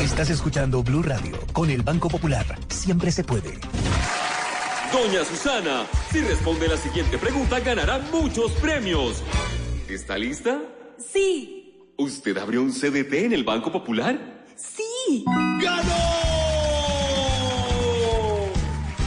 Estás 0.00 0.30
escuchando 0.30 0.82
Blue 0.82 1.02
Radio 1.02 1.38
con 1.52 1.68
el 1.68 1.82
Banco 1.82 2.08
Popular. 2.08 2.46
Siempre 2.68 3.10
se 3.10 3.24
puede. 3.24 3.58
Doña 4.92 5.24
Susana, 5.24 5.84
si 6.10 6.20
responde 6.20 6.68
la 6.68 6.76
siguiente 6.76 7.18
pregunta 7.18 7.60
ganará 7.60 7.98
muchos 8.12 8.52
premios. 8.52 9.22
¿Está 9.88 10.16
lista? 10.16 10.62
Sí, 11.12 11.55
¿Usted 11.98 12.36
abrió 12.36 12.60
un 12.62 12.72
CDT 12.72 13.12
en 13.14 13.32
el 13.32 13.42
Banco 13.44 13.72
Popular? 13.72 14.44
sí. 14.56 15.24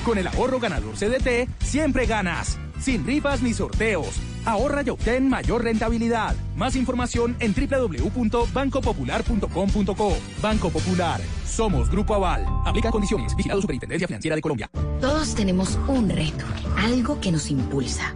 Con 0.05 0.17
el 0.17 0.27
ahorro 0.27 0.59
ganador 0.59 0.95
CDT, 0.95 1.47
siempre 1.63 2.05
ganas. 2.07 2.57
Sin 2.79 3.05
rifas 3.05 3.43
ni 3.43 3.53
sorteos. 3.53 4.15
Ahorra 4.45 4.81
y 4.83 4.89
obtén 4.89 5.29
mayor 5.29 5.63
rentabilidad. 5.63 6.35
Más 6.55 6.75
información 6.75 7.35
en 7.39 7.53
www.bancopopular.com.co. 7.53 10.17
Banco 10.41 10.69
Popular. 10.71 11.21
Somos 11.45 11.91
Grupo 11.91 12.15
Aval. 12.15 12.43
Aplica 12.65 12.89
condiciones. 12.89 13.35
Vigilado 13.35 13.61
Superintendencia 13.61 14.07
Financiera 14.07 14.35
de 14.35 14.41
Colombia. 14.41 14.67
Todos 14.99 15.35
tenemos 15.35 15.77
un 15.87 16.09
reto, 16.09 16.45
algo 16.77 17.19
que 17.19 17.31
nos 17.31 17.51
impulsa, 17.51 18.15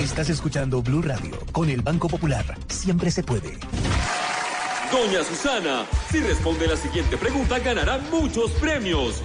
Estás 0.00 0.30
escuchando 0.30 0.82
Blue 0.82 1.02
Radio 1.02 1.38
con 1.52 1.68
el 1.70 1.80
Banco 1.82 2.08
Popular. 2.08 2.44
Siempre 2.68 3.10
se 3.10 3.22
puede. 3.22 3.58
Doña 4.90 5.22
Susana, 5.22 5.86
si 6.10 6.20
responde 6.20 6.66
la 6.66 6.76
siguiente 6.76 7.16
pregunta 7.16 7.58
ganará 7.60 7.98
muchos 8.10 8.50
premios. 8.52 9.22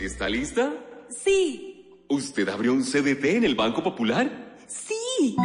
¿Está 0.00 0.28
lista? 0.28 0.72
Sí. 1.10 2.04
¿Usted 2.08 2.48
abrió 2.48 2.72
un 2.72 2.84
CDT 2.84 3.24
en 3.24 3.44
el 3.44 3.54
Banco 3.54 3.82
Popular? 3.82 4.56
Sí. 4.68 5.36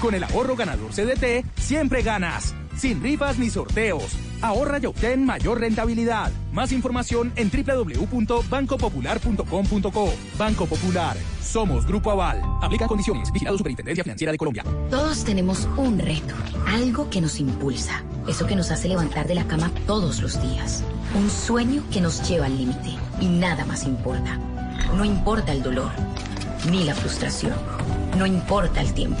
Con 0.00 0.14
el 0.14 0.24
ahorro 0.24 0.56
ganador 0.56 0.90
CDT, 0.92 1.44
siempre 1.58 2.02
ganas. 2.02 2.54
Sin 2.76 3.02
rifas 3.02 3.38
ni 3.38 3.50
sorteos. 3.50 4.16
Ahorra 4.42 4.78
y 4.80 4.86
obtén 4.86 5.24
mayor 5.24 5.60
rentabilidad. 5.60 6.32
Más 6.52 6.72
información 6.72 7.32
en 7.36 7.48
www.bancopopular.com.co. 7.50 10.12
Banco 10.36 10.66
Popular. 10.66 11.16
Somos 11.40 11.86
Grupo 11.86 12.10
Aval. 12.10 12.42
Aplica 12.62 12.88
condiciones. 12.88 13.30
Vigilado 13.32 13.56
Superintendencia 13.58 14.02
Financiera 14.02 14.32
de 14.32 14.38
Colombia. 14.38 14.64
Todos 14.90 15.22
tenemos 15.24 15.68
un 15.76 15.98
reto, 15.98 16.34
algo 16.66 17.10
que 17.10 17.20
nos 17.20 17.38
impulsa, 17.40 18.02
eso 18.26 18.46
que 18.46 18.56
nos 18.56 18.70
hace 18.70 18.88
levantar 18.88 19.26
de 19.26 19.34
la 19.34 19.46
cama 19.46 19.70
todos 19.86 20.20
los 20.20 20.40
días, 20.42 20.82
un 21.14 21.30
sueño 21.30 21.84
que 21.92 22.00
nos 22.00 22.26
lleva 22.28 22.46
al 22.46 22.56
límite 22.56 22.96
y 23.20 23.26
nada 23.26 23.64
más 23.64 23.84
importa. 23.84 24.38
No 24.96 25.04
importa 25.04 25.52
el 25.52 25.62
dolor, 25.62 25.90
ni 26.70 26.84
la 26.84 26.94
frustración, 26.94 27.54
no 28.18 28.26
importa 28.26 28.80
el 28.80 28.92
tiempo. 28.94 29.20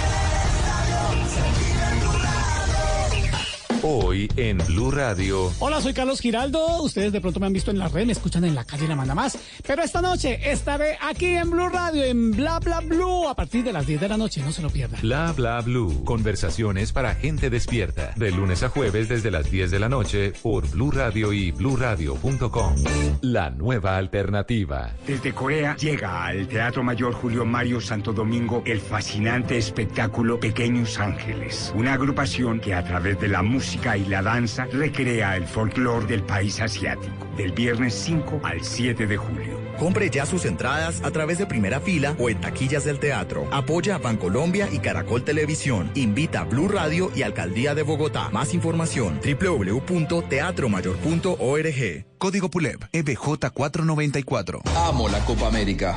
Hoy 3.83 4.29
en 4.35 4.59
Blue 4.59 4.91
Radio. 4.91 5.51
Hola, 5.57 5.81
soy 5.81 5.93
Carlos 5.93 6.19
Giraldo. 6.19 6.83
Ustedes 6.83 7.11
de 7.11 7.19
pronto 7.19 7.39
me 7.39 7.47
han 7.47 7.53
visto 7.53 7.71
en 7.71 7.79
la 7.79 7.87
red, 7.87 8.05
me 8.05 8.11
escuchan 8.11 8.43
en 8.45 8.53
la 8.53 8.63
calle 8.63 8.87
La 8.87 8.95
Manda 8.95 9.15
Más. 9.15 9.39
Pero 9.65 9.81
esta 9.81 10.03
noche 10.03 10.39
estaré 10.51 10.99
aquí 11.01 11.25
en 11.25 11.49
Blue 11.49 11.67
Radio, 11.67 12.03
en 12.03 12.29
Bla 12.29 12.59
Bla 12.59 12.81
Blue, 12.81 13.27
a 13.27 13.33
partir 13.33 13.63
de 13.63 13.73
las 13.73 13.87
10 13.87 14.01
de 14.01 14.07
la 14.07 14.17
noche. 14.17 14.43
No 14.43 14.51
se 14.51 14.61
lo 14.61 14.69
pierdan. 14.69 15.01
Bla 15.01 15.33
bla 15.35 15.61
blue. 15.61 16.03
Conversaciones 16.03 16.91
para 16.91 17.15
gente 17.15 17.49
despierta. 17.49 18.13
De 18.17 18.29
lunes 18.29 18.61
a 18.61 18.69
jueves 18.69 19.09
desde 19.09 19.31
las 19.31 19.49
10 19.49 19.71
de 19.71 19.79
la 19.79 19.89
noche 19.89 20.33
por 20.43 20.69
Blue 20.69 20.91
Radio 20.91 21.33
y 21.33 21.51
bluradio.com. 21.51 22.75
La 23.21 23.49
nueva 23.49 23.97
alternativa. 23.97 24.91
Desde 25.07 25.33
Corea 25.33 25.75
llega 25.75 26.25
al 26.25 26.47
Teatro 26.47 26.83
Mayor 26.83 27.13
Julio 27.13 27.45
Mario 27.45 27.81
Santo 27.81 28.13
Domingo 28.13 28.61
el 28.63 28.79
fascinante 28.79 29.57
espectáculo 29.57 30.39
Pequeños 30.39 30.99
Ángeles, 30.99 31.73
una 31.75 31.93
agrupación 31.93 32.59
que 32.59 32.75
a 32.75 32.83
través 32.83 33.19
de 33.19 33.27
la 33.27 33.41
música 33.41 33.70
y 33.73 34.05
la 34.05 34.21
danza 34.21 34.65
recrea 34.65 35.37
el 35.37 35.47
folclore 35.47 36.05
del 36.05 36.23
país 36.23 36.59
asiático, 36.59 37.25
del 37.37 37.53
viernes 37.53 37.93
5 37.93 38.41
al 38.43 38.61
7 38.63 39.07
de 39.07 39.17
julio. 39.17 39.61
Compre 39.79 40.09
ya 40.09 40.25
sus 40.25 40.43
entradas 40.45 41.01
a 41.03 41.11
través 41.11 41.37
de 41.37 41.45
primera 41.45 41.79
fila 41.79 42.15
o 42.19 42.29
en 42.29 42.41
taquillas 42.41 42.83
del 42.83 42.99
teatro. 42.99 43.47
Apoya 43.51 43.95
a 43.95 43.97
Bancolombia 43.97 44.67
y 44.71 44.79
Caracol 44.79 45.23
Televisión. 45.23 45.89
Invita 45.95 46.41
a 46.41 46.43
Blue 46.43 46.67
Radio 46.67 47.11
y 47.15 47.21
Alcaldía 47.21 47.73
de 47.73 47.83
Bogotá. 47.83 48.29
Más 48.29 48.53
información 48.53 49.19
www.teatromayor.org. 49.23 52.05
Código 52.17 52.49
PULEB 52.49 52.89
E 52.91 52.99
EBJ 52.99 53.51
494. 53.53 54.61
Amo 54.75 55.07
la 55.07 55.19
Copa 55.25 55.47
América. 55.47 55.95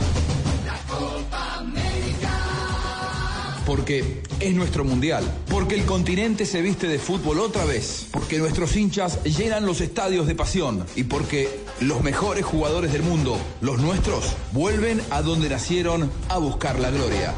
Porque 3.66 4.22
es 4.40 4.54
nuestro 4.54 4.84
mundial. 4.84 5.24
Porque 5.48 5.74
el 5.74 5.84
continente 5.84 6.46
se 6.46 6.60
viste 6.62 6.86
de 6.86 6.98
fútbol 6.98 7.40
otra 7.40 7.64
vez. 7.64 8.06
Porque 8.12 8.38
nuestros 8.38 8.76
hinchas 8.76 9.22
llenan 9.24 9.66
los 9.66 9.80
estadios 9.80 10.26
de 10.26 10.34
pasión. 10.34 10.84
Y 10.96 11.04
porque 11.04 11.48
los 11.80 12.02
mejores 12.02 12.44
jugadores 12.44 12.92
del 12.92 13.02
mundo, 13.02 13.38
los 13.60 13.80
nuestros, 13.80 14.36
vuelven 14.52 15.00
a 15.10 15.22
donde 15.22 15.48
nacieron 15.48 16.10
a 16.28 16.38
buscar 16.38 16.78
la 16.78 16.90
gloria. 16.90 17.34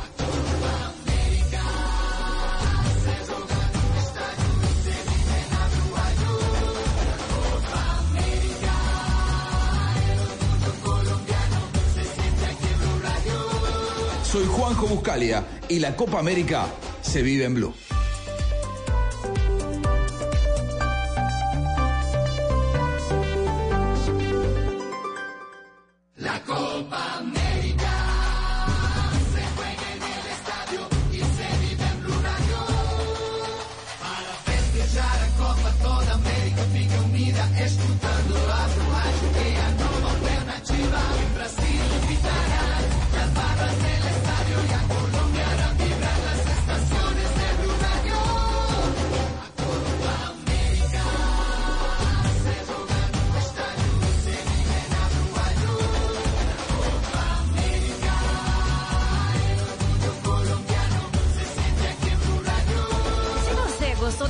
Soy 14.36 14.44
Juanjo 14.44 14.86
Buscalia 14.86 15.46
y 15.66 15.78
la 15.78 15.96
Copa 15.96 16.18
América 16.18 16.66
se 17.00 17.22
vive 17.22 17.46
en 17.46 17.54
Blue. 17.54 17.85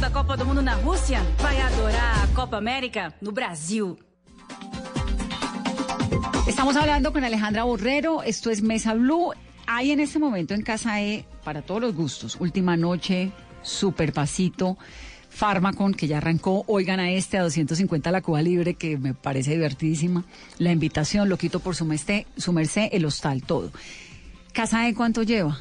Da 0.06 0.12
Copa 0.12 0.36
do 0.36 0.46
Mundo 0.46 0.62
na 0.62 0.74
Rússia, 0.74 1.20
vai 1.38 1.60
adorar 1.60 2.22
a 2.22 2.26
Copa 2.28 2.58
América 2.58 3.12
no 3.20 3.32
Brasil. 3.32 3.98
Estamos 6.46 6.76
hablando 6.76 7.12
con 7.12 7.24
Alejandra 7.24 7.64
Borrero, 7.64 8.22
esto 8.22 8.50
es 8.50 8.62
Mesa 8.62 8.94
Blue. 8.94 9.32
Hay 9.66 9.90
en 9.90 9.98
este 9.98 10.20
momento 10.20 10.54
en 10.54 10.62
Casa 10.62 11.02
E, 11.02 11.24
para 11.42 11.62
todos 11.62 11.80
los 11.80 11.92
gustos, 11.96 12.36
Última 12.38 12.76
Noche, 12.76 13.32
Super 13.62 14.12
Pasito, 14.12 14.78
Farmacon, 15.28 15.92
que 15.92 16.06
ya 16.06 16.18
arrancó, 16.18 16.64
oigan 16.68 17.00
a 17.00 17.10
este 17.10 17.36
a 17.38 17.42
250 17.42 18.12
la 18.12 18.22
Cuba 18.22 18.42
Libre, 18.42 18.74
que 18.74 18.98
me 18.98 19.12
parece 19.12 19.52
divertidísima, 19.52 20.24
la 20.58 20.70
invitación, 20.70 21.28
lo 21.28 21.36
quito 21.36 21.58
por 21.58 21.74
su, 21.74 21.84
mesté, 21.84 22.28
su 22.36 22.52
merced, 22.52 22.90
el 22.92 23.06
hostal, 23.06 23.42
todo. 23.42 23.72
¿Casa 24.52 24.86
E 24.86 24.94
cuánto 24.94 25.24
lleva? 25.24 25.58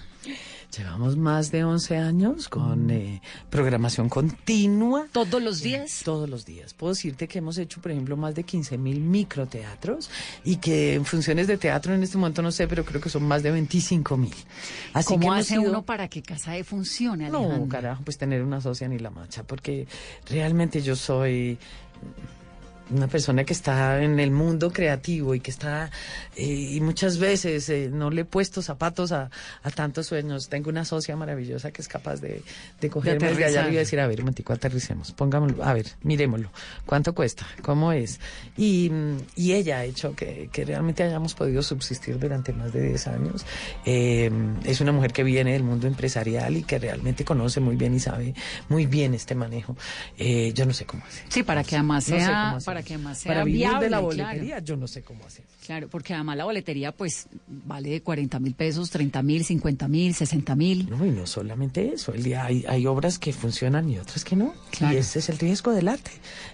Llevamos 0.78 1.16
más 1.16 1.52
de 1.52 1.64
11 1.64 1.98
años 1.98 2.50
con 2.50 2.90
eh, 2.90 3.22
programación 3.50 4.10
continua. 4.10 5.08
¿Todos 5.12 5.42
los 5.42 5.62
días? 5.62 6.02
Todos 6.04 6.30
los 6.30 6.46
días. 6.46 6.74
Puedo 6.74 6.94
decirte 6.94 7.28
que 7.28 7.38
hemos 7.40 7.58
hecho, 7.58 7.80
por 7.82 7.92
ejemplo, 7.92 8.18
más 8.18 8.36
de 8.36 8.44
15 8.44 8.78
mil 8.78 9.00
microteatros 9.00 10.10
y 10.44 10.58
que 10.58 10.96
en 10.96 11.06
funciones 11.06 11.48
de 11.48 11.58
teatro 11.58 11.94
en 11.94 12.04
este 12.04 12.18
momento 12.18 12.42
no 12.42 12.52
sé, 12.52 12.68
pero 12.68 12.84
creo 12.84 13.00
que 13.00 13.10
son 13.10 13.24
más 13.24 13.42
de 13.44 13.52
25 13.52 14.18
mil. 14.18 14.34
Así 14.94 15.08
¿Cómo 15.14 15.32
que 15.34 15.40
hace 15.40 15.56
sido- 15.56 15.70
uno 15.70 15.84
para 15.84 16.08
que 16.10 16.22
Casa 16.22 16.58
E 16.58 16.64
funcione, 16.64 17.28
Alejandra? 17.28 17.58
No, 17.58 17.68
carajo, 17.70 18.04
pues 18.04 18.18
tener 18.18 18.44
una 18.44 18.60
socia 18.60 18.88
ni 18.88 19.00
la 19.00 19.12
macha, 19.12 19.44
porque 19.44 19.88
realmente 20.30 20.82
yo 20.82 20.96
soy 20.96 21.58
una 22.90 23.08
persona 23.08 23.44
que 23.44 23.54
está 23.54 24.02
en 24.02 24.20
el 24.20 24.32
mundo 24.32 24.72
creativo 24.72 25.36
y 25.36 25.40
que 25.40 25.52
está, 25.52 25.90
eh, 26.36 26.46
y 26.46 26.82
muchas 26.82 27.18
veces 27.18 27.70
eh, 27.70 27.90
no 27.92 28.10
le 28.10 28.22
he 28.22 28.26
puesto 28.26 28.62
zapatos 28.62 29.12
a, 29.12 29.30
a 29.64 29.72
tantos 29.72 30.08
sueños. 30.08 30.50
Tengo 30.50 30.70
una 30.70 30.86
socia 30.86 31.16
maravillosa 31.16 31.72
que 31.72 31.82
es 31.82 31.88
capaz 31.88 32.22
de, 32.22 32.44
de 32.80 32.90
cogerme 32.90 33.34
de 33.34 33.46
allá 33.46 33.70
y 33.70 33.76
decir, 33.76 34.00
a 34.00 34.08
ver, 34.08 34.20
un 34.20 34.26
momentico, 34.26 34.54
aterricemos, 34.54 35.12
pongámoslo, 35.12 35.64
a 35.64 35.74
ver, 35.74 35.88
miremoslo, 36.04 36.52
¿cuánto 36.86 37.14
cuesta? 37.16 37.46
¿Cómo 37.62 37.92
es? 37.92 38.20
Y, 38.58 38.90
mm, 38.90 39.18
y 39.36 39.54
ella 39.54 39.80
ha 39.80 39.84
hecho 39.86 40.16
que, 40.16 40.50
que 40.52 40.66
realmente 40.66 41.04
hayamos 41.04 41.34
podido 41.34 41.62
subsistir 41.62 42.20
durante 42.20 42.54
más 42.54 42.74
de 42.74 42.82
10 42.90 43.08
años. 43.08 43.46
Eh, 43.86 44.32
es 44.64 44.82
una 44.82 44.92
mujer 44.92 45.14
que 45.14 45.24
viene 45.24 45.54
del 45.54 45.64
mundo 45.64 45.88
empresarial 45.88 46.58
y 46.58 46.64
que 46.64 46.80
realmente 46.80 47.26
conoce 47.26 47.60
muy 47.60 47.76
bien 47.76 47.96
y 47.96 48.00
sabe 48.00 48.34
muy 48.70 48.86
bien 48.86 49.14
este 49.14 49.36
manejo. 49.36 49.76
Eh, 50.18 50.52
yo 50.54 50.66
no 50.66 50.74
sé 50.74 50.86
cómo 50.86 51.04
hacer. 51.06 51.26
Sí, 51.30 51.44
para 51.44 51.64
que 51.64 51.76
además 51.76 52.08
No 52.10 52.16
sé 52.18 52.26
sea, 52.26 52.44
cómo 52.46 52.58
hacer. 52.58 52.75
Para 52.76 52.86
que 52.86 52.96
además 52.96 53.18
sea 53.20 53.30
Para 53.30 53.46
vivir 53.46 53.60
viable, 53.62 53.86
de 53.86 53.90
la 53.90 53.98
claro. 54.00 54.08
boletería, 54.08 54.60
yo 54.60 54.76
no 54.76 54.86
sé 54.86 55.02
cómo 55.02 55.26
hacer. 55.26 55.46
Claro, 55.66 55.88
porque 55.88 56.14
además 56.14 56.36
la 56.36 56.44
boletería 56.44 56.92
pues 56.92 57.28
vale 57.48 57.90
de 57.90 58.02
40 58.02 58.38
mil 58.40 58.54
pesos, 58.54 58.90
30 58.90 59.24
mil, 59.24 59.46
50 59.46 59.88
mil, 59.88 60.14
60 60.14 60.56
mil. 60.58 60.90
No, 60.90 61.06
y 61.06 61.12
no 61.12 61.26
solamente 61.26 61.94
eso, 61.94 62.14
el 62.14 62.24
día 62.24 62.44
hay, 62.44 62.66
hay 62.68 62.86
obras 62.86 63.18
que 63.18 63.32
funcionan 63.32 63.90
y 63.90 63.98
otras 63.98 64.26
que 64.26 64.36
no. 64.36 64.54
Claro. 64.72 64.94
Y 64.94 64.98
ese 64.98 65.20
es 65.20 65.30
el 65.30 65.38
riesgo 65.38 65.72
del 65.72 65.88
arte. 65.88 66.12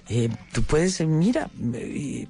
Eh, 0.10 0.30
tú 0.54 0.62
puedes, 0.62 1.02
eh, 1.02 1.08
mira, 1.08 1.50
eh, 1.74 2.28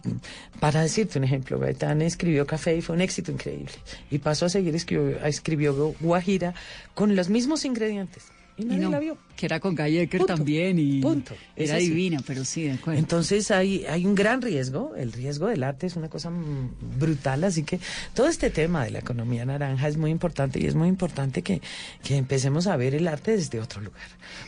para 0.62 0.82
decirte 0.84 1.20
un 1.20 1.26
ejemplo, 1.26 1.60
Gaetán 1.60 2.02
escribió 2.02 2.48
Café 2.48 2.78
y 2.78 2.82
fue 2.82 2.96
un 2.96 3.02
éxito 3.02 3.34
increíble. 3.34 3.74
Y 4.10 4.20
pasó 4.20 4.46
a 4.46 4.50
seguir, 4.50 4.74
escribió, 4.74 5.20
escribió 5.26 5.94
Guajira 6.00 6.54
con 6.94 7.18
los 7.18 7.28
mismos 7.28 7.66
ingredientes. 7.66 8.24
Y 8.58 8.64
Y 8.64 8.66
nadie 8.66 8.82
no, 8.82 8.90
la 8.92 9.00
vio. 9.00 9.18
que 9.36 9.46
era 9.46 9.60
con 9.60 9.76
Guy 9.76 9.98
Ecker 10.00 10.20
Punto. 10.20 10.36
también 10.36 10.78
y 10.78 11.02
Punto. 11.02 11.34
era 11.56 11.78
así. 11.78 11.90
divina, 11.90 12.22
pero 12.26 12.46
sí, 12.46 12.64
de 12.64 12.74
acuerdo. 12.74 13.00
Entonces 13.00 13.50
hay, 13.52 13.86
hay 13.86 14.06
un 14.06 14.14
gran 14.14 14.42
riesgo, 14.42 14.94
el 14.96 15.12
riesgo 15.14 15.48
del 15.48 15.64
arte 15.64 15.88
es 15.88 15.96
una 15.96 16.10
cosa 16.10 16.30
mm, 16.30 17.00
brutal, 17.00 17.44
así 17.44 17.64
que 17.64 17.80
todo 18.14 18.28
este 18.28 18.50
tema 18.50 18.84
de 18.84 18.92
la 18.92 19.00
economía 19.00 19.46
naranja 19.46 19.88
es 19.88 19.98
muy 19.98 20.12
importante 20.12 20.60
y 20.60 20.66
es 20.68 20.76
muy 20.76 20.88
importante 20.90 21.42
que, 21.42 21.62
que 22.04 22.18
empecemos 22.18 22.68
a 22.68 22.76
ver 22.76 22.94
el 22.94 23.08
arte 23.08 23.32
desde 23.32 23.60
otro 23.60 23.82
lugar, 23.82 24.02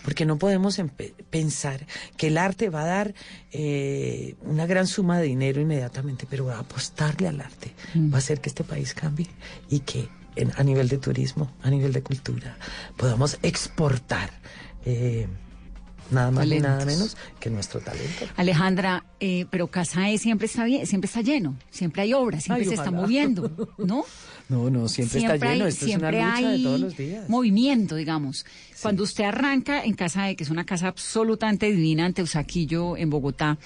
porque 0.04 0.26
no 0.26 0.38
podemos 0.38 0.80
pensar 1.30 1.86
que 2.18 2.28
el 2.28 2.38
arte 2.38 2.70
va 2.70 2.84
a 2.84 2.88
dar 2.88 3.14
eh, 3.52 4.36
una 4.42 4.66
gran 4.66 4.86
suma 4.88 5.18
de 5.20 5.26
dinero 5.28 5.62
inmediatamente, 5.62 6.28
pero 6.30 6.46
va 6.46 6.56
a 6.58 6.60
apostarle 6.60 7.28
al 7.28 7.40
arte, 7.42 7.74
va 7.96 8.16
a 8.16 8.20
hacer 8.20 8.42
que 8.42 8.50
este 8.50 8.64
país 8.64 8.94
cambie 8.94 9.28
y 9.70 9.80
que 9.80 10.08
en- 10.36 10.52
a 10.58 10.64
nivel 10.64 10.88
de 10.90 10.98
turismo, 10.98 11.52
a 11.62 11.70
nivel 11.70 11.94
de 11.94 12.02
cultura, 12.04 12.58
podamos 12.98 13.38
exportar. 13.44 14.32
eh, 14.86 15.28
Nada 16.12 16.30
más 16.32 16.46
ni 16.48 16.60
nada 16.60 16.80
Talentos. 16.80 17.16
menos 17.16 17.18
que 17.40 17.50
nuestro 17.50 17.80
talento. 17.80 18.26
Alejandra, 18.36 19.06
eh, 19.22 19.46
pero 19.50 19.68
Casae 19.68 20.18
siempre 20.18 20.46
está 20.48 20.66
bien, 20.66 20.86
siempre 20.86 21.08
está 21.08 21.22
lleno, 21.22 21.56
siempre 21.72 22.02
hay 22.04 22.14
obras, 22.14 22.44
siempre 22.44 22.64
Ay, 22.66 22.70
se 22.70 22.76
está 22.76 22.92
moviendo, 22.92 23.50
¿no? 23.78 24.04
No, 24.50 24.70
no, 24.70 24.90
siempre, 24.90 25.20
está 25.22 25.38
lleno. 25.38 25.64
hay- 25.64 25.70
Esto 25.70 25.86
es 25.86 25.96
una 25.96 26.12
siempre 26.12 26.12
lucha 26.22 26.42
de 26.42 26.46
hay 26.48 26.64
todos 26.64 26.80
los 26.82 26.98
días. 26.98 27.30
movimiento, 27.30 27.96
digamos. 27.96 28.46
Cuando 28.82 29.04
usted 29.04 29.24
arranca 29.24 29.84
en 29.86 29.94
Casa 29.94 30.26
de, 30.26 30.36
que 30.36 30.44
es 30.44 30.50
una 30.50 30.66
casa 30.66 30.90
absolutamente 30.90 31.72
divina 31.72 32.06
ante 32.06 32.22
Usaquillo, 32.22 32.98
en 32.98 33.10
Bogotá, 33.10 33.58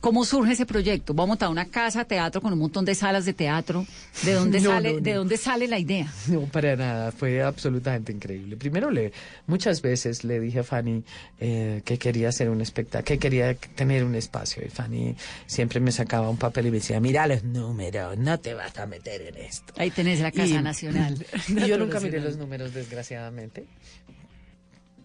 ¿cómo 0.00 0.24
surge 0.24 0.52
ese 0.52 0.66
proyecto? 0.66 1.14
¿Va 1.14 1.24
a 1.24 1.26
montar 1.26 1.48
una 1.48 1.66
casa, 1.66 2.04
teatro 2.04 2.40
con 2.40 2.52
un 2.52 2.58
montón 2.58 2.84
de 2.84 2.94
salas 2.94 3.24
de 3.24 3.32
teatro? 3.32 3.86
¿De 4.24 4.32
dónde, 4.32 4.60
No, 4.68 4.70
sale, 4.70 4.94
no, 4.94 5.00
¿de 5.00 5.14
dónde 5.14 5.36
sale 5.36 5.66
la 5.68 5.78
idea? 5.78 6.12
No, 6.28 6.42
para 6.42 6.76
nada, 6.76 7.12
fue 7.12 7.42
absolutamente 7.42 8.12
increíble. 8.12 8.56
Primero, 8.56 8.90
le, 8.90 9.12
muchas 9.46 9.80
veces 9.82 10.24
le 10.24 10.40
dije 10.40 10.60
a 10.60 10.64
Fanny 10.64 11.04
eh, 11.40 11.82
que 11.84 11.98
quería 11.98 12.28
hacer 12.28 12.50
un 12.50 12.60
espectáculo, 12.60 13.04
que 13.04 13.18
quería 13.18 13.54
tener 13.54 14.04
un 14.04 14.14
espacio. 14.14 14.62
Y 14.64 14.68
Fanny 14.68 15.16
siempre 15.46 15.80
me 15.80 15.92
sacaba 15.92 16.28
un 16.28 16.36
papel 16.36 16.66
y 16.66 16.70
me 16.70 16.76
decía, 16.78 17.00
mira 17.00 17.26
los 17.26 17.44
números, 17.44 18.16
no 18.18 18.38
te 18.38 18.54
vas 18.54 18.76
a 18.78 18.86
meter 18.86 19.22
en 19.22 19.36
esto. 19.36 19.72
Ahí 19.76 19.90
tenés 19.90 20.20
la 20.20 20.30
Casa 20.32 20.46
Y- 20.60 20.62
Nacional. 20.62 21.16
Y 21.48 21.66
yo 21.66 21.78
nunca 21.78 21.98
miré 22.00 22.20
los 22.20 22.36
números, 22.36 22.74
desgraciadamente. 22.74 23.66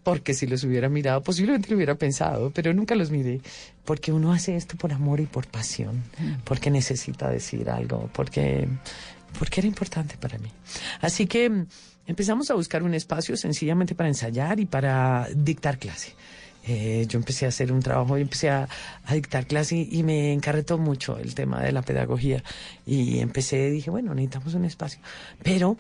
Porque 0.04 0.34
si 0.34 0.48
los 0.48 0.64
hubiera 0.64 0.90
mirado, 0.90 1.24
posiblemente 1.24 1.70
lo 1.70 1.78
hubiera 1.78 1.96
pensado, 1.96 2.52
pero 2.52 2.74
nunca 2.74 2.94
los 2.96 3.10
miré. 3.10 3.42
Porque 3.86 4.12
uno 4.12 4.34
hace 4.34 4.56
esto 4.56 4.76
por 4.76 4.92
amor 4.92 5.20
y 5.20 5.26
por 5.26 5.48
pasión, 5.48 6.04
porque 6.44 6.70
necesita 6.70 7.30
decir 7.30 7.70
algo, 7.70 8.10
porque, 8.14 8.68
porque 9.40 9.62
era 9.62 9.68
importante 9.68 10.18
para 10.18 10.38
mí. 10.38 10.50
Así 11.02 11.26
que 11.26 11.50
mm, 11.50 11.68
empezamos 12.08 12.52
a 12.52 12.54
buscar 12.54 12.84
un 12.84 12.94
espacio 12.94 13.38
sencillamente 13.38 13.96
para 13.96 14.10
ensayar 14.10 14.60
y 14.60 14.66
para 14.66 15.28
dictar 15.34 15.80
clase. 15.80 16.14
Eh, 16.66 17.06
yo 17.10 17.20
empecé 17.20 17.46
a 17.46 17.50
hacer 17.50 17.74
un 17.74 17.82
trabajo 17.82 18.18
y 18.18 18.22
empecé 18.22 18.50
a, 18.50 18.70
a 19.06 19.14
dictar 19.14 19.46
clase 19.48 19.76
y 19.90 20.02
me 20.04 20.32
encarretó 20.32 20.78
mucho 20.78 21.18
el 21.18 21.36
tema 21.36 21.62
de 21.62 21.72
la 21.72 21.82
pedagogía. 21.82 22.44
Y 22.86 23.20
empecé, 23.20 23.70
dije, 23.70 23.90
bueno, 23.90 24.14
necesitamos 24.14 24.54
un 24.54 24.66
espacio. 24.66 25.00
Pero 25.44 25.78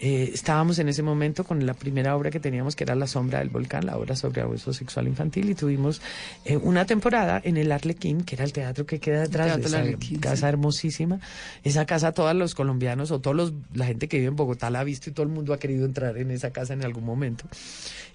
eh, 0.00 0.30
estábamos 0.32 0.78
en 0.78 0.88
ese 0.88 1.02
momento 1.02 1.44
con 1.44 1.66
la 1.66 1.74
primera 1.74 2.14
obra 2.16 2.30
que 2.30 2.38
teníamos, 2.38 2.76
que 2.76 2.84
era 2.84 2.94
La 2.94 3.06
Sombra 3.06 3.40
del 3.40 3.48
Volcán, 3.48 3.84
la 3.84 3.96
obra 3.96 4.14
sobre 4.14 4.42
abuso 4.42 4.72
sexual 4.72 5.08
infantil, 5.08 5.50
y 5.50 5.54
tuvimos 5.54 6.00
eh, 6.44 6.56
una 6.56 6.84
temporada 6.84 7.40
en 7.42 7.56
el 7.56 7.72
Arlequín, 7.72 8.22
que 8.22 8.36
era 8.36 8.44
el 8.44 8.52
teatro 8.52 8.86
que 8.86 9.00
queda 9.00 9.22
detrás 9.22 9.56
de 9.56 9.66
esa 9.66 9.78
Arlequín, 9.80 10.20
casa 10.20 10.36
sí. 10.36 10.46
hermosísima. 10.46 11.20
Esa 11.64 11.84
casa, 11.84 12.12
todos 12.12 12.34
los 12.34 12.54
colombianos 12.54 13.10
o 13.10 13.20
todos 13.20 13.36
los, 13.36 13.52
la 13.74 13.86
gente 13.86 14.08
que 14.08 14.18
vive 14.18 14.28
en 14.28 14.36
Bogotá 14.36 14.70
la 14.70 14.80
ha 14.80 14.84
visto 14.84 15.10
y 15.10 15.12
todo 15.12 15.24
el 15.24 15.32
mundo 15.32 15.52
ha 15.52 15.58
querido 15.58 15.84
entrar 15.84 16.16
en 16.16 16.30
esa 16.30 16.52
casa 16.52 16.74
en 16.74 16.84
algún 16.84 17.04
momento. 17.04 17.44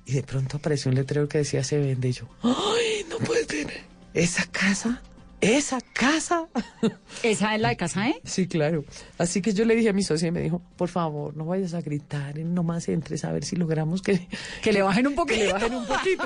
Y 0.06 0.14
de 0.14 0.24
pronto 0.24 0.58
apareció 0.58 0.90
un 0.90 0.96
letrero 0.96 1.28
que 1.28 1.40
decía 1.40 1.64
se 1.64 1.78
vende, 1.80 2.10
y 2.10 2.14
yo, 2.14 2.28
¡ay, 2.44 3.06
no 3.10 3.18
puede 3.18 3.46
tener! 3.46 3.82
¿Esa 4.14 4.46
casa? 4.46 5.02
¿Esa 5.44 5.80
casa? 5.94 6.48
¿Esa 7.22 7.56
es 7.56 7.62
la 7.62 7.70
de 7.70 7.76
Casae? 7.78 8.22
Sí, 8.24 8.48
claro. 8.48 8.86
Así 9.18 9.42
que 9.42 9.54
yo 9.54 9.66
le 9.66 9.76
dije 9.76 9.90
a 9.90 9.94
mi 9.94 10.02
socia 10.04 10.30
y 10.30 10.32
me 10.32 10.40
dijo, 10.42 10.62
por 10.78 10.88
favor, 10.90 11.36
no 11.36 11.46
vayas 11.46 11.74
a 11.74 11.82
gritar, 11.82 12.38
nomás 12.40 12.88
entres 12.88 13.26
a 13.26 13.32
ver 13.34 13.44
si 13.44 13.56
logramos 13.58 14.02
que, 14.02 14.28
Que 14.62 14.72
le 14.72 14.82
bajen 14.82 15.08
un 15.08 15.16
poquito. 15.16 15.40
que 15.40 15.46
le 15.48 15.54
bajen 15.54 15.74
un 15.76 15.86
poquito. 15.86 16.24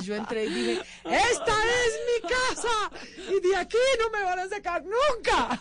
Y 0.00 0.04
yo 0.04 0.14
entré 0.14 0.46
y 0.46 0.54
dije, 0.54 0.72
esta 1.04 1.52
es 1.52 1.92
mi 2.06 2.28
casa 2.28 2.90
y 3.36 3.48
de 3.48 3.56
aquí 3.56 3.76
no 3.98 4.18
me 4.18 4.24
van 4.24 4.38
a 4.38 4.48
sacar 4.48 4.82
nunca. 4.82 5.60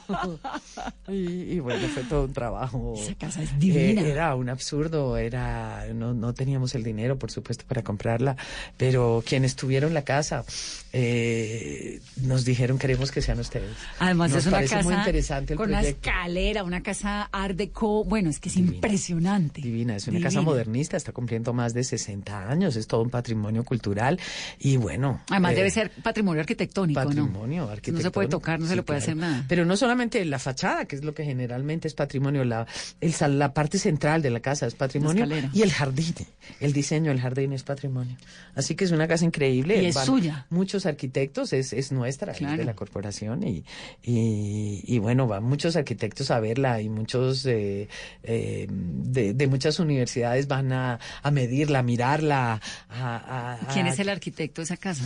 Y, 1.09 1.53
y 1.55 1.59
bueno, 1.59 1.87
fue 1.89 2.03
todo 2.03 2.23
un 2.25 2.33
trabajo. 2.33 2.93
Esa 2.97 3.15
casa 3.15 3.43
es 3.43 3.57
divina. 3.59 4.01
Eh, 4.01 4.11
era 4.11 4.35
un 4.35 4.49
absurdo, 4.49 5.17
era 5.17 5.85
no, 5.93 6.13
no 6.13 6.33
teníamos 6.33 6.73
el 6.75 6.83
dinero, 6.83 7.17
por 7.19 7.31
supuesto, 7.31 7.65
para 7.67 7.83
comprarla, 7.83 8.37
pero 8.77 9.23
quienes 9.25 9.55
tuvieron 9.55 9.93
la 9.93 10.03
casa 10.03 10.45
eh, 10.93 11.99
nos 12.21 12.45
dijeron 12.45 12.76
queremos 12.77 13.11
que 13.11 13.21
sean 13.21 13.39
ustedes. 13.39 13.69
Además 13.99 14.31
Nos 14.31 14.39
es 14.41 14.47
una 14.47 14.61
casa 14.61 14.81
muy 14.83 14.93
interesante 14.93 15.53
el 15.53 15.57
con 15.57 15.69
una 15.69 15.79
proyecto. 15.79 16.09
escalera, 16.09 16.63
una 16.63 16.81
casa 16.81 17.29
art 17.31 17.55
deco, 17.55 18.03
bueno, 18.03 18.29
es 18.29 18.39
que 18.39 18.49
es 18.49 18.57
impresionante. 18.57 19.61
Divina, 19.61 19.95
es 19.95 20.07
una 20.07 20.19
casa 20.19 20.41
modernista, 20.41 20.97
está 20.97 21.11
cumpliendo 21.11 21.53
más 21.53 21.73
de 21.73 21.83
60 21.83 22.49
años, 22.49 22.75
es 22.75 22.87
todo 22.87 23.01
un 23.01 23.09
patrimonio 23.09 23.63
cultural 23.63 24.19
y 24.59 24.77
bueno. 24.77 25.21
Además 25.29 25.53
eh, 25.53 25.55
debe 25.55 25.71
ser 25.71 25.91
patrimonio 25.91 26.41
arquitectónico, 26.41 26.99
patrimonio 27.01 27.65
¿no? 27.65 27.71
arquitectónico. 27.71 28.03
No 28.03 28.09
se 28.09 28.11
puede 28.11 28.27
tocar, 28.27 28.59
no 28.59 28.67
se 28.67 28.75
le 28.75 28.83
puede 28.83 28.99
claro. 28.99 29.11
hacer 29.11 29.31
nada. 29.31 29.45
Pero 29.47 29.65
no 29.65 29.77
solamente 29.77 30.23
la 30.25 30.39
fachada, 30.39 30.85
que 30.85 30.95
es 30.95 31.03
lo 31.03 31.13
que 31.13 31.23
generalmente 31.23 31.87
es 31.87 31.93
patrimonio, 31.93 32.43
la, 32.43 32.67
el 33.01 33.13
la 33.39 33.53
parte 33.53 33.79
central 33.79 34.21
de 34.21 34.29
la 34.29 34.39
casa 34.39 34.67
es 34.67 34.75
patrimonio 34.75 35.27
y 35.53 35.61
el 35.61 35.71
jardín, 35.71 36.13
el 36.59 36.73
diseño 36.73 37.11
del 37.11 37.19
jardín 37.19 37.53
es 37.53 37.63
patrimonio. 37.63 38.15
Así 38.55 38.75
que 38.75 38.85
es 38.85 38.91
una 38.91 39.07
casa 39.07 39.25
increíble. 39.25 39.81
Y 39.81 39.87
es 39.87 39.95
suya. 39.95 40.45
Muchos 40.49 40.85
arquitectos, 40.85 41.53
es, 41.53 41.73
es 41.73 41.91
nuestra, 41.91 42.31
es 42.31 42.37
Claro. 42.37 42.66
La 42.67 42.75
corporación 42.75 43.41
y, 43.43 43.63
y, 44.03 44.83
y 44.85 44.99
bueno, 44.99 45.25
van 45.27 45.43
muchos 45.43 45.75
arquitectos 45.75 46.29
a 46.29 46.39
verla 46.39 46.79
y 46.81 46.89
muchos 46.89 47.45
eh, 47.47 47.87
eh, 48.23 48.67
de, 48.69 49.33
de 49.33 49.47
muchas 49.47 49.79
universidades 49.79 50.47
van 50.47 50.71
a, 50.71 50.99
a 51.23 51.31
medirla, 51.31 51.79
a 51.79 51.83
mirarla. 51.83 52.61
A- 52.89 53.57
a- 53.63 53.73
¿Quién 53.73 53.87
es 53.87 53.97
el 53.99 54.09
arquitecto 54.09 54.61
de 54.61 54.65
esa 54.65 54.77
casa? 54.77 55.03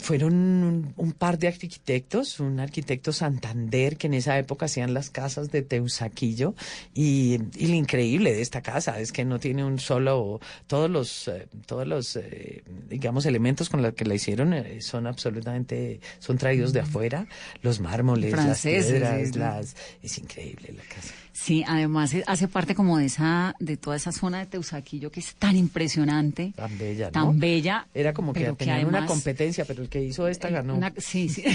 Fueron 0.00 0.34
un, 0.34 0.94
un 0.96 1.12
par 1.12 1.38
de 1.38 1.48
arquitectos, 1.48 2.40
un 2.40 2.58
arquitecto 2.60 3.12
Santander 3.12 3.96
que 3.96 4.06
en 4.06 4.14
esa 4.14 4.38
época 4.38 4.66
hacían 4.66 4.94
las 4.94 5.10
casas 5.10 5.50
de 5.50 5.62
Teusaquillo 5.62 6.54
y, 6.94 7.38
y 7.56 7.66
lo 7.68 7.74
increíble 7.74 8.32
de 8.32 8.42
esta 8.42 8.62
casa 8.62 8.98
es 8.98 9.12
que 9.12 9.24
no 9.24 9.38
tiene 9.38 9.64
un 9.64 9.78
solo, 9.78 10.40
todos 10.66 10.90
los, 10.90 11.28
eh, 11.28 11.48
todos 11.66 11.86
los, 11.86 12.16
eh, 12.16 12.62
digamos, 12.88 13.26
elementos 13.26 13.68
con 13.68 13.82
los 13.82 13.94
que 13.94 14.04
la 14.04 14.14
hicieron 14.14 14.54
eh, 14.54 14.80
son 14.80 15.06
absolutamente, 15.06 16.00
son 16.18 16.38
traídos 16.38 16.72
de 16.72 16.80
afuera, 16.80 17.26
los 17.62 17.80
mármoles, 17.80 18.32
Franceses, 18.32 19.00
las 19.00 19.14
piedras, 19.14 19.28
sí, 19.32 19.38
las, 19.38 19.76
es 20.02 20.18
increíble 20.18 20.74
la 20.76 20.84
casa. 20.84 21.14
Sí, 21.32 21.64
además 21.66 22.12
es- 22.14 22.24
hace 22.26 22.48
parte 22.48 22.74
como 22.74 22.98
de 22.98 23.06
esa, 23.06 23.54
de 23.60 23.76
toda 23.76 23.96
esa 23.96 24.12
zona 24.12 24.38
de 24.40 24.46
Teusaquillo 24.46 25.10
que 25.10 25.20
es 25.20 25.34
tan 25.36 25.56
impresionante, 25.56 26.52
Tan 26.56 26.76
bella, 26.78 27.06
¿no? 27.06 27.12
tan 27.12 27.38
bella. 27.38 27.86
Era 27.94 28.12
como 28.12 28.32
que 28.32 28.52
tenían 28.52 28.86
una 28.86 29.06
competencia, 29.06 29.64
pero 29.64 29.82
el 29.82 29.88
que 29.88 30.02
hizo 30.02 30.26
esta 30.28 30.48
ganó. 30.50 30.74
Una- 30.76 30.92
sí, 30.96 31.28
sí. 31.28 31.44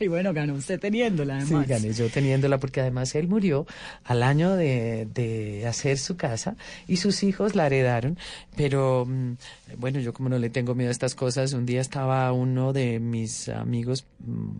Y 0.00 0.08
bueno, 0.08 0.34
ganó 0.34 0.54
usted 0.54 0.80
teniéndola, 0.80 1.40
Sí, 1.42 1.54
además. 1.54 1.68
gané 1.68 1.92
yo 1.92 2.10
teniéndola 2.10 2.58
porque 2.58 2.80
además 2.80 3.14
él 3.14 3.28
murió 3.28 3.66
al 4.02 4.24
año 4.24 4.56
de, 4.56 5.06
de 5.14 5.64
hacer 5.66 5.96
su 5.96 6.16
casa 6.16 6.56
y 6.88 6.96
sus 6.96 7.22
hijos 7.22 7.54
la 7.54 7.66
heredaron. 7.66 8.18
Pero 8.56 9.06
mm, 9.06 9.34
bueno, 9.78 10.00
yo 10.00 10.12
como 10.12 10.28
no 10.28 10.38
le 10.38 10.50
tengo 10.50 10.74
miedo 10.74 10.88
a 10.88 10.92
estas 10.92 11.14
cosas, 11.14 11.52
un 11.52 11.66
día 11.66 11.80
estaba 11.80 12.32
uno 12.32 12.72
de 12.72 12.98
mis 12.98 13.48
amigos 13.48 14.04
mm, 14.18 14.50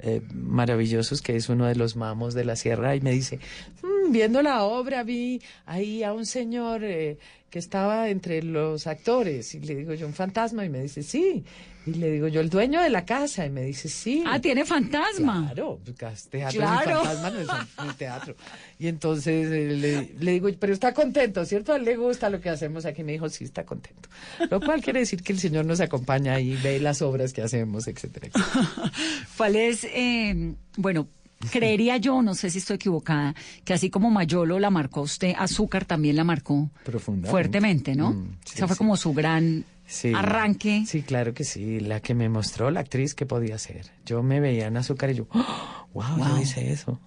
eh, 0.00 0.20
maravillosos, 0.34 1.22
que 1.22 1.34
es 1.36 1.48
uno 1.48 1.64
de 1.66 1.74
los 1.74 1.96
mamos 1.96 2.34
de 2.34 2.44
la 2.44 2.54
sierra, 2.56 2.94
y 2.94 3.00
me 3.00 3.10
dice, 3.12 3.38
"Mm, 3.82 4.12
viendo 4.12 4.42
la 4.42 4.62
obra 4.64 5.02
vi 5.02 5.40
ahí 5.66 6.02
a 6.02 6.12
un 6.12 6.26
señor 6.26 6.82
eh, 6.84 7.18
que 7.50 7.58
estaba 7.58 8.08
entre 8.08 8.42
los 8.42 8.86
actores 8.86 9.54
y 9.54 9.60
le 9.60 9.74
digo 9.74 9.92
yo 9.94 10.06
un 10.06 10.14
fantasma 10.14 10.64
y 10.64 10.70
me 10.70 10.80
dice 10.82 11.02
sí 11.02 11.44
y 11.84 11.90
le 11.94 12.12
digo 12.12 12.28
yo 12.28 12.40
el 12.40 12.48
dueño 12.48 12.80
de 12.80 12.88
la 12.88 13.04
casa 13.04 13.44
y 13.44 13.50
me 13.50 13.62
dice 13.62 13.88
sí 13.90 14.22
Ah, 14.26 14.38
tiene 14.40 14.64
fantasma. 14.64 15.46
Claro, 15.52 15.78
pues, 15.98 16.28
teatro 16.28 16.60
Claro. 16.60 17.04
fantasma 17.04 17.30
no 17.30 17.40
es 17.40 17.48
un- 17.48 17.88
un 17.88 17.94
teatro. 17.94 18.36
Y 18.78 18.86
entonces 18.86 19.50
eh, 19.50 19.76
le, 19.76 20.14
le 20.18 20.30
digo, 20.32 20.48
pero 20.58 20.72
está 20.72 20.94
contento, 20.94 21.44
¿cierto? 21.44 21.72
A 21.72 21.76
él 21.76 21.84
le 21.84 21.96
gusta 21.96 22.30
lo 22.30 22.40
que 22.40 22.48
hacemos 22.50 22.86
aquí. 22.86 23.02
Me 23.02 23.12
dijo, 23.12 23.28
sí, 23.28 23.44
está 23.44 23.64
contento. 23.66 24.08
Lo 24.48 24.60
cual 24.60 24.80
quiere 24.80 25.00
decir 25.00 25.22
que 25.22 25.32
el 25.32 25.40
Señor 25.40 25.66
nos 25.66 25.80
acompaña 25.80 26.38
y 26.40 26.54
ve 26.56 26.78
las 26.80 27.02
obras 27.02 27.32
que 27.32 27.42
hacemos, 27.42 27.86
etcétera, 27.88 28.28
etcétera. 28.28 28.92
¿Cuál 29.36 29.56
es, 29.56 29.84
eh, 29.84 30.54
bueno, 30.76 31.08
creería 31.50 31.96
yo, 31.96 32.22
no 32.22 32.34
sé 32.34 32.50
si 32.50 32.58
estoy 32.58 32.76
equivocada, 32.76 33.34
que 33.64 33.72
así 33.74 33.90
como 33.90 34.10
Mayolo 34.10 34.58
la 34.58 34.70
marcó 34.70 35.02
usted, 35.02 35.34
Azúcar 35.38 35.84
también 35.84 36.16
la 36.16 36.24
marcó 36.24 36.70
Profundamente. 36.84 37.30
fuertemente, 37.30 37.94
¿no? 37.94 38.10
Mm, 38.12 38.36
sí, 38.44 38.52
Esa 38.56 38.66
fue 38.66 38.76
sí. 38.76 38.78
como 38.78 38.96
su 38.96 39.12
gran 39.12 39.64
Sí. 39.84 40.12
arranque. 40.14 40.84
Sí, 40.86 41.02
claro 41.02 41.34
que 41.34 41.44
sí. 41.44 41.80
La 41.80 42.00
que 42.00 42.14
me 42.14 42.28
mostró 42.28 42.70
la 42.70 42.80
actriz 42.80 43.14
que 43.14 43.26
podía 43.26 43.58
ser. 43.58 43.90
Yo 44.06 44.22
me 44.22 44.40
veía 44.40 44.66
en 44.68 44.76
azúcar 44.78 45.10
y 45.10 45.14
yo, 45.16 45.26
¡Oh! 45.32 45.88
wow, 45.92 46.18
yo 46.18 46.24
Wow. 46.28 46.38
hice 46.40 46.72
eso. 46.72 46.98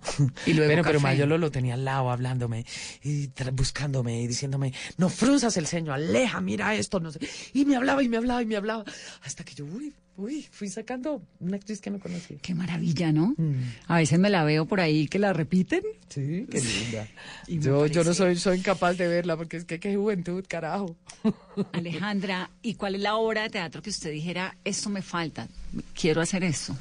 Y 0.45 0.53
luego 0.53 0.83
pero. 0.83 0.99
Mayolo 0.99 1.37
lo 1.39 1.49
tenía 1.49 1.73
al 1.75 1.85
lado 1.85 2.11
hablándome 2.11 2.65
y 3.03 3.31
buscándome 3.53 4.21
y 4.21 4.27
diciéndome, 4.27 4.73
no 4.97 5.09
frunzas 5.09 5.57
el 5.57 5.65
ceño, 5.65 5.93
aleja, 5.93 6.41
mira 6.41 6.75
esto, 6.75 6.99
no 6.99 7.11
sé. 7.11 7.19
Y 7.53 7.65
me 7.65 7.75
hablaba 7.75 8.03
y 8.03 8.09
me 8.09 8.17
hablaba 8.17 8.41
y 8.43 8.45
me 8.45 8.55
hablaba. 8.57 8.83
Hasta 9.23 9.43
que 9.43 9.55
yo, 9.55 9.65
uy, 9.65 9.93
uy, 10.17 10.47
fui 10.49 10.69
sacando 10.69 11.21
una 11.39 11.57
actriz 11.57 11.81
que 11.81 11.89
no 11.89 11.99
conocía. 11.99 12.37
Qué 12.41 12.53
maravilla, 12.53 13.11
¿no? 13.11 13.35
Mm. 13.37 13.53
A 13.87 13.97
veces 13.97 14.19
me 14.19 14.29
la 14.29 14.43
veo 14.43 14.65
por 14.65 14.79
ahí 14.79 15.07
que 15.07 15.19
la 15.19 15.33
repiten. 15.33 15.81
Sí, 16.09 16.47
qué 16.49 16.61
linda. 16.61 17.07
Yo, 17.47 17.87
yo 17.87 18.03
no 18.03 18.13
soy, 18.13 18.35
soy 18.35 18.59
incapaz 18.59 18.97
de 18.97 19.07
verla 19.07 19.35
porque 19.37 19.57
es 19.57 19.65
que 19.65 19.79
qué 19.79 19.95
juventud, 19.95 20.43
carajo. 20.47 20.95
Alejandra, 21.73 22.49
¿y 22.61 22.75
cuál 22.75 22.95
es 22.95 23.01
la 23.01 23.15
obra 23.15 23.43
de 23.43 23.49
teatro 23.49 23.81
que 23.81 23.89
usted 23.89 24.11
dijera, 24.11 24.57
esto 24.63 24.89
me 24.89 25.01
falta, 25.01 25.47
quiero 25.93 26.21
hacer 26.21 26.43
eso? 26.43 26.75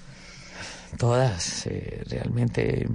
Todas, 0.99 1.67
eh, 1.67 2.03
realmente. 2.07 2.87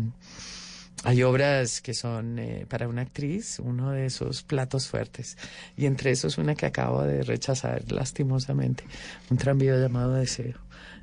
Hay 1.04 1.24
obras 1.24 1.82
que 1.82 1.94
son 1.94 2.40
eh, 2.40 2.66
para 2.68 2.88
una 2.88 3.02
actriz, 3.04 3.60
uno 3.60 3.92
de 3.92 4.06
esos 4.06 4.44
platos 4.44 4.88
fuertes. 4.88 5.38
Y 5.78 5.86
entre 5.86 6.12
esos 6.12 6.38
una 6.38 6.56
que 6.56 6.66
acabo 6.66 7.04
de 7.04 7.24
rechazar 7.24 7.84
lastimosamente, 7.92 8.84
un 9.30 9.38
tranvío 9.38 9.80
llamado 9.80 10.14
Deseo. 10.16 10.56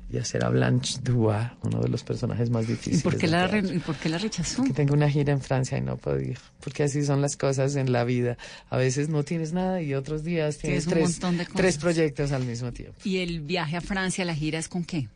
Y 0.09 0.17
hacer 0.19 0.45
a 0.45 0.49
Blanche 0.49 0.99
Dubois, 1.03 1.49
uno 1.63 1.81
de 1.81 1.89
los 1.89 2.01
personajes 2.01 2.49
más 2.49 2.63
¿Y 2.63 2.67
difíciles. 2.67 3.01
por 3.03 3.17
qué 3.17 3.27
la, 3.27 3.45
re- 3.47 3.59
y 3.75 3.79
por 3.79 3.95
qué 3.97 4.07
la 4.07 4.17
rechazó? 4.17 4.63
Que 4.63 4.71
tengo 4.71 4.93
una 4.93 5.09
gira 5.09 5.33
en 5.33 5.41
Francia 5.41 5.77
y 5.77 5.81
no 5.81 5.97
podía. 5.97 6.35
Porque 6.61 6.83
así 6.83 7.03
son 7.03 7.21
las 7.21 7.35
cosas 7.35 7.75
en 7.75 7.91
la 7.91 8.05
vida. 8.05 8.37
A 8.69 8.77
veces 8.77 9.09
no 9.09 9.23
tienes 9.23 9.51
nada 9.51 9.81
y 9.81 9.93
otros 9.95 10.23
días 10.23 10.59
tienes 10.59 10.85
tres, 10.85 11.19
tres 11.53 11.77
proyectos 11.77 12.31
al 12.31 12.45
mismo 12.45 12.71
tiempo. 12.71 12.95
¿Y 13.03 13.17
el 13.17 13.41
viaje 13.41 13.75
a 13.75 13.81
Francia, 13.81 14.23
la 14.23 14.33
gira, 14.33 14.59
es 14.59 14.69
con 14.69 14.85
qué? 14.85 15.09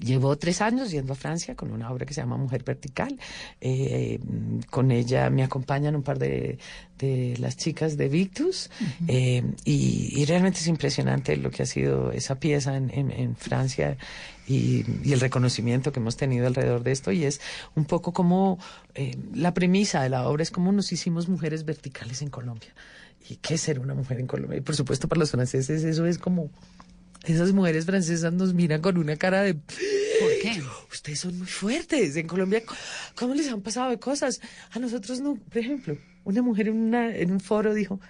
Llevo 0.00 0.36
tres 0.36 0.60
años 0.60 0.90
yendo 0.90 1.12
a 1.12 1.16
Francia 1.16 1.54
con 1.54 1.70
una 1.72 1.90
obra 1.90 2.06
que 2.06 2.14
se 2.14 2.20
llama 2.20 2.36
Mujer 2.36 2.62
Vertical. 2.64 3.18
Eh, 3.60 4.18
con 4.70 4.90
ella 4.90 5.30
me 5.30 5.42
acompañan 5.42 5.96
un 5.96 6.02
par 6.02 6.18
de, 6.18 6.58
de 6.98 7.36
las 7.38 7.56
chicas 7.56 7.96
de 7.96 8.08
Victus 8.08 8.70
eh, 9.06 9.42
y, 9.64 10.12
y 10.20 10.24
realmente 10.24 10.58
es 10.60 10.66
impresionante 10.66 11.36
lo 11.36 11.50
que 11.50 11.62
ha 11.62 11.66
sido 11.66 12.12
esa 12.12 12.36
pieza 12.40 12.76
en, 12.76 12.90
en- 12.90 13.10
en 13.10 13.36
Francia 13.36 13.96
y, 14.46 14.84
y 15.04 15.12
el 15.12 15.20
reconocimiento 15.20 15.92
que 15.92 16.00
hemos 16.00 16.16
tenido 16.16 16.46
alrededor 16.46 16.82
de 16.82 16.92
esto 16.92 17.12
y 17.12 17.24
es 17.24 17.40
un 17.76 17.84
poco 17.84 18.12
como 18.12 18.58
eh, 18.94 19.16
la 19.34 19.52
premisa 19.54 20.02
de 20.02 20.08
la 20.08 20.26
obra 20.28 20.42
es 20.42 20.50
como 20.50 20.72
nos 20.72 20.90
hicimos 20.92 21.28
mujeres 21.28 21.64
verticales 21.64 22.22
en 22.22 22.30
Colombia. 22.30 22.70
¿Y 23.28 23.36
qué 23.36 23.54
es 23.54 23.60
ser 23.60 23.78
una 23.78 23.92
mujer 23.94 24.20
en 24.20 24.26
Colombia? 24.26 24.56
Y 24.56 24.62
por 24.62 24.74
supuesto 24.74 25.06
para 25.06 25.18
los 25.18 25.30
franceses 25.30 25.84
eso 25.84 26.06
es 26.06 26.18
como 26.18 26.48
esas 27.24 27.52
mujeres 27.52 27.84
francesas 27.84 28.32
nos 28.32 28.54
miran 28.54 28.80
con 28.80 28.98
una 28.98 29.16
cara 29.16 29.42
de... 29.42 29.54
¿Por 29.54 30.32
qué? 30.42 30.62
Ustedes 30.92 31.20
son 31.20 31.38
muy 31.38 31.46
fuertes. 31.46 32.16
En 32.16 32.26
Colombia, 32.26 32.62
¿cómo 33.14 33.34
les 33.34 33.48
han 33.48 33.60
pasado 33.60 33.90
de 33.90 33.98
cosas? 33.98 34.40
A 34.70 34.78
nosotros 34.78 35.20
no. 35.20 35.36
Por 35.36 35.58
ejemplo, 35.58 35.96
una 36.24 36.42
mujer 36.42 36.68
en, 36.68 36.76
una, 36.76 37.14
en 37.14 37.30
un 37.30 37.40
foro 37.40 37.74
dijo, 37.74 38.00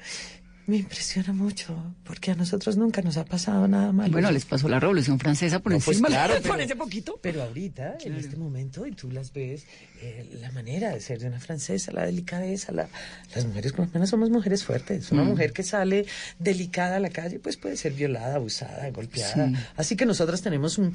me 0.69 0.77
impresiona 0.77 1.33
mucho, 1.33 1.75
porque 2.05 2.31
a 2.31 2.35
nosotros 2.35 2.77
nunca 2.77 3.01
nos 3.01 3.16
ha 3.16 3.25
pasado 3.25 3.66
nada 3.66 3.91
malo. 3.91 4.12
Bueno, 4.12 4.31
les 4.31 4.45
pasó 4.45 4.69
la 4.69 4.79
Revolución 4.79 5.19
Francesa 5.19 5.61
por 5.61 5.73
No, 5.73 5.81
pues 5.81 6.01
por 6.47 6.61
ese 6.61 6.77
poquito. 6.77 7.19
Pero 7.23 7.43
ahorita, 7.43 7.97
en 8.05 8.14
este 8.14 8.37
momento, 8.37 8.87
y 8.87 8.93
tú 8.93 9.11
las 9.11 9.33
ves, 9.33 9.64
eh, 10.03 10.29
la 10.41 10.53
manera 10.53 10.91
de 10.91 11.01
ser 11.01 11.21
de 11.21 11.27
una 11.29 11.41
francesa, 11.41 11.91
la 11.93 12.05
delicadeza, 12.05 12.71
la, 12.73 12.87
las 13.35 13.47
mujeres 13.47 13.73
colombianas 13.73 14.11
somos 14.11 14.29
mujeres 14.29 14.62
fuertes. 14.62 15.11
Una 15.11 15.25
Mm. 15.25 15.29
mujer 15.29 15.53
que 15.55 15.62
sale 15.62 16.05
delicada 16.39 16.97
a 16.97 17.01
la 17.01 17.09
calle, 17.09 17.39
pues 17.39 17.57
puede 17.57 17.77
ser 17.79 17.95
violada, 17.95 18.35
abusada, 18.37 18.91
golpeada. 18.91 19.49
Sí. 19.49 19.55
Así 19.77 19.97
que 19.97 20.05
nosotras 20.05 20.43
tenemos 20.43 20.77
un, 20.77 20.93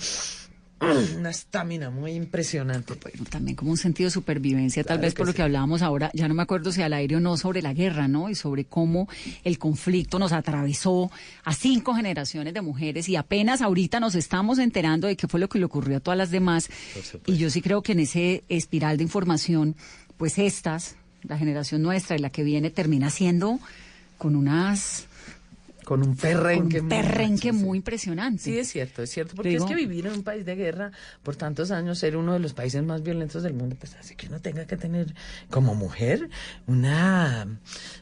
una 1.18 1.30
estamina 1.30 1.90
muy 1.90 2.12
impresionante. 2.12 2.96
Bueno, 3.02 3.26
también 3.30 3.56
como 3.56 3.72
un 3.72 3.78
sentido 3.78 4.08
de 4.08 4.12
supervivencia, 4.12 4.84
tal 4.84 5.00
vez 5.00 5.14
por 5.14 5.28
lo 5.28 5.34
que 5.34 5.42
hablábamos 5.42 5.82
ahora, 5.82 6.12
ya 6.14 6.28
no 6.28 6.34
me 6.34 6.44
acuerdo 6.44 6.72
si 6.72 6.82
al 6.82 6.94
aire 6.94 7.16
o 7.16 7.20
no, 7.20 7.38
sobre 7.38 7.62
la 7.62 7.74
guerra, 7.74 8.08
¿no? 8.08 8.30
Y 8.30 8.36
sobre 8.36 8.66
cómo 8.66 9.08
el 9.44 9.58
conflicto 9.58 10.20
nos 10.20 10.34
atravesó 10.34 11.12
a 11.44 11.54
cinco 11.54 11.96
generaciones 11.96 12.54
de 12.54 12.62
mujeres 12.62 13.08
y 13.10 13.16
apenas 13.16 13.62
ahorita 13.62 14.00
nos 14.00 14.16
estamos 14.16 14.60
enterando 14.60 15.08
de 15.08 15.16
qué 15.16 15.28
fue 15.28 15.40
lo 15.40 15.48
que 15.50 15.60
le 15.60 15.66
ocurrió 15.66 15.98
a 15.98 16.00
todas 16.00 16.18
las 16.18 16.32
demás. 16.32 16.70
Y 17.26 17.38
yo 17.38 17.50
sí 17.50 17.62
creo 17.62 17.82
que 17.82 17.94
en 17.94 18.00
ese 18.00 18.44
espiral 18.50 18.98
de 18.98 19.04
información, 19.04 19.76
pues 20.18 20.38
estas, 20.38 20.96
la 21.24 21.38
generación 21.38 21.82
nuestra 21.82 22.16
y 22.16 22.20
la 22.20 22.30
que 22.30 22.44
viene, 22.44 22.70
termina 22.70 23.10
siendo 23.10 23.60
con 24.18 24.36
unas... 24.36 25.08
Con 25.84 26.02
un 26.08 26.16
perrenque. 26.16 26.78
con 26.80 26.86
un 26.86 26.90
muy 26.90 27.02
perrenque 27.04 27.52
muy 27.52 27.78
impresionante. 27.78 28.42
Sí, 28.44 28.58
es 28.58 28.70
cierto, 28.72 29.04
es 29.04 29.10
cierto, 29.10 29.36
porque 29.36 29.50
Digo- 29.50 29.66
es 29.66 29.70
que 29.70 29.76
vivir 29.76 30.08
en 30.08 30.14
un 30.14 30.24
país 30.24 30.46
de 30.46 30.56
guerra 30.56 30.92
por 31.24 31.36
tantos 31.36 31.72
años, 31.72 32.00
ser 32.00 32.18
uno 32.18 32.34
de 32.34 32.40
los 32.40 32.54
países 32.54 32.84
más 32.84 33.04
violentos 33.04 33.44
del 33.44 33.54
mundo, 33.54 33.76
pues 33.80 33.94
hace 33.96 34.16
que 34.16 34.28
uno 34.28 34.40
tenga 34.40 34.66
que 34.66 34.78
tener 34.78 35.14
como 35.50 35.76
mujer 35.76 36.30
una, 36.68 37.48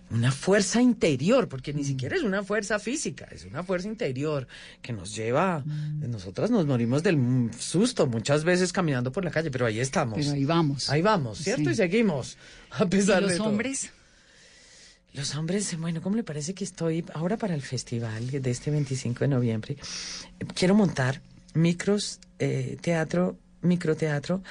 una 0.09 0.32
fuerza 0.32 0.82
interior, 0.82 1.47
porque 1.47 1.73
Mm. 1.73 1.77
ni 1.77 1.84
siquiera 1.84 2.15
es 2.15 2.23
una 2.23 2.43
fuerza 2.43 2.79
física, 2.79 3.27
es 3.32 3.45
una 3.45 3.63
fuerza 3.63 3.88
interior 3.88 4.47
que 4.82 4.93
nos 4.93 5.15
lleva, 5.15 5.63
nosotras 5.99 6.51
nos 6.51 6.65
morimos 6.65 7.03
del 7.03 7.49
susto 7.57 8.07
muchas 8.07 8.43
veces 8.43 8.71
caminando 8.73 9.11
por 9.11 9.23
la 9.25 9.32
calle, 9.32 9.51
pero 9.51 9.65
ahí 9.65 9.79
estamos. 9.79 10.17
Pero 10.19 10.32
ahí 10.32 10.45
vamos. 10.45 10.89
Ahí 10.89 11.01
vamos, 11.01 11.39
¿cierto? 11.39 11.65
Sí. 11.65 11.71
Y 11.71 11.75
seguimos, 11.75 12.38
a 12.71 12.84
¿Y 12.84 12.88
pesar 12.88 13.21
de 13.21 13.29
los 13.29 13.38
todo. 13.38 13.49
Los 15.14 15.36
hombres, 15.36 15.78
bueno, 15.78 16.01
¿cómo 16.01 16.16
le 16.16 16.24
parece 16.24 16.53
que 16.53 16.64
estoy 16.64 17.03
ahora 17.14 17.36
para 17.38 17.53
el 17.53 17.62
festival 17.62 18.30
de 18.32 18.49
este 18.49 18.72
25 18.72 19.20
de 19.20 19.28
noviembre? 19.28 19.76
Quiero 20.55 20.74
montar 20.74 21.22
micros, 21.53 22.20
eh, 22.39 22.78
teatro, 22.82 23.38
microteatro, 23.62 24.41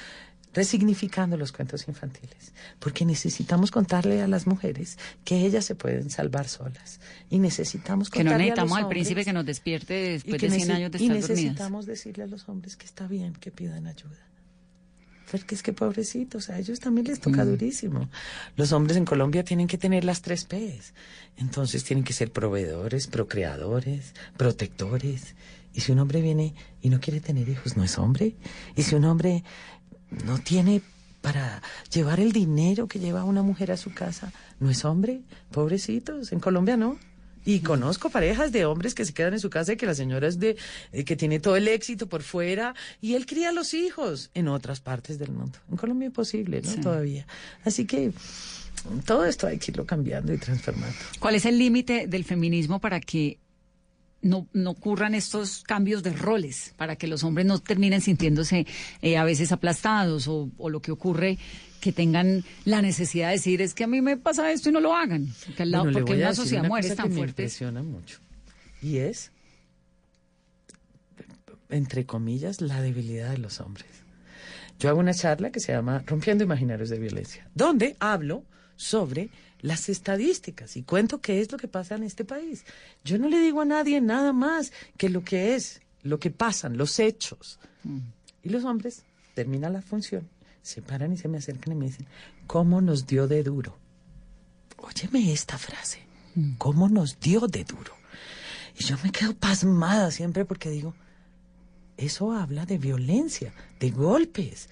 resignificando 0.53 1.37
los 1.37 1.51
cuentos 1.51 1.87
infantiles, 1.87 2.53
porque 2.77 3.05
necesitamos 3.05 3.71
contarle 3.71 4.21
a 4.21 4.27
las 4.27 4.45
mujeres 4.47 4.97
que 5.23 5.45
ellas 5.45 5.65
se 5.65 5.75
pueden 5.75 6.09
salvar 6.09 6.47
solas 6.47 6.99
y 7.29 7.39
necesitamos 7.39 8.09
Que 8.09 8.23
no 8.23 8.37
necesitamos 8.37 8.77
al 8.77 8.87
príncipe 8.89 9.23
que 9.25 9.33
nos 9.33 9.45
despierte 9.45 10.07
y 10.07 10.09
después 10.11 10.41
de 10.41 10.49
100 10.51 10.67
nece- 10.69 10.73
años 10.75 10.91
de 10.91 10.97
y 10.99 11.03
estar 11.03 11.17
dormidas. 11.21 11.29
necesitamos 11.29 11.85
decirle 11.85 12.23
a 12.23 12.27
los 12.27 12.47
hombres 12.49 12.75
que 12.75 12.85
está 12.85 13.07
bien 13.07 13.33
que 13.33 13.49
pidan 13.51 13.87
ayuda. 13.87 14.27
Porque 15.31 15.55
es 15.55 15.63
que 15.63 15.71
pobrecitos, 15.71 16.49
a 16.49 16.59
ellos 16.59 16.81
también 16.81 17.07
les 17.07 17.21
toca 17.21 17.45
Mm. 17.45 17.47
durísimo. 17.49 18.09
Los 18.57 18.73
hombres 18.73 18.97
en 18.97 19.05
Colombia 19.05 19.45
tienen 19.45 19.67
que 19.67 19.77
tener 19.77 20.03
las 20.03 20.21
tres 20.21 20.43
P's. 20.43 20.93
Entonces 21.37 21.85
tienen 21.85 22.03
que 22.03 22.11
ser 22.11 22.31
proveedores, 22.33 23.07
procreadores, 23.07 24.13
protectores. 24.35 25.35
Y 25.73 25.79
si 25.81 25.93
un 25.93 25.99
hombre 25.99 26.21
viene 26.21 26.53
y 26.81 26.89
no 26.89 26.99
quiere 26.99 27.21
tener 27.21 27.47
hijos, 27.47 27.77
no 27.77 27.83
es 27.85 27.97
hombre. 27.97 28.35
Y 28.75 28.83
si 28.83 28.95
un 28.95 29.05
hombre 29.05 29.43
no 30.25 30.37
tiene 30.39 30.81
para 31.21 31.61
llevar 31.93 32.19
el 32.19 32.33
dinero 32.33 32.87
que 32.87 32.99
lleva 32.99 33.23
una 33.23 33.41
mujer 33.43 33.71
a 33.71 33.77
su 33.77 33.93
casa, 33.93 34.33
no 34.59 34.69
es 34.69 34.83
hombre. 34.83 35.21
Pobrecitos, 35.51 36.33
en 36.33 36.39
Colombia 36.41 36.75
no. 36.75 36.97
Y 37.45 37.61
conozco 37.61 38.09
parejas 38.09 38.51
de 38.51 38.65
hombres 38.65 38.93
que 38.93 39.05
se 39.05 39.13
quedan 39.13 39.33
en 39.33 39.39
su 39.39 39.49
casa 39.49 39.73
y 39.73 39.77
que 39.77 39.85
la 39.85 39.95
señora 39.95 40.27
es 40.27 40.39
de 40.39 40.57
eh, 40.91 41.03
que 41.03 41.15
tiene 41.15 41.39
todo 41.39 41.55
el 41.55 41.67
éxito 41.67 42.07
por 42.07 42.23
fuera 42.23 42.75
y 43.01 43.15
él 43.15 43.25
cría 43.25 43.49
a 43.49 43.51
los 43.51 43.73
hijos 43.73 44.29
en 44.33 44.47
otras 44.47 44.79
partes 44.79 45.17
del 45.19 45.31
mundo. 45.31 45.57
En 45.69 45.77
Colombia 45.77 46.07
es 46.07 46.13
posible, 46.13 46.61
¿no? 46.61 46.69
Sí. 46.69 46.81
Todavía. 46.81 47.25
Así 47.65 47.85
que 47.85 48.11
todo 49.05 49.25
esto 49.25 49.47
hay 49.47 49.57
que 49.57 49.71
irlo 49.71 49.85
cambiando 49.85 50.33
y 50.33 50.37
transformando. 50.37 50.95
¿Cuál 51.19 51.35
es 51.35 51.45
el 51.45 51.57
límite 51.57 52.07
del 52.07 52.23
feminismo 52.23 52.79
para 52.79 52.99
que 52.99 53.39
no, 54.21 54.47
no 54.53 54.71
ocurran 54.71 55.15
estos 55.15 55.63
cambios 55.63 56.03
de 56.03 56.13
roles, 56.13 56.73
para 56.77 56.95
que 56.95 57.07
los 57.07 57.23
hombres 57.23 57.45
no 57.45 57.59
terminen 57.59 58.01
sintiéndose 58.01 58.67
eh, 59.01 59.17
a 59.17 59.23
veces 59.23 59.51
aplastados 59.51 60.27
o, 60.27 60.49
o 60.57 60.69
lo 60.69 60.81
que 60.81 60.91
ocurre 60.91 61.37
que 61.81 61.91
tengan 61.91 62.45
la 62.63 62.81
necesidad 62.81 63.27
de 63.27 63.33
decir 63.33 63.61
es 63.61 63.73
que 63.73 63.83
a 63.83 63.87
mí 63.87 64.01
me 64.01 64.15
pasa 64.15 64.49
esto 64.51 64.69
y 64.69 64.71
no 64.71 64.79
lo 64.79 64.95
hagan 64.95 65.27
porque, 65.45 65.63
al 65.63 65.71
lado- 65.71 65.83
Bueno, 65.85 65.99
porque 65.99 66.13
una 66.13 66.33
sociedad 66.35 66.63
muere 66.69 66.87
tan 66.95 67.05
que 67.05 67.09
me 67.09 67.15
fuerte 67.15 67.41
impresiona 67.43 67.83
mucho. 67.83 68.19
Y 68.81 68.97
es, 68.99 69.31
entre 71.69 72.05
comillas, 72.05 72.61
la 72.61 72.81
debilidad 72.81 73.31
de 73.31 73.37
los 73.37 73.59
hombres. 73.61 73.87
Yo 74.79 74.89
hago 74.89 74.99
una 74.99 75.13
charla 75.13 75.51
que 75.51 75.59
se 75.59 75.71
llama 75.71 76.03
Rompiendo 76.05 76.43
Imaginarios 76.43 76.89
de 76.89 76.99
Violencia, 76.99 77.47
donde 77.53 77.95
hablo 77.99 78.43
sobre 78.75 79.29
las 79.61 79.89
estadísticas 79.89 80.75
y 80.75 80.81
cuento 80.83 81.21
qué 81.21 81.39
es 81.39 81.51
lo 81.51 81.57
que 81.59 81.67
pasa 81.67 81.95
en 81.95 82.03
este 82.03 82.25
país. 82.25 82.65
Yo 83.03 83.19
no 83.19 83.29
le 83.29 83.39
digo 83.39 83.61
a 83.61 83.65
nadie 83.65 84.01
nada 84.01 84.33
más 84.33 84.71
que 84.97 85.09
lo 85.09 85.23
que 85.23 85.55
es, 85.55 85.81
lo 86.01 86.19
que 86.19 86.31
pasan, 86.31 86.77
los 86.77 86.99
hechos. 86.99 87.59
Y 88.43 88.49
los 88.49 88.63
hombres 88.63 89.03
terminan 89.35 89.73
la 89.73 89.83
función, 89.83 90.27
se 90.61 90.81
paran 90.81 91.13
y 91.13 91.17
se 91.17 91.27
me 91.27 91.37
acercan 91.37 91.73
y 91.73 91.75
me 91.75 91.85
dicen, 91.85 92.07
¿cómo 92.47 92.81
nos 92.81 93.07
dio 93.07 93.27
de 93.27 93.43
duro? 93.43 93.77
Óyeme 94.77 95.31
esta 95.31 95.57
frase, 95.57 95.99
¿cómo 96.57 96.89
nos 96.89 97.19
dio 97.19 97.47
de 97.47 97.63
duro? 97.63 97.93
Y 98.77 98.83
yo 98.83 98.95
me 99.03 99.11
quedo 99.11 99.35
pasmada 99.35 100.11
siempre 100.11 100.45
porque 100.45 100.69
digo, 100.69 100.95
eso 101.97 102.31
habla 102.31 102.65
de 102.65 102.77
violencia, 102.77 103.53
de 103.79 103.91
golpes. 103.91 104.69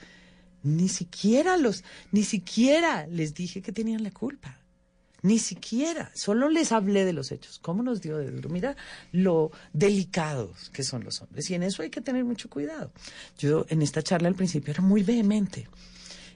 Ni 0.63 0.89
siquiera 0.89 1.57
los, 1.57 1.83
ni 2.11 2.23
siquiera 2.23 3.07
les 3.07 3.33
dije 3.33 3.61
que 3.61 3.71
tenían 3.71 4.03
la 4.03 4.11
culpa. 4.11 4.58
Ni 5.21 5.39
siquiera, 5.39 6.11
solo 6.13 6.49
les 6.49 6.71
hablé 6.71 7.05
de 7.05 7.13
los 7.13 7.31
hechos. 7.31 7.59
¿Cómo 7.59 7.83
nos 7.83 8.01
dio 8.01 8.17
de 8.17 8.31
duro? 8.31 8.49
Mira 8.49 8.75
lo 9.11 9.51
delicados 9.73 10.69
que 10.69 10.83
son 10.83 11.03
los 11.03 11.21
hombres. 11.21 11.49
Y 11.49 11.55
en 11.55 11.63
eso 11.63 11.81
hay 11.81 11.89
que 11.89 12.01
tener 12.01 12.23
mucho 12.23 12.49
cuidado. 12.49 12.91
Yo 13.37 13.65
en 13.69 13.81
esta 13.81 14.01
charla 14.01 14.27
al 14.27 14.35
principio 14.35 14.71
era 14.71 14.81
muy 14.81 15.03
vehemente. 15.03 15.67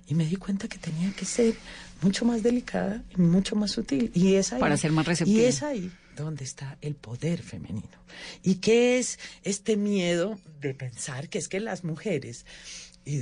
Y 0.08 0.16
me 0.16 0.26
di 0.26 0.36
cuenta 0.36 0.68
que 0.68 0.78
tenía 0.78 1.12
que 1.14 1.26
ser 1.26 1.56
mucho 2.02 2.26
más 2.26 2.44
delicada 2.44 3.04
y 3.16 3.22
mucho 3.22 3.56
más 3.56 3.72
sutil. 3.72 4.12
Y 4.14 4.36
es 4.36 4.52
ahí, 4.52 4.60
Para 4.60 4.76
ser 4.76 4.92
más 4.92 5.06
receptiva. 5.06 5.42
Y 5.42 5.46
es 5.46 5.64
ahí 5.64 5.92
donde 6.16 6.44
está 6.44 6.78
el 6.82 6.96
poder 6.96 7.42
femenino. 7.42 8.04
¿Y 8.44 8.56
qué 8.56 9.00
es 9.00 9.18
este 9.44 9.78
miedo 9.78 10.40
de 10.62 10.74
pensar 10.74 11.30
que 11.30 11.40
es 11.40 11.48
que 11.48 11.60
las 11.60 11.84
mujeres 11.84 12.46
y 13.06 13.18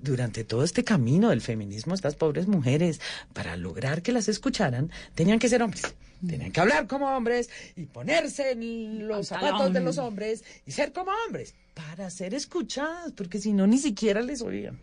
durante, 0.00 0.44
todo 0.44 0.64
este 0.64 0.84
camino 0.84 1.30
del 1.30 1.40
feminismo, 1.40 1.94
estas 1.94 2.14
pobres 2.14 2.46
mujeres, 2.46 3.00
para 3.32 3.56
lograr 3.56 4.02
que 4.02 4.12
las 4.12 4.28
escucharan, 4.28 4.90
tenían 5.14 5.38
que 5.38 5.48
ser 5.48 5.62
hombres. 5.62 5.94
Tenían 6.26 6.50
que 6.50 6.60
hablar 6.60 6.86
como 6.88 7.06
hombres 7.14 7.48
y 7.76 7.86
ponerse 7.86 8.50
en 8.50 9.06
los 9.06 9.28
Pantalón. 9.28 9.50
zapatos 9.50 9.72
de 9.72 9.80
los 9.80 9.98
hombres 9.98 10.44
y 10.66 10.72
ser 10.72 10.92
como 10.92 11.12
hombres 11.26 11.54
para 11.74 12.10
ser 12.10 12.34
escuchadas, 12.34 13.12
porque 13.12 13.38
si 13.38 13.52
no, 13.52 13.66
ni 13.66 13.78
siquiera 13.78 14.20
les 14.20 14.42
oían. 14.42 14.80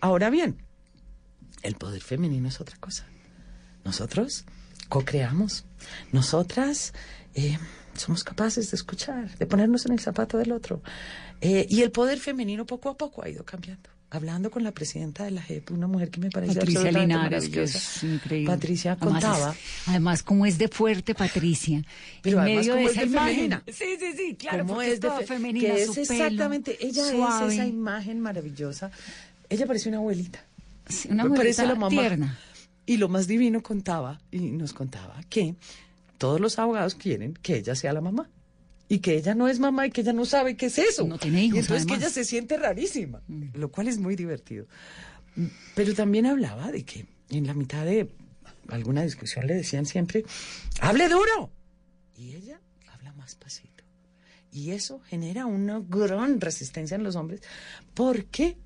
Ahora 0.00 0.30
bien, 0.30 0.56
el 1.62 1.74
poder 1.74 2.00
femenino 2.00 2.48
es 2.48 2.60
otra 2.60 2.76
cosa. 2.78 3.06
Nosotros 3.84 4.46
co-creamos. 4.88 5.64
Nosotras 6.12 6.94
eh, 7.34 7.58
somos 7.94 8.24
capaces 8.24 8.70
de 8.70 8.76
escuchar, 8.76 9.36
de 9.36 9.46
ponernos 9.46 9.86
en 9.86 9.92
el 9.92 10.00
zapato 10.00 10.38
del 10.38 10.52
otro. 10.52 10.82
Eh, 11.40 11.66
y 11.68 11.82
el 11.82 11.90
poder 11.90 12.18
femenino 12.18 12.64
poco 12.66 12.88
a 12.90 12.96
poco 12.96 13.22
ha 13.22 13.28
ido 13.28 13.44
cambiando. 13.44 13.90
Hablando 14.08 14.50
con 14.52 14.62
la 14.62 14.70
presidenta 14.70 15.24
de 15.24 15.32
la 15.32 15.42
JEP, 15.42 15.72
una 15.72 15.88
mujer 15.88 16.10
que 16.10 16.20
me 16.20 16.30
parece 16.30 16.54
Patricia 16.54 16.92
Linares, 16.92 17.48
que 17.48 17.64
es 17.64 18.04
increíble. 18.04 18.46
Patricia 18.54 18.92
Además, 18.92 19.12
contaba. 19.24 19.50
es- 19.52 19.58
además, 19.88 20.22
cómo 20.22 20.46
es 20.46 20.58
de 20.58 20.68
fuerte 20.68 21.12
Patricia. 21.14 21.82
Pero 22.22 22.36
en 22.38 22.42
además, 22.44 22.60
medio 22.66 22.74
de 22.76 22.78
cómo 22.82 22.90
esa 22.90 23.02
es 23.02 23.10
de 23.10 23.12
imagen. 23.16 23.34
femenina. 23.34 23.62
Sí, 23.66 23.84
sí, 23.98 24.12
sí, 24.16 24.34
claro. 24.36 24.58
cómo 24.60 24.74
porque 24.74 24.92
es 24.92 25.00
de 25.00 25.10
fe- 25.10 25.26
femenina, 25.26 25.74
que 25.74 25.86
su 25.86 26.00
es 26.00 26.08
pelo 26.08 26.22
exactamente, 26.24 26.78
ella 26.86 27.04
suave. 27.04 27.46
es 27.48 27.54
esa 27.54 27.66
imagen 27.66 28.20
maravillosa. 28.20 28.90
Ella 29.50 29.66
parece 29.66 29.88
una 29.88 29.98
abuelita. 29.98 30.38
Sí, 30.88 31.08
una 31.10 31.24
abuelita 31.24 31.42
parece 31.42 31.66
la 31.66 31.74
mamá. 31.74 31.88
tierna. 31.90 32.38
Y 32.86 32.98
lo 32.98 33.08
más 33.08 33.26
divino 33.26 33.60
contaba, 33.60 34.20
y 34.30 34.38
nos 34.38 34.72
contaba, 34.72 35.20
que 35.28 35.56
todos 36.16 36.40
los 36.40 36.58
abogados 36.60 36.94
quieren 36.94 37.34
que 37.42 37.56
ella 37.56 37.74
sea 37.74 37.92
la 37.92 38.00
mamá. 38.00 38.30
Y 38.88 39.00
que 39.00 39.16
ella 39.16 39.34
no 39.34 39.48
es 39.48 39.58
mamá 39.58 39.86
y 39.86 39.90
que 39.90 40.02
ella 40.02 40.12
no 40.12 40.24
sabe 40.24 40.56
qué 40.56 40.66
es 40.66 40.78
eso. 40.78 41.06
No 41.06 41.18
tiene 41.18 41.44
hijos, 41.44 41.56
Y 41.56 41.60
entonces 41.60 41.86
que 41.86 41.94
además. 41.94 42.12
ella 42.12 42.14
se 42.14 42.24
siente 42.24 42.56
rarísima, 42.56 43.20
lo 43.54 43.70
cual 43.70 43.88
es 43.88 43.98
muy 43.98 44.14
divertido. 44.14 44.66
Pero 45.74 45.94
también 45.94 46.26
hablaba 46.26 46.70
de 46.70 46.84
que 46.84 47.06
en 47.30 47.46
la 47.46 47.54
mitad 47.54 47.84
de 47.84 48.08
alguna 48.68 49.02
discusión 49.02 49.46
le 49.46 49.54
decían 49.54 49.86
siempre, 49.86 50.24
hable 50.80 51.08
duro. 51.08 51.50
Y 52.16 52.34
ella 52.34 52.60
habla 52.92 53.12
más 53.12 53.34
pasito. 53.34 53.84
Y 54.52 54.70
eso 54.70 55.00
genera 55.00 55.46
una 55.46 55.80
gran 55.86 56.40
resistencia 56.40 56.94
en 56.94 57.02
los 57.02 57.16
hombres. 57.16 57.42
¿Por 57.92 58.24
qué? 58.26 58.56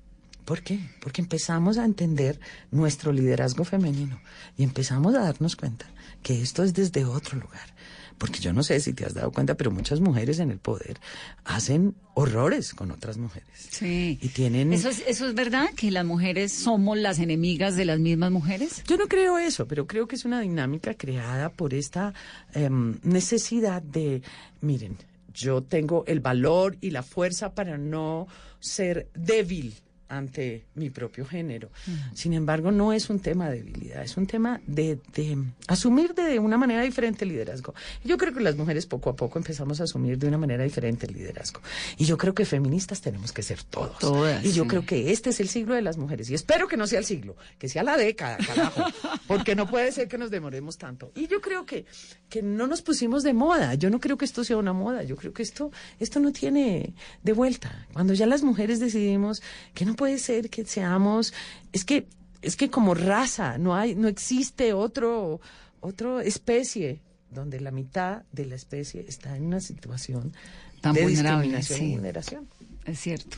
¿Por 0.45 0.61
qué? 0.63 0.79
Porque 1.01 1.21
empezamos 1.21 1.77
a 1.77 1.85
entender 1.85 2.39
nuestro 2.71 3.11
liderazgo 3.11 3.63
femenino 3.63 4.21
y 4.57 4.63
empezamos 4.63 5.13
a 5.15 5.19
darnos 5.19 5.55
cuenta 5.55 5.85
que 6.23 6.41
esto 6.41 6.63
es 6.63 6.73
desde 6.73 7.05
otro 7.05 7.37
lugar. 7.39 7.75
Porque 8.21 8.39
yo 8.39 8.53
no 8.53 8.61
sé 8.61 8.79
si 8.79 8.93
te 8.93 9.03
has 9.03 9.15
dado 9.15 9.31
cuenta, 9.31 9.57
pero 9.57 9.71
muchas 9.71 9.99
mujeres 9.99 10.37
en 10.37 10.51
el 10.51 10.59
poder 10.59 10.99
hacen 11.43 11.95
horrores 12.13 12.75
con 12.75 12.91
otras 12.91 13.17
mujeres. 13.17 13.49
Sí. 13.71 14.19
Y 14.21 14.27
tienen... 14.27 14.71
¿Eso 14.73 14.89
es, 14.89 15.03
¿Eso 15.07 15.27
es 15.27 15.33
verdad? 15.33 15.71
¿Que 15.75 15.89
las 15.89 16.05
mujeres 16.05 16.51
somos 16.53 16.99
las 16.99 17.17
enemigas 17.17 17.75
de 17.75 17.85
las 17.85 17.97
mismas 17.97 18.29
mujeres? 18.29 18.83
Yo 18.85 18.97
no 18.97 19.07
creo 19.07 19.39
eso, 19.39 19.67
pero 19.67 19.87
creo 19.87 20.07
que 20.07 20.17
es 20.17 20.23
una 20.23 20.39
dinámica 20.39 20.93
creada 20.93 21.49
por 21.49 21.73
esta 21.73 22.13
em, 22.53 22.99
necesidad 23.01 23.81
de, 23.81 24.21
miren, 24.61 24.97
yo 25.33 25.63
tengo 25.63 26.03
el 26.05 26.19
valor 26.19 26.77
y 26.79 26.91
la 26.91 27.01
fuerza 27.01 27.55
para 27.55 27.79
no 27.79 28.27
ser 28.59 29.09
débil 29.15 29.73
ante 30.11 30.65
mi 30.75 30.89
propio 30.89 31.25
género. 31.25 31.69
Sin 32.13 32.33
embargo, 32.33 32.71
no 32.71 32.91
es 32.91 33.09
un 33.09 33.19
tema 33.19 33.49
de 33.49 33.63
debilidad, 33.63 34.03
es 34.03 34.17
un 34.17 34.27
tema 34.27 34.59
de, 34.67 34.99
de 35.15 35.37
asumir 35.67 36.13
de 36.13 36.37
una 36.37 36.57
manera 36.57 36.81
diferente 36.81 37.23
el 37.23 37.31
liderazgo. 37.31 37.73
Yo 38.03 38.17
creo 38.17 38.33
que 38.33 38.41
las 38.41 38.57
mujeres 38.57 38.85
poco 38.85 39.09
a 39.09 39.15
poco 39.15 39.39
empezamos 39.39 39.79
a 39.79 39.85
asumir 39.85 40.17
de 40.17 40.27
una 40.27 40.37
manera 40.37 40.63
diferente 40.63 41.05
el 41.05 41.13
liderazgo. 41.13 41.61
Y 41.97 42.05
yo 42.05 42.17
creo 42.17 42.33
que 42.33 42.45
feministas 42.45 42.99
tenemos 42.99 43.31
que 43.31 43.41
ser 43.41 43.63
todos. 43.63 43.99
Todas, 43.99 44.43
y 44.43 44.51
yo 44.51 44.63
sí. 44.63 44.69
creo 44.69 44.85
que 44.85 45.11
este 45.11 45.29
es 45.29 45.39
el 45.39 45.47
siglo 45.47 45.75
de 45.75 45.81
las 45.81 45.97
mujeres. 45.97 46.29
Y 46.29 46.33
espero 46.33 46.67
que 46.67 46.75
no 46.75 46.87
sea 46.87 46.99
el 46.99 47.05
siglo, 47.05 47.37
que 47.57 47.69
sea 47.69 47.83
la 47.83 47.95
década, 47.95 48.37
carajo. 48.37 48.83
Porque 49.27 49.55
no 49.55 49.67
puede 49.67 49.93
ser 49.93 50.09
que 50.09 50.17
nos 50.17 50.29
demoremos 50.29 50.77
tanto. 50.77 51.11
Y 51.15 51.27
yo 51.27 51.39
creo 51.39 51.65
que, 51.65 51.85
que 52.29 52.41
no 52.41 52.67
nos 52.67 52.81
pusimos 52.81 53.23
de 53.23 53.33
moda. 53.33 53.75
Yo 53.75 53.89
no 53.89 54.01
creo 54.01 54.17
que 54.17 54.25
esto 54.25 54.43
sea 54.43 54.57
una 54.57 54.73
moda. 54.73 55.03
Yo 55.03 55.15
creo 55.15 55.31
que 55.31 55.43
esto, 55.43 55.71
esto 55.99 56.19
no 56.19 56.33
tiene 56.33 56.93
de 57.23 57.33
vuelta. 57.33 57.87
Cuando 57.93 58.13
ya 58.13 58.25
las 58.25 58.43
mujeres 58.43 58.81
decidimos 58.81 59.41
que 59.73 59.85
no 59.85 59.95
puede 60.01 60.17
ser 60.17 60.49
que 60.49 60.65
seamos, 60.65 61.31
es 61.73 61.85
que, 61.85 62.07
es 62.41 62.55
que 62.55 62.71
como 62.71 62.95
raza 62.95 63.59
no 63.59 63.75
hay, 63.75 63.93
no 63.93 64.07
existe 64.07 64.73
otro, 64.73 65.39
otra 65.79 66.23
especie 66.23 67.01
donde 67.29 67.59
la 67.59 67.69
mitad 67.69 68.23
de 68.31 68.45
la 68.45 68.55
especie 68.55 69.05
está 69.07 69.37
en 69.37 69.45
una 69.45 69.59
situación 69.59 70.33
Tan 70.81 70.95
de 70.95 71.03
vulnerable, 71.03 71.43
discriminación 71.43 71.77
sí. 71.79 71.85
y 71.85 71.91
vulneración. 71.91 72.47
Es 72.83 72.99
cierto. 72.99 73.37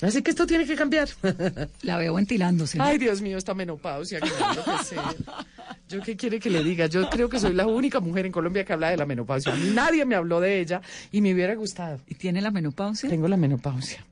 Así 0.00 0.22
que 0.22 0.30
esto 0.30 0.46
tiene 0.46 0.64
que 0.64 0.74
cambiar. 0.74 1.10
La 1.82 1.98
veo 1.98 2.14
ventilándose. 2.14 2.78
Ay, 2.80 2.96
Dios 2.96 3.20
mío, 3.20 3.36
esta 3.36 3.52
menopausia. 3.52 4.20
que 4.20 4.28
sé. 4.82 4.96
¿Yo 5.90 6.00
qué 6.00 6.16
quiere 6.16 6.40
que 6.40 6.48
le 6.48 6.64
diga? 6.64 6.86
Yo 6.86 7.10
creo 7.10 7.28
que 7.28 7.38
soy 7.38 7.52
la 7.52 7.66
única 7.66 8.00
mujer 8.00 8.24
en 8.24 8.32
Colombia 8.32 8.64
que 8.64 8.72
habla 8.72 8.88
de 8.88 8.96
la 8.96 9.04
menopausia. 9.04 9.54
Nadie 9.54 10.06
me 10.06 10.14
habló 10.14 10.40
de 10.40 10.60
ella 10.60 10.80
y 11.12 11.20
me 11.20 11.34
hubiera 11.34 11.54
gustado. 11.56 12.00
¿Y 12.06 12.14
tiene 12.14 12.40
la 12.40 12.50
menopausia? 12.50 13.10
Tengo 13.10 13.28
la 13.28 13.36
menopausia. 13.36 14.02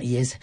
Y 0.00 0.16
es, 0.16 0.38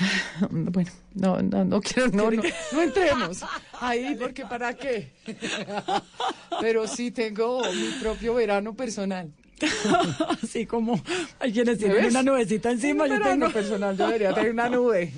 bueno, 0.50 0.90
no, 1.14 1.40
no, 1.40 1.64
no 1.64 1.80
quiero, 1.80 2.08
no, 2.08 2.30
no, 2.30 2.42
no 2.72 2.82
entremos 2.82 3.40
ahí 3.80 4.16
porque 4.20 4.44
para 4.44 4.74
qué. 4.74 5.12
Pero 6.60 6.88
sí 6.88 7.10
tengo 7.12 7.62
mi 7.72 7.88
propio 8.00 8.34
verano 8.34 8.74
personal. 8.74 9.32
Así 10.42 10.66
como 10.66 11.00
hay 11.38 11.52
quienes 11.52 11.76
¿Me 11.76 11.84
tienen 11.84 11.96
ves? 12.02 12.10
una 12.10 12.22
nubecita 12.22 12.70
encima, 12.70 13.04
Un 13.04 13.10
yo 13.10 13.14
verano 13.18 13.46
tengo. 13.46 13.52
personal, 13.52 13.96
yo 13.96 14.06
debería 14.06 14.34
tener 14.34 14.50
una 14.52 14.68
nube. 14.68 15.14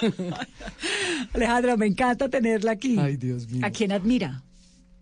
Alejandra, 1.32 1.76
me 1.76 1.86
encanta 1.86 2.28
tenerla 2.28 2.72
aquí. 2.72 2.98
Ay, 2.98 3.16
Dios 3.16 3.48
mío. 3.48 3.64
¿A 3.64 3.70
quién 3.70 3.92
admira? 3.92 4.42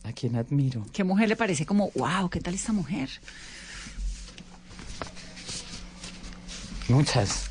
A 0.04 0.12
quien 0.12 0.36
admiro. 0.36 0.86
¿Qué 0.92 1.02
mujer 1.02 1.28
le 1.28 1.34
parece 1.36 1.66
como, 1.66 1.90
wow, 1.96 2.28
qué 2.30 2.40
tal 2.40 2.54
esta 2.54 2.72
mujer? 2.72 3.08
Muchas. 6.88 7.50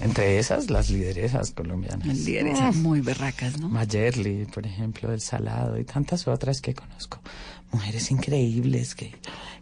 Entre 0.00 0.38
esas, 0.38 0.70
las 0.70 0.90
lideresas 0.90 1.52
colombianas. 1.52 2.06
Las 2.06 2.18
lideresas 2.18 2.76
muy 2.76 3.00
berracas, 3.00 3.58
¿no? 3.58 3.68
Mayerly, 3.68 4.44
por 4.46 4.66
ejemplo, 4.66 5.10
del 5.10 5.20
Salado 5.20 5.78
y 5.78 5.84
tantas 5.84 6.28
otras 6.28 6.60
que 6.60 6.74
conozco. 6.74 7.20
Mujeres 7.72 8.10
increíbles 8.10 8.94
que, 8.94 9.12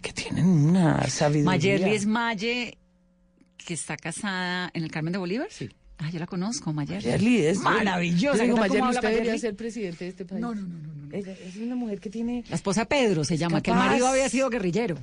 que 0.02 0.12
tienen 0.12 0.46
una 0.46 1.06
sabiduría. 1.08 1.50
Mayerly 1.50 1.94
es 1.94 2.06
Maye, 2.06 2.78
que 3.56 3.74
está 3.74 3.96
casada 3.96 4.70
en 4.74 4.82
el 4.82 4.90
Carmen 4.90 5.12
de 5.12 5.18
Bolívar. 5.18 5.48
Sí. 5.50 5.70
Ah, 5.98 6.10
yo 6.10 6.18
la 6.18 6.26
conozco, 6.26 6.72
Mayerly. 6.72 7.06
Mayerly 7.06 7.46
es 7.46 7.58
maravillosa. 7.58 8.42
Digo, 8.42 8.56
¿Qué 8.56 8.60
tal 8.62 8.68
cómo 8.68 8.80
Mayerly, 8.80 8.80
habla 8.80 9.00
usted 9.00 9.10
debería 9.10 9.38
ser 9.38 9.54
presidente 9.54 10.04
de 10.04 10.10
este 10.10 10.24
país. 10.24 10.40
No, 10.40 10.54
no, 10.54 10.62
no, 10.62 10.78
no, 10.78 10.94
no. 10.94 11.14
Ella 11.14 11.32
es 11.32 11.56
una 11.56 11.76
mujer 11.76 12.00
que 12.00 12.10
tiene 12.10 12.44
La 12.48 12.56
esposa 12.56 12.84
Pedro 12.86 13.22
se 13.24 13.36
llama, 13.36 13.60
que 13.62 13.70
el 13.70 13.76
marido 13.76 14.08
había 14.08 14.28
sido 14.28 14.50
guerrillero. 14.50 14.96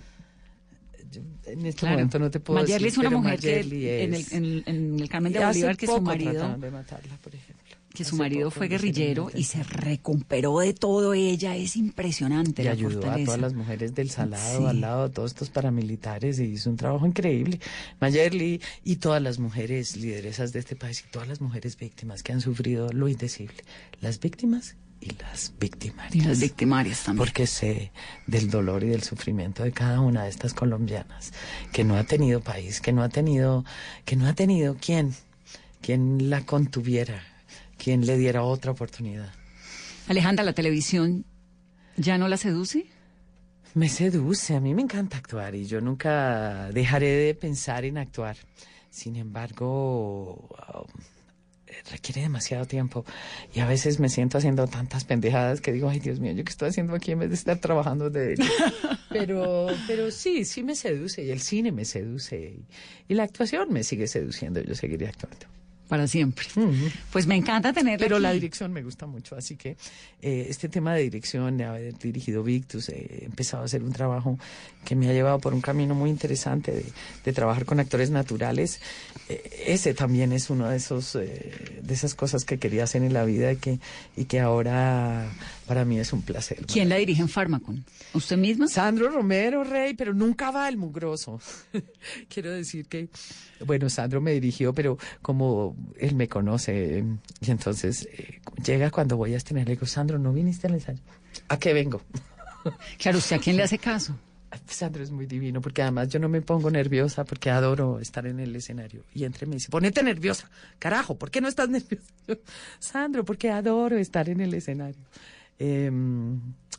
En 1.45 1.65
este 1.65 1.79
Claro. 1.81 1.95
momento 1.95 2.19
no 2.19 2.31
te 2.31 2.39
puedo 2.39 2.61
Mayerly 2.61 2.85
decir. 2.85 2.99
es 3.03 3.07
una 3.07 3.17
mujer 3.17 3.39
que 3.39 3.47
Mayerly 3.47 3.89
en 3.89 4.13
el, 4.13 4.21
es- 4.21 4.31
en, 4.33 4.99
el 4.99 5.09
Carmen 5.09 5.33
de 5.33 5.45
Bolívar 5.45 5.77
que 5.77 5.87
su 5.87 6.01
marido 6.01 6.31
trataron 6.31 6.61
de 6.61 6.71
matarla, 6.71 7.17
por 7.17 7.35
ejemplo. 7.35 7.61
que 7.93 8.05
su 8.05 8.15
Hace 8.15 8.23
marido 8.23 8.51
fue 8.51 8.69
guerrillero 8.69 9.29
y 9.35 9.43
se 9.43 9.63
recuperó 9.63 10.59
de 10.59 10.73
todo 10.73 11.13
ella 11.13 11.57
es 11.57 11.75
impresionante 11.75 12.61
y 12.61 12.65
la 12.65 12.71
ayudó 12.71 12.99
a 12.99 13.01
fortaleza. 13.01 13.25
todas 13.25 13.41
las 13.41 13.53
mujeres 13.53 13.93
del 13.93 14.09
Salado, 14.09 14.59
Sí. 14.59 14.65
al 14.65 14.79
lado 14.79 15.07
de 15.09 15.13
todos 15.13 15.31
estos 15.31 15.49
paramilitares 15.49 16.39
y 16.39 16.43
hizo 16.45 16.69
un 16.69 16.77
trabajo 16.77 17.05
increíble. 17.05 17.59
Mayerly 17.99 18.61
y 18.85 18.95
todas 18.95 19.21
las 19.21 19.39
mujeres 19.39 19.97
lideresas 19.97 20.53
de 20.53 20.59
este 20.59 20.77
país 20.77 21.03
y 21.05 21.11
todas 21.11 21.27
las 21.27 21.41
mujeres 21.41 21.75
víctimas 21.77 22.23
que 22.23 22.31
han 22.31 22.39
sufrido 22.39 22.89
lo 22.93 23.09
indecible. 23.09 23.57
Las 23.99 24.21
víctimas 24.21 24.77
y 25.01 25.11
las 25.15 25.53
victimarias. 25.59 26.15
Y 26.15 26.21
las 26.21 26.39
victimarias 26.39 27.03
también. 27.03 27.25
Porque 27.25 27.47
sé 27.47 27.91
del 28.27 28.49
dolor 28.49 28.83
y 28.83 28.89
del 28.89 29.01
sufrimiento 29.01 29.63
de 29.63 29.71
cada 29.71 29.99
una 29.99 30.23
de 30.23 30.29
estas 30.29 30.53
colombianas 30.53 31.33
que 31.73 31.83
no 31.83 31.97
ha 31.97 32.03
tenido 32.03 32.39
país, 32.39 32.79
que 32.79 32.93
no 32.93 33.01
ha 33.01 33.09
tenido, 33.09 33.65
que 34.05 34.15
no 34.15 34.27
ha 34.27 34.33
tenido 34.33 34.75
quien, 34.75 35.15
quien 35.81 36.29
la 36.29 36.45
contuviera, 36.45 37.23
quien 37.77 38.05
le 38.05 38.17
diera 38.17 38.43
otra 38.43 38.71
oportunidad. 38.71 39.33
Alejandra, 40.07 40.45
la 40.45 40.53
televisión 40.53 41.25
ya 41.97 42.17
no 42.17 42.27
la 42.27 42.37
seduce. 42.37 42.85
Me 43.73 43.89
seduce, 43.89 44.55
a 44.55 44.59
mí 44.59 44.75
me 44.75 44.81
encanta 44.81 45.17
actuar 45.17 45.55
y 45.55 45.65
yo 45.65 45.81
nunca 45.81 46.69
dejaré 46.71 47.07
de 47.07 47.33
pensar 47.33 47.85
en 47.85 47.97
actuar. 47.97 48.37
Sin 48.89 49.15
embargo, 49.15 50.49
um, 50.73 51.01
requiere 51.91 52.21
demasiado 52.21 52.65
tiempo 52.65 53.05
y 53.53 53.59
a 53.59 53.65
veces 53.65 53.99
me 53.99 54.09
siento 54.09 54.37
haciendo 54.37 54.67
tantas 54.67 55.05
pendejadas 55.05 55.61
que 55.61 55.71
digo, 55.71 55.89
ay 55.89 55.99
Dios 55.99 56.19
mío, 56.19 56.31
¿yo 56.33 56.43
qué 56.43 56.51
estoy 56.51 56.69
haciendo 56.69 56.95
aquí 56.95 57.11
en 57.11 57.19
vez 57.19 57.29
de 57.29 57.35
estar 57.35 57.57
trabajando 57.59 58.09
de 58.09 58.33
él? 58.33 58.39
pero, 59.09 59.67
pero 59.87 60.11
sí, 60.11 60.45
sí 60.45 60.63
me 60.63 60.75
seduce 60.75 61.23
y 61.23 61.31
el 61.31 61.39
cine 61.41 61.71
me 61.71 61.85
seduce 61.85 62.37
y, 62.37 62.65
y 63.07 63.15
la 63.15 63.23
actuación 63.23 63.71
me 63.71 63.83
sigue 63.83 64.07
seduciendo, 64.07 64.61
yo 64.61 64.75
seguiré 64.75 65.07
actuando. 65.07 65.60
Para 65.91 66.07
siempre. 66.07 66.47
Pues 67.11 67.27
me 67.27 67.35
encanta 67.35 67.73
tenerla 67.73 68.05
Pero 68.05 68.17
la 68.17 68.31
dirección 68.31 68.71
me 68.71 68.81
gusta 68.81 69.07
mucho, 69.07 69.35
así 69.35 69.57
que 69.57 69.75
eh, 70.21 70.45
este 70.47 70.69
tema 70.69 70.95
de 70.95 71.01
dirección, 71.01 71.57
de 71.57 71.65
haber 71.65 71.97
dirigido 71.99 72.43
Victus, 72.43 72.87
eh, 72.87 73.23
he 73.23 73.25
empezado 73.25 73.63
a 73.63 73.65
hacer 73.65 73.83
un 73.83 73.91
trabajo 73.91 74.39
que 74.85 74.95
me 74.95 75.09
ha 75.09 75.11
llevado 75.11 75.39
por 75.39 75.53
un 75.53 75.59
camino 75.59 75.93
muy 75.93 76.09
interesante 76.09 76.71
de, 76.71 76.85
de 77.25 77.33
trabajar 77.33 77.65
con 77.65 77.81
actores 77.81 78.09
naturales. 78.09 78.79
Eh, 79.27 79.65
ese 79.67 79.93
también 79.93 80.31
es 80.31 80.49
uno 80.49 80.69
de 80.69 80.77
esos 80.77 81.11
de 81.11 81.93
esas 81.93 82.15
cosas 82.15 82.45
que 82.45 82.57
quería 82.57 82.85
hacer 82.85 83.03
en 83.03 83.11
la 83.11 83.25
vida 83.25 83.51
y 83.51 83.57
que, 83.57 83.79
y 84.15 84.23
que 84.23 84.39
ahora 84.39 85.29
para 85.71 85.85
mí 85.85 85.97
es 85.97 86.11
un 86.11 86.21
placer. 86.21 86.65
¿Quién 86.65 86.89
la 86.89 86.97
dirige 86.97 87.21
en 87.21 87.29
Farmacon? 87.29 87.85
¿Usted 88.13 88.35
misma? 88.35 88.67
Sandro 88.67 89.09
Romero, 89.09 89.63
Rey, 89.63 89.93
pero 89.93 90.13
nunca 90.13 90.51
va 90.51 90.67
el 90.67 90.75
mugroso. 90.75 91.39
Quiero 92.27 92.51
decir 92.51 92.87
que, 92.87 93.07
bueno, 93.65 93.89
Sandro 93.89 94.19
me 94.19 94.33
dirigió, 94.33 94.73
pero 94.73 94.97
como 95.21 95.77
él 95.97 96.13
me 96.15 96.27
conoce, 96.27 97.05
y 97.39 97.51
entonces 97.51 98.05
eh, 98.11 98.41
llega 98.61 98.91
cuando 98.91 99.15
voy 99.15 99.33
a 99.33 99.37
estrenar, 99.37 99.65
le 99.65 99.75
digo, 99.75 99.85
Sandro, 99.85 100.19
¿no 100.19 100.33
viniste 100.33 100.67
al 100.67 100.73
ensayo? 100.73 100.99
¿A 101.47 101.57
qué 101.57 101.71
vengo? 101.71 102.01
Claro, 102.99 103.19
¿usted 103.19 103.37
a 103.37 103.39
quién 103.39 103.55
le 103.55 103.63
hace 103.63 103.77
caso? 103.77 104.13
Sandro 104.67 105.01
es 105.01 105.09
muy 105.09 105.25
divino, 105.25 105.61
porque 105.61 105.81
además 105.83 106.09
yo 106.09 106.19
no 106.19 106.27
me 106.27 106.41
pongo 106.41 106.69
nerviosa, 106.69 107.23
porque 107.23 107.49
adoro 107.49 107.99
estar 108.01 108.27
en 108.27 108.41
el 108.41 108.53
escenario. 108.55 109.03
Y 109.13 109.23
entre 109.23 109.47
me 109.47 109.55
dice, 109.55 109.69
ponete 109.69 110.03
nerviosa. 110.03 110.49
Carajo, 110.79 111.15
¿por 111.15 111.31
qué 111.31 111.39
no 111.39 111.47
estás 111.47 111.69
nerviosa? 111.69 112.05
Sandro, 112.79 113.23
porque 113.23 113.49
adoro 113.49 113.97
estar 113.97 114.27
en 114.27 114.41
el 114.41 114.53
escenario. 114.53 115.01
Eh, 115.63 115.91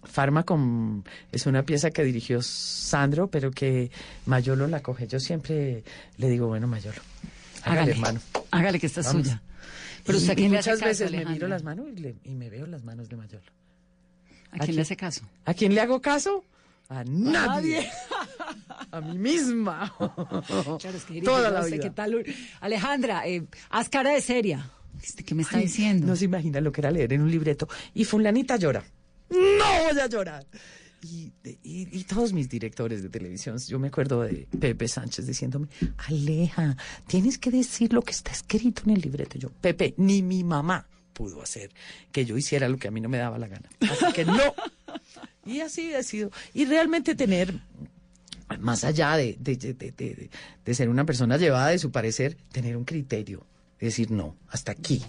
Farmacom 0.05 1.05
es 1.31 1.47
una 1.47 1.63
pieza 1.63 1.91
que 1.93 2.03
dirigió 2.03 2.43
Sandro, 2.43 3.29
pero 3.29 3.53
que 3.53 3.91
Mayolo 4.27 4.67
la 4.67 4.81
coge. 4.81 5.07
Yo 5.07 5.21
siempre 5.21 5.85
le 6.17 6.29
digo, 6.29 6.49
bueno, 6.49 6.67
Mayolo, 6.67 7.01
hágale, 7.63 7.81
Hágale, 7.81 7.93
hermano. 7.93 8.21
hágale 8.51 8.81
que 8.81 8.87
esta 8.87 9.01
es 9.03 9.07
Vamos. 9.07 9.23
suya. 9.29 9.43
Pero 10.05 10.19
usted 10.19 10.37
y 10.39 10.49
muchas 10.49 10.67
caso, 10.67 10.85
veces 10.85 11.01
me 11.13 11.19
Alejandra? 11.19 11.33
miro 11.35 11.49
las 11.49 11.63
manos 11.63 11.87
y, 11.97 12.01
le- 12.01 12.17
y 12.25 12.35
me 12.35 12.51
veo 12.51 12.67
las 12.67 12.83
manos 12.83 13.09
de 13.09 13.17
Mayolo. 13.17 13.45
¿A 14.51 14.59
quién 14.59 14.75
le 14.75 14.83
hace 14.83 14.97
caso? 14.97 15.23
¿A 15.45 15.55
quién 15.55 15.75
le 15.75 15.81
hago 15.81 16.01
caso? 16.03 16.45
A 16.89 17.05
nadie. 17.05 17.89
A 18.91 19.01
mí 19.01 19.17
misma. 19.17 19.95
Claro, 19.97 20.97
es 20.97 21.05
que 21.05 21.23
Toda 21.23 21.49
no 21.51 21.55
la 21.59 21.63
sé 21.63 21.71
vida. 21.77 21.83
qué 21.85 21.91
tal. 21.91 22.25
Alejandra, 22.61 23.27
eh, 23.27 23.45
haz 23.71 23.89
cara 23.89 24.11
de 24.11 24.21
seria. 24.21 24.69
¿Este 25.03 25.25
¿Qué 25.25 25.35
me 25.35 25.43
está 25.43 25.57
Ay, 25.59 25.65
diciendo? 25.65 26.07
No 26.07 26.17
se 26.17 26.25
imagina 26.27 26.61
lo 26.61 26.71
que 26.73 26.81
era 26.81 26.91
leer 26.91 27.13
en 27.13 27.23
un 27.23 27.31
libreto. 27.31 27.69
Y 27.95 28.05
fulanita 28.05 28.57
llora. 28.57 28.85
No 29.31 29.39
voy 29.39 29.99
a 30.01 30.07
llorar. 30.07 30.47
Y, 31.05 31.33
y- 31.45 31.89
y 31.91 32.05
todos 32.05 32.33
mis 32.33 32.49
directores 32.49 33.03
de 33.03 33.09
televisión, 33.09 33.59
yo 33.59 33.79
me 33.81 33.89
acuerdo 33.89 34.23
de 34.23 34.47
Pepe 34.61 34.87
Sánchez 34.87 35.27
diciéndome, 35.27 35.67
Aleja, 36.07 36.77
tienes 37.09 37.39
que 37.39 37.51
decir 37.51 37.93
lo 37.93 38.03
que 38.03 38.13
está 38.13 38.31
escrito 38.31 38.83
en 38.87 38.91
el 38.91 39.01
libreto. 39.01 39.37
Yo, 39.39 39.51
Pepe, 39.51 39.95
ni 39.97 40.23
mi 40.23 40.45
mamá 40.45 40.87
pudo 41.13 41.43
hacer 41.43 41.71
que 42.13 42.25
yo 42.25 42.37
hiciera 42.39 42.69
lo 42.69 42.77
que 42.79 42.87
a 42.87 42.91
mí 42.93 43.01
no 43.01 43.09
me 43.09 43.19
daba 43.19 43.37
la 43.39 43.49
gana. 43.49 43.69
Así 43.81 44.13
que 44.15 44.25
no. 44.25 44.55
Y 45.45 45.59
así 45.61 45.93
ha 45.93 46.05
sido. 46.05 46.31
Y 46.55 46.67
realmente 46.67 47.17
tener, 47.17 47.59
más 48.61 48.85
allá 48.85 49.17
de, 49.17 49.37
de- 49.41 49.57
de- 49.57 49.75
de- 49.75 49.91
de- 49.93 50.31
de 50.65 50.75
ser 50.75 50.89
una 50.89 51.05
persona 51.05 51.37
llevada 51.37 51.69
de 51.69 51.79
su 51.81 51.91
parecer, 51.91 52.37
tener 52.53 52.77
un 52.77 52.85
criterio. 52.85 53.45
Decir, 53.87 54.11
no, 54.11 54.37
hasta 54.49 54.73
aquí. 54.73 55.03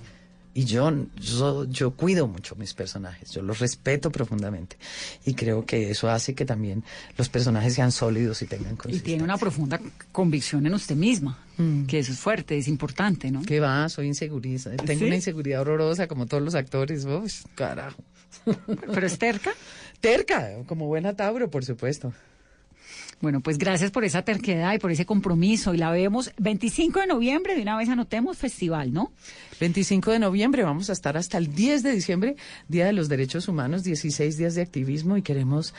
Y 0.56 0.66
yo, 0.66 0.92
yo, 1.20 1.66
yo 1.66 1.92
cuido 1.92 2.28
mucho 2.28 2.56
mis 2.56 2.76
personajes, 2.76 3.32
yo 3.32 3.42
los 3.42 3.58
respeto 3.58 4.12
profundamente. 4.12 4.78
Y 5.26 5.34
creo 5.34 5.66
que 5.66 5.90
eso 5.90 6.10
hace 6.12 6.36
que 6.36 6.46
también 6.46 6.84
los 7.18 7.28
personajes 7.28 7.74
sean 7.74 7.92
sólidos 7.92 8.42
y 8.44 8.46
tengan 8.46 8.78
Y 8.88 9.00
tiene 9.00 9.24
una 9.24 9.38
profunda 9.38 9.82
convicción 10.12 10.68
en 10.68 10.76
usted 10.76 10.96
misma, 10.96 11.40
que 11.88 12.00
eso 12.00 12.12
es 12.12 12.20
fuerte, 12.20 12.56
es 12.58 12.68
importante, 12.68 13.32
¿no? 13.32 13.42
¿Qué 13.42 13.60
va? 13.60 13.90
Soy 13.90 14.06
inseguriza. 14.06 14.70
Tengo 14.76 15.00
¿Sí? 15.00 15.06
una 15.06 15.16
inseguridad 15.16 15.62
horrorosa 15.62 16.08
como 16.08 16.28
todos 16.28 16.44
los 16.44 16.54
actores. 16.54 17.08
Carajo. 17.56 18.04
¿Pero 18.94 19.08
es 19.08 19.18
terca? 19.18 19.54
Terca, 20.02 20.50
como 20.68 20.88
buena 20.88 21.16
Tauro, 21.16 21.50
por 21.50 21.64
supuesto. 21.66 22.14
Bueno, 23.24 23.40
pues 23.40 23.58
gracias 23.58 23.90
por 23.90 24.04
esa 24.04 24.24
terquedad 24.24 24.74
y 24.74 24.80
por 24.80 24.92
ese 24.92 25.06
compromiso. 25.06 25.74
Y 25.74 25.78
la 25.78 25.92
vemos 25.92 26.34
25 26.40 27.00
de 27.00 27.08
noviembre, 27.08 27.56
de 27.56 27.62
una 27.62 27.78
vez 27.78 27.88
anotemos 27.88 28.38
festival, 28.38 28.92
¿no? 28.92 29.14
25 29.62 30.12
de 30.12 30.20
noviembre, 30.20 30.64
vamos 30.64 30.90
a 30.90 30.92
estar 30.92 31.16
hasta 31.16 31.38
el 31.38 31.56
10 31.56 31.84
de 31.84 31.94
diciembre, 31.94 32.36
Día 32.68 32.86
de 32.86 32.92
los 32.92 33.08
Derechos 33.08 33.48
Humanos, 33.48 33.86
16 33.86 34.36
días 34.36 34.56
de 34.56 34.62
activismo 34.62 35.16
y 35.16 35.22
queremos 35.22 35.74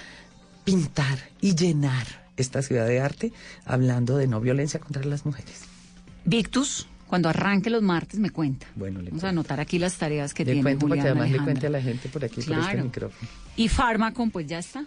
pintar 0.64 1.18
y 1.42 1.54
llenar 1.54 2.06
esta 2.38 2.62
ciudad 2.62 2.86
de 2.86 3.00
arte 3.02 3.30
hablando 3.66 4.16
de 4.16 4.26
no 4.26 4.40
violencia 4.40 4.80
contra 4.80 5.04
las 5.04 5.26
mujeres. 5.26 5.64
Victus, 6.24 6.86
cuando 7.06 7.28
arranque 7.28 7.68
los 7.68 7.82
martes, 7.82 8.20
me 8.20 8.30
cuenta. 8.30 8.66
Bueno, 8.74 9.02
le 9.02 9.10
Vamos 9.10 9.24
a 9.24 9.28
anotar 9.28 9.60
aquí 9.60 9.78
las 9.78 9.98
tareas 9.98 10.32
que 10.32 10.46
Le 10.46 10.52
tiene 10.52 10.62
cuento 10.62 10.88
para 10.88 10.94
que 10.94 11.08
Julián 11.10 11.18
además 11.18 11.38
le 11.38 11.44
cuente 11.44 11.66
a 11.66 11.70
la 11.70 11.82
gente 11.82 12.08
por 12.08 12.24
aquí, 12.24 12.36
por 12.36 12.42
este 12.44 12.54
Claro. 12.54 12.84
micrófono. 12.84 13.28
Y 13.56 13.68
Farmacon, 13.68 14.30
pues 14.30 14.46
ya 14.46 14.60
está. 14.60 14.86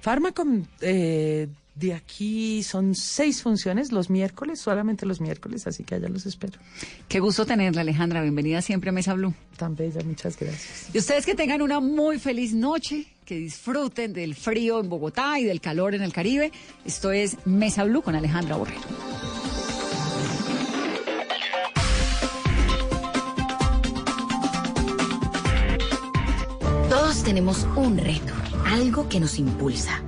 Farmacom, 0.00 0.64
eh, 0.80 1.48
de 1.78 1.94
aquí 1.94 2.62
son 2.62 2.94
seis 2.94 3.42
funciones 3.42 3.92
los 3.92 4.10
miércoles, 4.10 4.60
solamente 4.60 5.06
los 5.06 5.20
miércoles, 5.20 5.66
así 5.66 5.84
que 5.84 5.94
allá 5.94 6.08
los 6.08 6.26
espero. 6.26 6.58
Qué 7.08 7.20
gusto 7.20 7.46
tenerla, 7.46 7.82
Alejandra. 7.82 8.20
Bienvenida 8.20 8.62
siempre 8.62 8.90
a 8.90 8.92
Mesa 8.92 9.14
Blue. 9.14 9.32
Tan 9.56 9.76
bella, 9.76 10.02
muchas 10.04 10.36
gracias. 10.38 10.88
Y 10.92 10.98
ustedes 10.98 11.24
que 11.24 11.34
tengan 11.34 11.62
una 11.62 11.78
muy 11.78 12.18
feliz 12.18 12.52
noche, 12.52 13.06
que 13.24 13.36
disfruten 13.36 14.12
del 14.12 14.34
frío 14.34 14.80
en 14.80 14.88
Bogotá 14.88 15.38
y 15.38 15.44
del 15.44 15.60
calor 15.60 15.94
en 15.94 16.02
el 16.02 16.12
Caribe. 16.12 16.50
Esto 16.84 17.12
es 17.12 17.36
Mesa 17.44 17.84
Blue 17.84 18.02
con 18.02 18.16
Alejandra 18.16 18.56
Borrero. 18.56 18.80
Todos 26.90 27.22
tenemos 27.22 27.66
un 27.76 27.98
reto, 27.98 28.32
algo 28.64 29.08
que 29.08 29.20
nos 29.20 29.38
impulsa, 29.38 30.02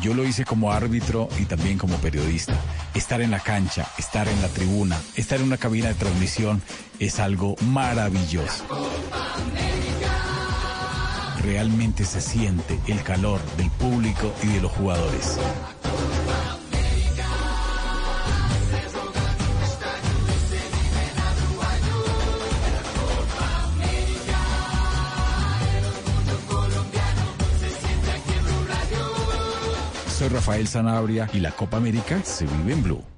Yo 0.00 0.14
lo 0.14 0.24
hice 0.24 0.44
como 0.44 0.72
árbitro 0.72 1.28
y 1.38 1.44
también 1.44 1.78
como 1.78 1.96
periodista. 1.96 2.54
Estar 2.94 3.20
en 3.20 3.30
la 3.30 3.40
cancha, 3.40 3.86
estar 3.98 4.28
en 4.28 4.40
la 4.42 4.48
tribuna, 4.48 4.98
estar 5.16 5.38
en 5.38 5.46
una 5.46 5.56
cabina 5.56 5.88
de 5.88 5.94
transmisión 5.94 6.62
es 6.98 7.18
algo 7.18 7.56
maravilloso. 7.62 8.64
Realmente 11.42 12.04
se 12.04 12.20
siente 12.20 12.78
el 12.86 13.02
calor 13.02 13.40
del 13.56 13.70
público 13.70 14.32
y 14.42 14.48
de 14.48 14.60
los 14.60 14.72
jugadores. 14.72 15.38
Soy 30.18 30.26
Rafael 30.30 30.66
Sanabria 30.66 31.30
y 31.32 31.38
la 31.38 31.52
Copa 31.52 31.76
América 31.76 32.20
se 32.24 32.44
vive 32.44 32.72
en 32.72 32.82
Blue. 32.82 33.17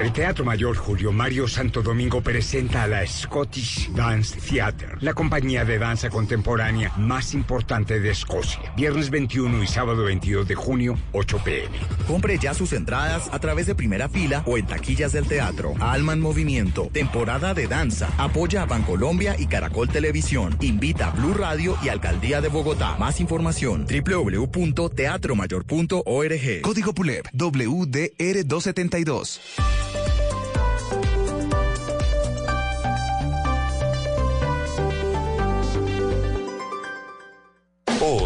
El 0.00 0.12
Teatro 0.12 0.44
Mayor 0.44 0.76
Julio 0.76 1.12
Mario 1.12 1.48
Santo 1.48 1.82
Domingo 1.82 2.20
presenta 2.20 2.82
a 2.82 2.86
la 2.86 3.06
Scottish 3.06 3.90
Dance 3.92 4.38
Theatre, 4.40 4.96
la 5.00 5.14
compañía 5.14 5.64
de 5.64 5.78
danza 5.78 6.10
contemporánea 6.10 6.92
más 6.96 7.32
importante 7.34 8.00
de 8.00 8.10
Escocia. 8.10 8.72
Viernes 8.76 9.10
21 9.10 9.62
y 9.62 9.66
sábado 9.66 10.04
22 10.04 10.46
de 10.46 10.54
junio, 10.54 10.98
8 11.12 11.40
pm. 11.44 11.76
Compre 12.06 12.38
ya 12.38 12.54
sus 12.54 12.72
entradas 12.72 13.28
a 13.32 13.38
través 13.38 13.66
de 13.66 13.74
primera 13.74 14.08
fila 14.08 14.42
o 14.46 14.58
en 14.58 14.66
taquillas 14.66 15.12
del 15.12 15.26
teatro. 15.26 15.74
Alma 15.80 16.12
en 16.12 16.20
Movimiento, 16.20 16.88
temporada 16.92 17.54
de 17.54 17.66
danza. 17.66 18.08
Apoya 18.18 18.62
a 18.62 18.66
Bancolombia 18.66 19.36
y 19.38 19.46
Caracol 19.46 19.88
Televisión. 19.88 20.56
Invita 20.60 21.08
a 21.08 21.12
Blue 21.12 21.34
Radio 21.34 21.76
y 21.82 21.88
Alcaldía 21.88 22.40
de 22.40 22.48
Bogotá. 22.48 22.96
Más 22.98 23.20
información 23.20 23.86
www.teatromayor.org. 23.86 26.60
Código 26.62 26.94
PULEP 26.94 27.26
WDR272. 27.32 29.75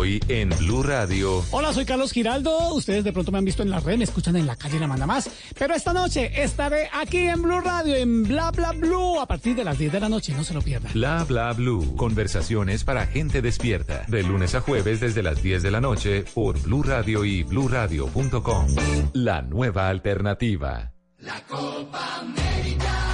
Hoy 0.01 0.18
en 0.28 0.48
Blue 0.48 0.82
Radio. 0.82 1.44
Hola, 1.51 1.74
soy 1.74 1.84
Carlos 1.84 2.11
Giraldo. 2.12 2.72
Ustedes 2.72 3.05
de 3.05 3.12
pronto 3.12 3.30
me 3.32 3.36
han 3.36 3.44
visto 3.44 3.62
en 3.62 3.68
la 3.68 3.80
red, 3.80 3.98
me 3.98 4.05
escuchan 4.05 4.34
en 4.34 4.46
la 4.46 4.57
calle 4.57 4.80
La 4.80 4.86
Manda 4.86 5.05
Más. 5.05 5.28
Pero 5.59 5.74
esta 5.74 5.92
noche 5.92 6.42
estaré 6.42 6.88
aquí 6.90 7.18
en 7.18 7.42
Blue 7.42 7.61
Radio, 7.61 7.94
en 7.96 8.22
Bla 8.22 8.51
Bla 8.51 8.72
Blue, 8.72 9.20
a 9.20 9.26
partir 9.26 9.55
de 9.57 9.62
las 9.62 9.78
10 9.78 9.92
de 9.92 10.01
la 10.01 10.09
noche. 10.09 10.32
No 10.32 10.42
se 10.42 10.55
lo 10.55 10.62
pierdan. 10.62 10.90
Bla 10.94 11.24
bla 11.24 11.53
blue. 11.53 11.96
Conversaciones 11.96 12.82
para 12.82 13.07
gente 13.09 13.42
despierta. 13.42 14.07
De 14.09 14.22
lunes 14.22 14.55
a 14.55 14.62
jueves 14.62 15.01
desde 15.01 15.22
las 15.22 15.42
10 15.42 15.62
de 15.62 15.70
la 15.70 15.82
noche 15.82 16.24
por 16.32 16.59
Blue 16.62 16.82
Radio 16.82 17.22
y 17.26 17.42
bluradio.com. 17.42 18.68
La 19.12 19.42
nueva 19.42 19.90
alternativa. 19.90 20.94
La 21.18 21.42
Copa 21.46 22.20
América. 22.20 23.09